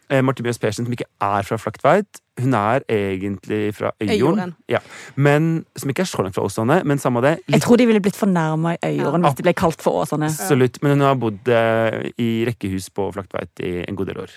eh, 0.10 0.22
Marte 0.22 0.44
Mjøs 0.44 0.60
Persen, 0.60 0.86
som 0.86 0.92
ikke 0.94 1.08
er 1.22 1.42
fra 1.48 1.58
Flaktveit. 1.58 2.22
Hun 2.42 2.54
er 2.56 2.82
egentlig 2.90 3.76
fra 3.76 3.92
Øyjorden. 4.02 4.54
Ja. 4.72 4.80
Men, 5.16 5.66
som 5.78 5.90
ikke 5.92 6.02
er 6.02 6.10
så 6.10 6.24
langt 6.24 6.36
fra 6.36 6.44
Åsane, 6.48 6.82
men 6.88 6.98
samme 6.98 7.22
det. 7.22 7.40
Jeg 7.52 7.62
tror 7.62 7.78
de 7.78 7.86
ville 7.86 8.00
blitt 8.02 8.16
fornærma 8.18 8.74
i 8.76 8.78
Øyjorden 8.96 9.22
Ja. 9.22 9.30
hvis 9.30 9.38
de 9.38 9.44
ble 9.44 9.54
kalt 9.54 9.82
for 9.84 10.02
Åsane. 10.04 10.26
Absolutt. 10.32 10.80
Men 10.82 10.92
hun 10.98 11.02
har 11.02 11.16
bodd 11.16 11.48
eh, 11.48 12.10
i 12.18 12.46
rekkehus 12.48 12.90
på 12.90 13.12
Flaktveit 13.14 13.60
i 13.60 13.86
en 13.88 13.96
god 13.96 14.06
del 14.08 14.18
år. 14.24 14.32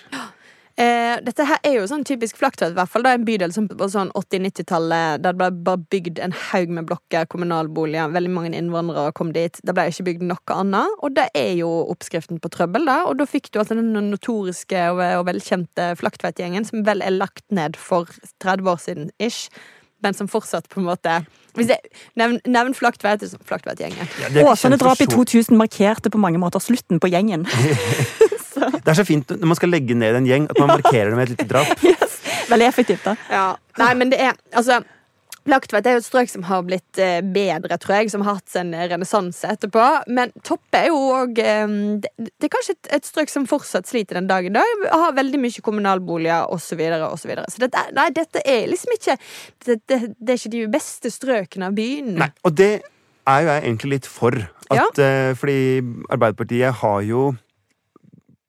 Eh, 0.75 1.21
dette 1.23 1.45
her 1.47 1.61
er 1.63 1.77
jo 1.77 1.85
sånn 1.87 2.03
typisk 2.03 2.35
Flaktveit, 2.35 2.73
i 2.73 2.75
hvert 2.75 2.91
fall. 2.91 3.05
Det 3.05 3.11
er 3.13 3.19
en 3.21 3.27
bydel 3.27 3.53
som 3.55 3.67
på 3.69 3.87
sånn 3.87 4.09
80-90-tallet 4.19 5.21
Der 5.23 5.31
det 5.31 5.39
ble 5.39 5.47
bare 5.63 5.79
bygd 5.93 6.19
en 6.19 6.35
haug 6.49 6.73
med 6.75 6.89
blokker, 6.89 7.29
kommunalboliger. 7.31 8.11
Veldig 8.11 8.33
mange 8.33 8.51
innvandrere 8.51 9.13
kom 9.15 9.31
dit. 9.35 9.55
Det 9.63 9.75
ble 9.75 9.87
ikke 9.91 10.07
bygd 10.09 10.27
noe 10.27 10.57
annet. 10.57 10.99
Og 10.99 11.15
det 11.15 11.29
er 11.37 11.53
jo 11.61 11.71
oppskriften 11.93 12.43
på 12.43 12.51
trøbbel, 12.51 12.89
da. 12.91 12.97
Og 13.07 13.15
da 13.21 13.29
fikk 13.29 13.53
du 13.53 13.61
altså 13.63 13.79
den 13.79 13.95
notoriske 14.11 14.83
og, 14.91 14.99
og 15.21 15.25
velkjente 15.31 15.93
Flaktveit-gjengen, 16.01 16.67
som 16.67 16.83
vel 16.87 17.05
er 17.05 17.15
lagt 17.15 17.45
ned 17.55 17.79
for 17.79 18.11
30 18.43 18.71
år 18.75 18.83
siden 18.83 19.09
ish. 19.23 19.47
Men 20.03 20.13
som 20.13 20.27
fortsatt 20.27 20.67
på 20.69 20.81
en 20.81 20.89
måte 20.89 21.11
Hvis 21.55 21.69
jeg 21.71 21.79
nevner 22.19 22.43
nevn 22.51 22.75
Flaktveit, 22.75 23.23
som 23.31 23.39
Flaktveit-gjengen. 23.47 24.11
Ja, 24.19 24.27
for 24.27 24.51
Åsane-drap 24.51 24.99
i 24.99 25.07
2000 25.07 25.55
markerte 25.55 26.11
på 26.11 26.19
mange 26.19 26.41
måter 26.41 26.59
slutten 26.59 26.99
på 26.99 27.15
gjengen. 27.15 27.47
Det 28.73 28.91
er 28.91 28.97
så 28.97 29.05
fint 29.07 29.35
når 29.35 29.53
man 29.53 29.59
skal 29.59 29.73
legge 29.73 29.97
ned 29.97 30.17
en 30.19 30.27
gjeng, 30.29 30.49
at 30.51 30.59
man 30.61 30.73
markerer 30.75 31.11
det 31.11 31.19
med 31.19 31.29
et 31.29 31.37
lite 31.37 31.49
drap. 31.51 31.71
Yes. 31.85 32.19
Veldig 32.49 32.65
effektivt, 32.67 33.05
da. 33.05 33.15
Ja. 33.29 33.45
Nei, 33.79 33.93
men 33.97 34.11
det 34.11 34.19
er 34.21 34.35
Altså 34.55 34.81
Flaktveit 35.45 35.85
er 35.85 35.93
jo 35.93 36.01
et 36.01 36.07
strøk 36.07 36.31
som 36.31 36.45
har 36.47 36.63
blitt 36.65 36.99
eh, 37.01 37.19
bedre, 37.21 37.77
tror 37.81 37.99
jeg, 37.99 38.09
som 38.09 38.23
har 38.25 38.39
hatt 38.39 38.49
sin 38.49 38.71
renessanse 38.73 39.45
etterpå. 39.53 39.83
Men 40.09 40.33
Toppe 40.45 40.79
er 40.79 40.87
jo 40.89 40.97
òg 41.13 41.37
eh, 41.41 41.75
det, 42.01 42.09
det 42.17 42.47
er 42.47 42.53
kanskje 42.55 42.73
et, 42.73 42.89
et 42.97 43.05
strøk 43.05 43.29
som 43.29 43.45
fortsatt 43.49 43.85
sliter 43.85 44.17
den 44.17 44.29
dag 44.31 44.47
i 44.47 44.53
dag. 44.55 44.87
Har 44.89 45.13
veldig 45.17 45.43
mye 45.43 45.65
kommunalboliger 45.65 46.49
osv. 46.49 46.65
Så, 46.65 46.79
videre, 46.79 47.11
og 47.13 47.21
så, 47.21 47.29
videre. 47.29 47.45
så 47.53 47.61
dette, 47.61 47.83
nei, 47.93 48.07
dette 48.15 48.41
er 48.41 48.65
liksom 48.71 48.95
ikke 48.97 49.19
det, 49.67 49.77
det, 49.85 49.99
det 50.17 50.33
er 50.33 50.41
ikke 50.41 50.53
de 50.55 50.65
beste 50.73 51.13
strøkene 51.13 51.69
av 51.69 51.77
byen. 51.77 52.15
Nei, 52.23 52.31
og 52.41 52.57
det 52.57 52.71
er 52.81 53.45
jo 53.45 53.51
jeg 53.51 53.63
egentlig 53.67 53.91
litt 53.93 54.09
for. 54.09 54.41
At, 54.73 54.97
ja. 54.97 55.35
fordi 55.37 55.59
Arbeiderpartiet 56.09 56.81
har 56.81 57.05
jo 57.05 57.27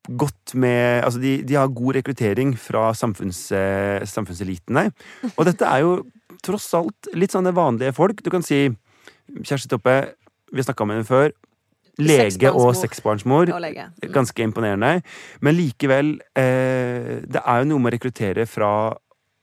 gått 0.09 0.55
med 0.55 1.05
Altså, 1.05 1.21
de, 1.23 1.39
de 1.47 1.57
har 1.59 1.73
god 1.73 1.99
rekruttering 1.99 2.55
fra 2.61 2.91
samfunns, 2.95 3.51
eh, 3.53 4.05
samfunnselitene. 4.07 4.91
Og 5.35 5.47
dette 5.49 5.67
er 5.67 5.85
jo 5.85 5.97
tross 6.47 6.69
alt 6.79 7.11
litt 7.17 7.35
sånne 7.35 7.55
vanlige 7.57 7.95
folk. 7.97 8.23
Du 8.23 8.31
kan 8.31 8.45
si 8.45 8.69
Kjersti 9.43 9.71
Toppe, 9.73 9.97
vi 10.53 10.61
har 10.61 10.69
snakka 10.69 10.87
om 10.87 10.95
henne 10.95 11.09
før. 11.09 11.33
Lege 11.97 12.53
og 12.53 12.75
Seksbarnsmor. 12.77 13.49
Mm. 13.49 14.13
Ganske 14.13 14.45
imponerende. 14.45 15.01
Men 15.41 15.57
likevel, 15.57 16.19
eh, 16.37 17.25
det 17.25 17.41
er 17.41 17.63
jo 17.63 17.71
noe 17.71 17.83
med 17.83 17.95
å 17.95 17.97
rekruttere 17.97 18.47
fra 18.47 18.71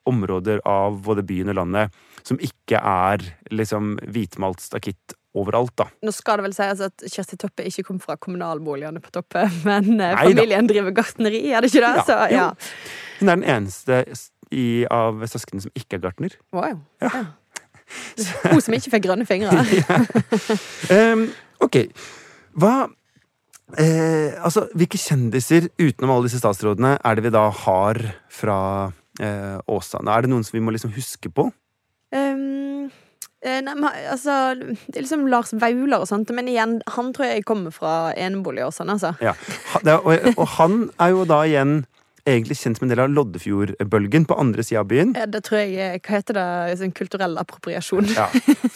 områder 0.05 0.59
av 0.67 0.99
både 1.03 1.23
byen 1.25 1.49
og 1.53 1.55
landet 1.61 1.93
som 2.27 2.39
ikke 2.43 2.79
er 2.79 3.23
liksom 3.51 3.97
hvitmalt 4.03 4.63
stakitt 4.63 5.15
overalt, 5.33 5.73
da. 5.79 5.87
Nå 6.05 6.13
skal 6.13 6.39
det 6.39 6.47
vel 6.47 6.55
sies 6.55 6.81
at 6.85 7.05
Kjersti 7.09 7.39
Toppe 7.41 7.65
ikke 7.69 7.85
kom 7.87 7.99
fra 8.03 8.15
kommunalboligene 8.21 9.01
på 9.03 9.13
Toppe, 9.15 9.47
men 9.67 9.95
Nei, 9.97 10.13
familien 10.19 10.53
familien 10.53 10.69
driver 10.69 10.95
gartneri, 10.95 11.43
er 11.51 11.61
det 11.61 11.71
ikke 11.71 11.83
det? 11.83 11.93
Ja, 11.95 12.03
Så, 12.07 12.17
ja. 12.33 12.47
Hun 13.19 13.29
er 13.29 13.39
den 13.39 13.47
eneste 13.49 14.01
i, 14.51 14.85
av 14.91 15.23
søsknene 15.29 15.65
som 15.65 15.73
ikke 15.77 15.97
er 15.97 16.03
gartner. 16.03 16.35
Wow. 16.53 16.81
Ja. 17.01 17.25
Hun 18.51 18.61
som 18.63 18.75
ikke 18.75 18.93
fikk 18.95 19.05
grønne 19.07 19.25
fingre. 19.27 19.53
um, 21.13 21.27
ok, 21.63 21.79
hva 22.57 22.73
eh, 23.77 24.33
Altså, 24.43 24.67
hvilke 24.77 24.99
kjendiser 25.01 25.69
utenom 25.81 26.13
alle 26.13 26.29
disse 26.29 26.41
statsrådene 26.41 26.97
er 26.99 27.17
det 27.17 27.25
vi 27.25 27.33
da 27.33 27.47
har 27.63 28.01
fra 28.33 28.59
eh, 29.21 29.57
Åsane? 29.69 30.09
Er 30.09 30.25
det 30.25 30.33
noen 30.33 30.45
som 30.45 30.57
vi 30.57 30.63
må 30.63 30.73
liksom 30.75 30.93
huske 30.95 31.31
på? 31.33 31.49
Um, 32.13 32.89
eh, 32.89 33.02
nei, 33.43 33.73
men, 33.75 33.87
altså, 34.11 34.55
det 34.87 34.95
er 34.97 35.03
liksom 35.05 35.25
Lars 35.31 35.51
Vaular 35.59 36.03
og 36.03 36.07
sånt, 36.09 36.29
men 36.35 36.47
igjen, 36.47 36.77
han 36.95 37.11
tror 37.15 37.27
jeg 37.27 37.43
kommer 37.47 37.73
fra 37.75 38.13
enebolig 38.15 38.63
og 38.67 38.71
sånn, 38.75 38.93
altså. 38.93 39.13
Ja. 39.23 39.33
Og, 39.83 40.13
og 40.37 40.47
han 40.57 40.77
er 41.03 41.11
jo 41.15 41.25
da 41.29 41.41
igjen 41.49 41.81
egentlig 42.23 42.55
kjent 42.61 42.79
som 42.79 42.87
en 42.87 42.93
del 42.93 43.01
av 43.03 43.11
Loddefjordbølgen 43.11 44.25
på 44.29 44.37
andre 44.39 44.63
sida 44.63 44.79
av 44.83 44.87
byen. 44.91 45.11
Ja, 45.19 45.25
Det 45.27 45.41
tror 45.43 45.59
jeg 45.59 45.75
eh, 45.75 45.97
Hva 45.99 46.17
heter 46.21 46.37
det? 46.39 46.47
Sånn 46.79 46.93
kulturell 46.95 47.35
appropriasjon. 47.41 48.07
Ja, 48.15 48.29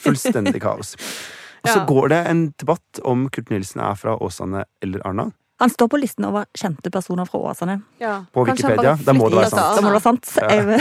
Fullstendig 0.03 0.59
kaos. 0.65 0.95
Og 0.97 1.69
så 1.71 1.77
Ja. 1.81 1.85
går 1.87 2.09
det 2.11 2.19
en 2.29 2.41
debatt 2.59 2.99
om 3.07 3.25
Kurt 3.33 3.49
Nilsen 3.51 3.81
er 3.83 3.95
fra 3.99 4.13
Åsane 4.23 4.65
eller 4.83 5.01
Arna. 5.07 5.29
Han 5.59 5.71
står 5.73 5.87
på 5.89 5.97
listen 5.97 6.25
over 6.27 6.45
kjente 6.57 6.91
personer 6.93 7.25
fra 7.25 7.39
Åsane. 7.49 7.79
Ja. 8.01 8.19
På 8.33 8.43
Wikipedia, 8.45 8.93
da 9.01 9.13
må 9.17 9.29
det 9.33 9.39
være 9.39 9.49
sant. 9.49 9.79
Da 9.79 9.81
må 9.81 9.89
det 9.89 9.97
være 9.97 10.05
sant. 10.05 10.33
Ja. 10.37 10.77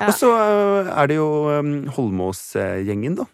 Ja. 0.00 0.06
Og 0.08 0.14
så 0.18 0.30
øh, 0.34 0.90
er 0.90 1.10
det 1.10 1.20
jo 1.20 1.28
um, 1.60 1.74
Holmås-gjengen, 1.94 3.20
da. 3.20 3.28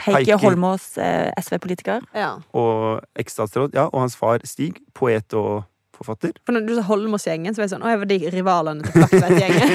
Heikki. 0.00 0.32
Holmås, 0.42 0.94
eh, 0.98 1.28
SV-politiker. 1.38 2.00
Ja. 2.16 2.32
Og 2.56 3.00
eksstatsråd. 3.20 3.74
Ja, 3.76 3.86
og 3.92 4.00
hans 4.00 4.16
far 4.16 4.40
Stig, 4.48 4.80
poet 4.96 5.34
og 5.36 5.62
forfatter. 6.00 6.32
For 6.46 6.56
når 6.56 6.66
du 6.66 6.74
sa 6.78 6.84
Holmås-gjengen, 6.88 7.54
så 7.54 7.60
var 7.60 7.68
jeg 7.68 7.74
sånn 7.74 7.84
Å, 7.84 7.90
jeg 7.92 8.00
var 8.00 8.10
de 8.10 8.18
rivalene 8.32 8.86
til 8.86 8.92
Flaktveit-gjengen. 8.96 9.68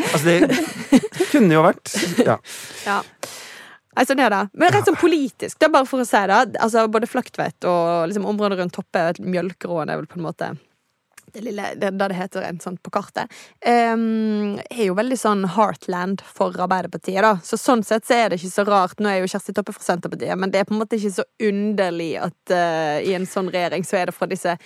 Altså, 0.10 0.24
det 0.26 1.28
kunne 1.30 1.54
jo 1.54 1.62
vært 1.64 1.94
Ja. 2.26 2.36
ja. 2.84 2.98
Er 3.98 4.30
det. 4.30 4.40
Men 4.54 4.70
rett 4.70 4.86
sånn 4.86 4.98
politisk, 5.00 5.58
det 5.58 5.66
er 5.66 5.72
bare 5.74 5.88
for 5.88 6.02
å 6.02 6.06
si 6.06 6.18
det. 6.30 6.40
Altså, 6.62 6.86
både 6.92 7.08
Flaktveit 7.10 7.66
og 7.66 8.06
liksom, 8.08 8.28
området 8.30 8.60
rundt 8.60 8.76
Toppe, 8.76 9.02
Mjølkeråen 9.18 9.90
er 9.90 9.98
vel 9.98 10.10
på 10.10 10.20
en 10.20 10.28
måte 10.28 10.52
det 11.32 11.40
lille, 11.40 11.74
det, 11.74 11.90
det 11.90 12.08
det 12.10 12.16
heter 12.18 12.44
rent 12.44 12.64
sånn 12.64 12.78
på 12.82 12.92
kartet, 12.94 13.30
um, 13.62 14.56
er 14.70 14.86
jo 14.88 14.96
veldig 14.98 15.18
sånn 15.18 15.44
heartland 15.54 16.24
for 16.26 16.54
Arbeiderpartiet, 16.54 17.22
da. 17.24 17.36
Så 17.46 17.58
sånn 17.60 17.84
sett 17.86 18.08
så 18.08 18.16
er 18.16 18.30
det 18.30 18.40
ikke 18.40 18.52
så 18.52 18.64
rart. 18.68 18.98
Nå 18.98 19.10
er 19.10 19.20
jo 19.20 19.30
Kjersti 19.30 19.54
Toppe 19.56 19.74
fra 19.76 19.84
Senterpartiet, 19.84 20.38
men 20.40 20.52
det 20.52 20.62
er 20.62 20.68
på 20.68 20.74
en 20.74 20.82
måte 20.82 20.98
ikke 20.98 21.20
så 21.20 21.26
underlig 21.50 22.12
at 22.20 22.54
uh, 22.54 22.98
i 23.04 23.14
en 23.18 23.28
sånn 23.30 23.52
regjering 23.52 23.86
så 23.86 24.00
er 24.00 24.10
det 24.10 24.16
fra 24.16 24.30
disse 24.30 24.56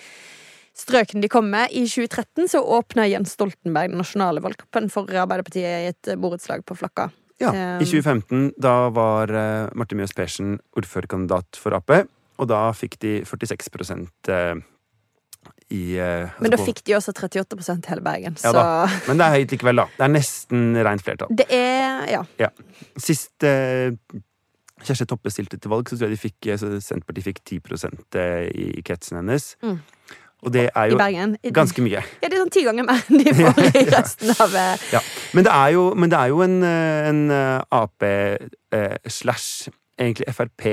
strøkene 0.74 1.22
de 1.22 1.30
kom 1.30 1.50
med. 1.52 1.70
I 1.70 1.84
2013 1.86 2.54
så 2.56 2.62
åpna 2.78 3.06
Jens 3.10 3.36
Stoltenberg 3.36 3.92
den 3.92 4.00
nasjonale 4.00 4.42
valgkampen 4.44 4.88
for 4.92 5.10
Arbeiderpartiet 5.10 5.84
i 5.84 5.92
et 5.92 6.14
borettslag 6.20 6.64
på 6.66 6.78
Flakka. 6.78 7.10
Ja. 7.42 7.54
I 7.80 7.86
2015, 7.86 8.52
da 8.60 8.74
var 8.94 9.32
uh, 9.32 9.70
Marte 9.74 9.96
Mjøs 9.98 10.14
Persen 10.16 10.58
ordførerkandidat 10.78 11.58
for 11.60 11.76
Ap, 11.76 11.90
og 12.38 12.50
da 12.50 12.66
fikk 12.76 12.98
de 13.02 13.16
46 13.26 14.06
uh, 14.30 14.62
i 15.72 15.96
uh, 15.98 16.30
Men 16.38 16.52
da 16.52 16.58
altså 16.58 16.68
fikk 16.68 16.84
de 16.86 16.96
også 16.98 17.14
38 17.14 17.56
i 17.56 17.90
hele 17.90 18.04
Bergen, 18.04 18.36
Ja 18.42 18.52
så 18.52 18.62
Men 19.08 19.18
det 19.18 19.26
er 19.26 19.38
høyt 19.38 19.56
likevel, 19.56 19.82
da. 19.82 19.88
Det 19.96 20.06
er 20.06 20.12
nesten 20.12 20.78
rent 20.84 21.04
flertall. 21.04 21.34
Det 21.34 21.48
er 21.50 22.06
Ja. 22.38 22.50
Sist 23.00 23.44
eh, 23.46 23.94
Kjersti 24.84 25.06
Toppe 25.08 25.32
stilte 25.32 25.58
til 25.58 25.72
valg, 25.72 25.88
så 25.88 25.96
tror 25.96 26.10
jeg 26.10 26.18
de 26.18 26.20
fikk, 26.20 26.48
eh, 26.52 26.80
Senterpartiet 26.84 27.28
fikk 27.28 27.40
10 27.44 27.60
eh, 28.20 28.48
i 28.52 28.82
kretsen 28.84 29.20
hennes. 29.20 29.54
Mm. 29.62 29.78
Og 30.44 30.52
det 30.52 30.66
er 30.68 30.90
jo 30.92 30.98
ganske 31.56 31.84
mye. 31.84 32.02
Ja, 32.20 32.28
det 32.28 32.36
er 32.36 32.42
sånn 32.42 32.52
ti 32.52 32.64
ganger 32.66 32.86
mer 32.86 33.00
enn 33.08 33.22
de 33.22 33.32
får 33.38 33.70
i 33.80 33.84
resten 33.94 34.34
av 34.34 34.58
eh, 34.60 34.90
Ja. 34.92 35.00
Men, 35.34 35.46
det 35.46 35.54
jo, 35.74 35.86
men 35.98 36.12
det 36.12 36.18
er 36.20 36.32
jo 36.32 36.42
en, 36.44 36.58
eh, 36.68 37.08
en 37.08 37.22
eh, 37.32 37.78
Ap 37.78 38.04
eh, 38.04 38.98
slash 39.08 39.70
egentlig 40.00 40.28
Frp 40.34 40.66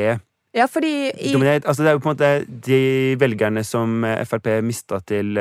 Ja, 0.52 0.66
fordi 0.68 0.92
i. 1.16 1.32
Altså 1.32 1.86
det 1.86 1.92
er 1.92 1.96
jo 1.96 2.02
på 2.04 2.10
en 2.10 2.16
måte 2.18 2.32
de 2.68 2.82
velgerne 3.22 3.64
som 3.64 4.04
Frp 4.28 4.50
mista 4.68 5.00
til 5.08 5.40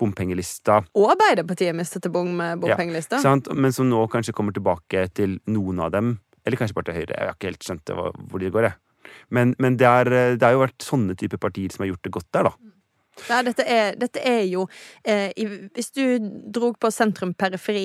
bompengelista. 0.00 0.80
Og 0.96 1.10
Arbeiderpartiet 1.12 1.76
mistet 1.76 2.06
til 2.06 2.14
bom 2.14 2.40
bompengelista. 2.62 3.20
Sant? 3.20 3.52
Men 3.52 3.74
som 3.76 3.90
nå 3.90 4.06
kanskje 4.12 4.32
kommer 4.32 4.56
tilbake 4.56 5.10
til 5.12 5.36
noen 5.52 5.84
av 5.84 5.92
dem. 5.92 6.16
Eller 6.46 6.56
kanskje 6.56 6.78
bare 6.78 6.88
til 6.88 7.00
Høyre. 7.02 7.12
Jeg 7.18 7.28
har 7.28 7.36
ikke 7.36 7.50
helt 7.50 7.68
skjønt 7.68 7.84
det, 7.90 7.98
hvor 7.98 8.40
de 8.40 8.52
går. 8.54 8.70
Jeg. 8.70 8.80
Men, 9.34 9.52
men 9.62 9.76
det, 9.76 9.86
er, 9.86 10.10
det 10.38 10.46
har 10.46 10.54
jo 10.54 10.64
vært 10.64 10.86
sånne 10.86 11.18
typer 11.18 11.42
partier 11.42 11.74
som 11.74 11.84
har 11.84 11.92
gjort 11.92 12.06
det 12.06 12.14
godt 12.16 12.30
der, 12.32 12.48
da. 12.48 12.72
Ja, 13.30 13.38
dette, 13.46 13.64
er, 13.64 13.94
dette 13.96 14.20
er 14.20 14.42
jo 14.44 14.66
eh, 15.04 15.30
i, 15.40 15.46
Hvis 15.74 15.90
du 15.96 16.02
dro 16.52 16.72
på 16.76 16.90
sentrum-periferi 16.92 17.84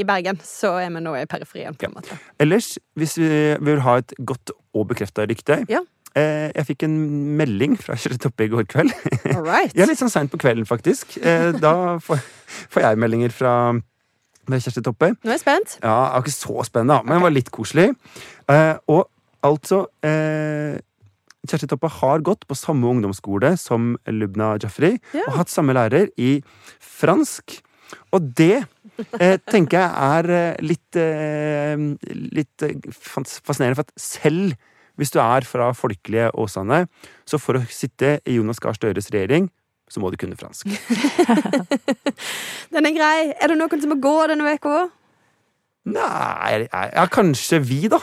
i 0.00 0.04
Bergen, 0.04 0.38
så 0.44 0.74
er 0.82 0.90
vi 0.92 1.00
nå 1.00 1.14
i 1.16 1.24
periferien, 1.30 1.74
på 1.74 1.88
en 1.88 1.94
måte. 1.96 2.18
Ellers, 2.40 2.74
hvis 2.98 3.16
vi 3.18 3.30
vil 3.64 3.80
ha 3.86 3.96
et 4.02 4.12
godt 4.26 4.52
og 4.74 4.88
bekrefta 4.92 5.24
rykte 5.30 5.62
Ja. 5.70 5.80
eh, 6.14 6.50
Jeg 6.54 6.66
fikk 6.66 6.82
en 6.88 6.98
melding 7.40 7.78
fra 7.80 7.96
Kjersti 7.96 8.18
Toppe 8.26 8.44
i 8.44 8.52
går 8.52 8.68
kveld. 8.68 8.92
All 9.34 9.42
right. 9.46 9.72
Ja, 9.78 9.86
litt 9.88 9.98
sånn 10.02 10.12
seint 10.12 10.30
på 10.30 10.38
kvelden, 10.44 10.66
faktisk. 10.68 11.16
Eh, 11.24 11.52
da 11.56 11.96
får, 12.04 12.20
får 12.70 12.88
jeg 12.88 12.98
meldinger 13.00 13.32
fra 13.32 13.54
Kjersti 14.50 14.82
Toppe. 14.84 15.14
Nå 15.24 15.30
er 15.32 15.38
jeg 15.38 15.44
spent. 15.46 15.78
Ja, 15.80 15.94
jeg 16.10 16.18
var 16.18 16.24
ikke 16.26 16.36
så 16.36 16.64
spennende, 16.68 17.00
men 17.08 17.16
det 17.16 17.22
var 17.24 17.32
litt 17.32 17.50
koselig. 17.54 17.86
Eh, 18.52 18.74
og 18.92 19.06
altså 19.44 19.86
eh, 20.04 20.76
Kjersti 21.44 21.68
Toppe 21.70 21.88
har 22.00 22.18
gått 22.24 22.46
på 22.48 22.56
samme 22.56 22.88
ungdomsskole 22.88 23.52
som 23.60 23.94
Lubna 24.08 24.54
Jafri, 24.62 24.94
Ja. 25.14 25.22
og 25.28 25.34
hatt 25.42 25.50
samme 25.52 25.74
lærer 25.76 26.08
i 26.18 26.38
fransk. 26.80 27.60
Og 28.16 28.20
det 28.34 28.64
eh, 29.20 29.36
tenker 29.50 29.78
jeg 29.78 29.90
er 29.92 30.30
eh, 30.30 30.56
litt, 30.64 30.96
eh, 30.96 31.76
litt 32.34 32.62
eh, 32.64 32.74
fascinerende, 33.44 33.76
for 33.76 33.84
at 33.84 33.92
selv 34.00 34.54
hvis 34.96 35.10
du 35.10 35.18
er 35.18 35.42
fra 35.42 35.72
folkelige 35.74 36.30
Åsane, 36.38 36.84
så 37.26 37.38
for 37.42 37.54
å 37.58 37.64
sitte 37.68 38.20
i 38.30 38.36
Jonas 38.38 38.60
Gahr 38.62 38.74
Støres 38.78 39.10
regjering, 39.10 39.50
så 39.90 39.98
må 40.00 40.06
du 40.10 40.16
kunne 40.16 40.36
fransk. 40.38 40.66
Den 42.72 42.86
er 42.88 42.94
grei. 42.94 43.32
Er 43.36 43.50
det 43.52 43.58
noen 43.58 43.82
som 43.82 43.92
må 43.92 43.98
gå 44.02 44.14
denne 44.30 44.54
uka? 44.56 44.86
Nei, 45.84 46.64
ja, 46.70 47.04
kanskje 47.12 47.58
vi, 47.60 47.82
da. 47.92 47.98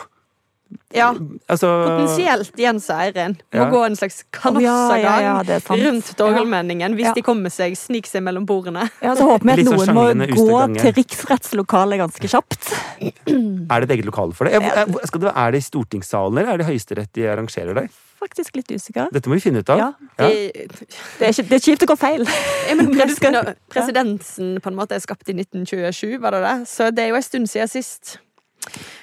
Ja. 0.94 1.14
Altså 1.50 1.68
Potensielt 1.88 2.58
Jens 2.60 2.90
og 2.92 3.00
Eirin 3.00 3.38
må 3.54 3.60
Ja. 3.64 3.70
gå 3.72 3.86
en 3.86 3.96
slags 3.96 4.24
kanossagang 4.32 5.02
ja, 5.04 5.44
ja, 5.44 5.60
rundt 5.86 6.12
Torgallmenningen 6.18 6.96
hvis 6.96 7.06
Ja. 7.06 7.14
de 7.14 7.22
kommer 7.22 7.50
seg, 7.50 7.76
sniker 7.78 8.10
seg 8.10 8.24
mellom 8.24 8.46
bordene. 8.46 8.90
Ja, 9.02 9.16
så 9.16 9.24
håper 9.30 9.46
vi 9.46 9.52
at 9.52 9.58
Litt 9.58 9.68
sånn 9.68 9.94
noen 9.96 10.18
må 10.18 10.28
gå 10.28 10.46
ustegange. 10.48 10.80
til 10.82 10.94
riksrettslokalet 10.94 12.00
ganske 12.04 12.28
kjapt. 12.28 12.72
Er 13.02 13.80
det 13.82 13.90
et 13.90 13.98
eget 14.00 14.06
lokale 14.06 14.34
for 14.36 14.46
det? 14.46 14.60
Det 14.60 15.34
er 15.36 15.52
det 15.52 15.58
i 15.62 15.66
stortingssalen, 15.66 16.38
eller 16.40 16.54
er 16.54 16.58
det 16.58 16.68
Høyesterett 16.68 17.12
de 17.14 17.22
arrangerer 17.28 17.74
det? 17.74 17.90
Faktisk 18.22 18.56
litt 18.56 18.68
usikker. 18.70 19.08
Dette 19.12 19.28
må 19.28 19.34
vi 19.34 19.42
finne 19.42 19.60
ut 19.64 19.70
av. 19.74 19.80
Ja. 19.80 19.94
Ja. 20.20 20.28
Det 20.28 21.26
er, 21.26 21.32
ikke, 21.32 21.48
det 21.50 21.56
er 21.58 21.64
kjipt 21.66 21.82
å 21.88 21.88
gå 21.90 21.98
feil. 21.98 22.26
Ja, 22.70 22.76
men 22.76 22.92
Når 22.94 23.08
du 23.08 23.16
skal- 23.16 23.34
pres- 23.34 23.56
Presidensen 23.74 24.60
på 24.62 24.68
en 24.68 24.76
måte 24.78 24.92
er 24.94 25.00
skapt 25.00 25.28
i 25.30 25.34
1927, 25.34 26.20
var 26.22 26.32
det 26.32 26.44
det? 26.44 26.68
Så 26.70 26.92
det 26.94 27.00
er 27.06 27.10
jo 27.10 27.16
en 27.16 27.22
stund 27.26 27.48
siden 27.50 27.68
sist. 27.72 28.18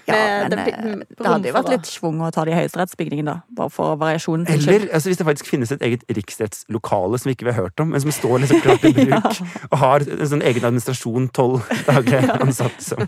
Ja, 0.08 0.14
Men 0.14 0.50
det 0.50 0.58
det, 0.64 1.06
det 1.18 1.26
hadde 1.26 1.50
jo 1.50 1.54
vært 1.54 1.70
litt 1.72 1.88
schwung 1.90 2.22
å 2.24 2.30
ta 2.32 2.46
det 2.48 2.54
i 2.54 2.56
høyesterettsbygningen, 2.56 3.28
da. 3.28 3.34
Bare 3.58 3.72
for 3.72 3.98
variasjonen. 4.00 4.46
Eller 4.48 4.86
altså, 4.86 5.10
hvis 5.10 5.20
det 5.20 5.26
faktisk 5.28 5.50
finnes 5.50 5.72
et 5.74 5.84
eget 5.84 6.06
riksrettslokale 6.16 7.20
som 7.20 7.28
vi 7.28 7.36
ikke 7.36 7.50
har 7.50 7.58
hørt 7.58 7.82
om, 7.82 7.92
men 7.92 8.00
som 8.00 8.14
står 8.16 8.44
liksom 8.44 8.62
klart 8.64 8.86
i 8.88 8.94
bruk, 8.96 9.42
og 9.72 9.76
har 9.82 10.06
en 10.06 10.30
sånn 10.32 10.44
egen 10.48 10.64
administrasjon, 10.70 11.28
tolv 11.36 11.68
daglig 11.84 12.22
ansatt 12.44 12.80
som 12.84 13.04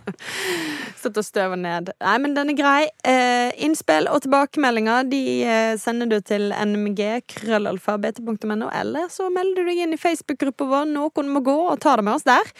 Stått 1.00 1.16
og 1.16 1.24
støver 1.24 1.56
ned. 1.56 1.94
Nei, 2.04 2.16
men 2.20 2.34
den 2.36 2.52
er 2.52 2.56
grei. 2.58 2.80
Eh, 3.08 3.48
innspill 3.64 4.10
og 4.12 4.20
tilbakemeldinger 4.26 5.08
de 5.08 5.22
eh, 5.48 5.72
sender 5.80 6.10
du 6.10 6.18
til 6.20 6.50
nmg, 6.52 7.00
krøllalfa, 7.32 7.96
bt.no, 8.02 8.68
eller 8.68 9.08
så 9.08 9.30
melder 9.32 9.62
du 9.62 9.70
deg 9.70 9.86
inn 9.86 9.96
i 9.96 10.00
Facebook-gruppa 10.00 10.68
vår 10.68 10.90
Noen 10.92 11.32
må 11.32 11.40
gå, 11.46 11.56
og 11.72 11.80
ta 11.80 11.96
det 11.96 12.04
med 12.04 12.18
oss 12.18 12.28
der. 12.28 12.52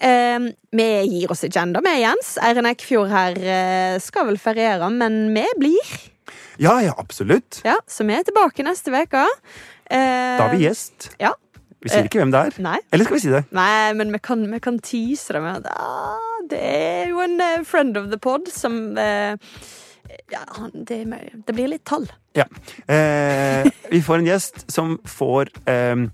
Eh, 0.00 0.38
vi 0.72 0.88
gir 1.10 1.30
oss 1.34 1.44
ikke 1.44 1.60
ennå, 1.64 1.82
vi, 1.84 1.92
Jens. 2.00 2.34
Eirin 2.42 2.68
Eikfjord 2.70 3.10
her 3.12 3.36
eh, 3.38 3.98
skal 4.00 4.26
vel 4.30 4.38
feriere, 4.40 4.88
men 4.94 5.22
vi 5.34 5.44
blir. 5.60 5.92
Ja, 6.60 6.78
ja, 6.84 6.94
absolutt. 7.00 7.60
Ja, 7.64 7.76
Så 7.88 8.04
vi 8.08 8.14
er 8.16 8.24
tilbake 8.24 8.64
neste 8.66 8.92
uke. 8.92 9.26
Eh, 9.90 10.36
Da 10.38 10.46
har 10.46 10.54
vi 10.56 10.64
gjest. 10.66 11.10
Ja. 11.20 11.34
Vi 11.80 11.88
sier 11.88 12.04
ikke 12.04 12.20
hvem 12.20 12.32
det 12.34 12.40
er. 12.50 12.56
Nei. 12.60 12.76
Eller 12.92 13.06
skal 13.08 13.16
vi 13.16 13.22
si 13.24 13.30
det? 13.32 13.44
Nei, 13.56 13.92
men 13.96 14.10
vi 14.12 14.18
kan, 14.20 14.42
vi 14.52 14.58
kan 14.60 14.76
tease 14.84 15.32
det 15.32 15.40
med 15.40 15.62
at 15.64 15.70
ah, 15.72 16.40
det 16.50 16.58
er 16.60 17.08
jo 17.08 17.22
en 17.24 17.40
eh, 17.40 17.62
friend 17.64 17.96
of 17.96 18.10
the 18.12 18.18
pod 18.20 18.50
som 18.52 18.98
eh, 19.00 19.32
Ja, 20.30 20.42
han- 20.58 20.84
det, 20.84 20.98
det 21.46 21.54
blir 21.56 21.70
litt 21.72 21.84
tall. 21.88 22.04
Ja. 22.36 22.44
Eh, 22.86 23.64
vi 23.90 24.02
får 24.04 24.20
en 24.20 24.28
gjest 24.28 24.64
som 24.70 24.98
får 25.08 25.48
eh, 25.70 26.04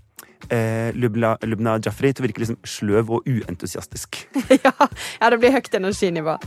eh, 0.49 0.89
Lubna, 0.95 1.35
Lubna 1.43 1.77
Jafri 1.83 2.13
til 2.13 2.23
å 2.23 2.27
virke 2.27 2.43
liksom 2.43 2.59
sløv 2.67 3.11
og 3.17 3.27
uentusiastisk. 3.29 4.21
ja, 4.65 4.73
ja, 4.73 5.29
det 5.29 5.39
blir 5.41 5.55
høyt 5.55 5.73
energinivå. 5.77 6.37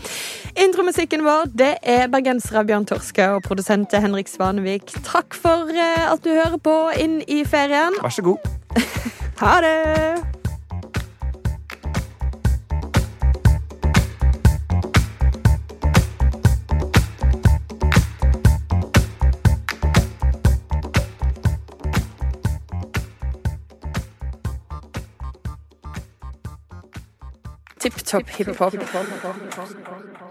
Intromusikken 0.67 1.25
vår 1.27 1.53
det 1.63 1.75
er 1.83 2.11
bergensere 2.13 2.65
Bjørn 2.69 2.89
Torske 2.91 3.31
og 3.37 3.45
produsent 3.47 3.95
Henrik 3.95 4.31
Svanevik. 4.31 4.93
Takk 5.07 5.37
for 5.39 5.71
eh, 5.75 6.05
at 6.09 6.25
du 6.27 6.33
hører 6.35 6.61
på 6.63 6.77
inn 7.01 7.21
i 7.29 7.43
ferien. 7.49 7.99
Vær 8.03 8.19
så 8.19 8.27
god. 8.33 8.53
Ha 9.41 9.55
det! 9.65 10.40
Tipp 27.91 28.05
topp 28.05 28.29
hiphop. 28.29 30.30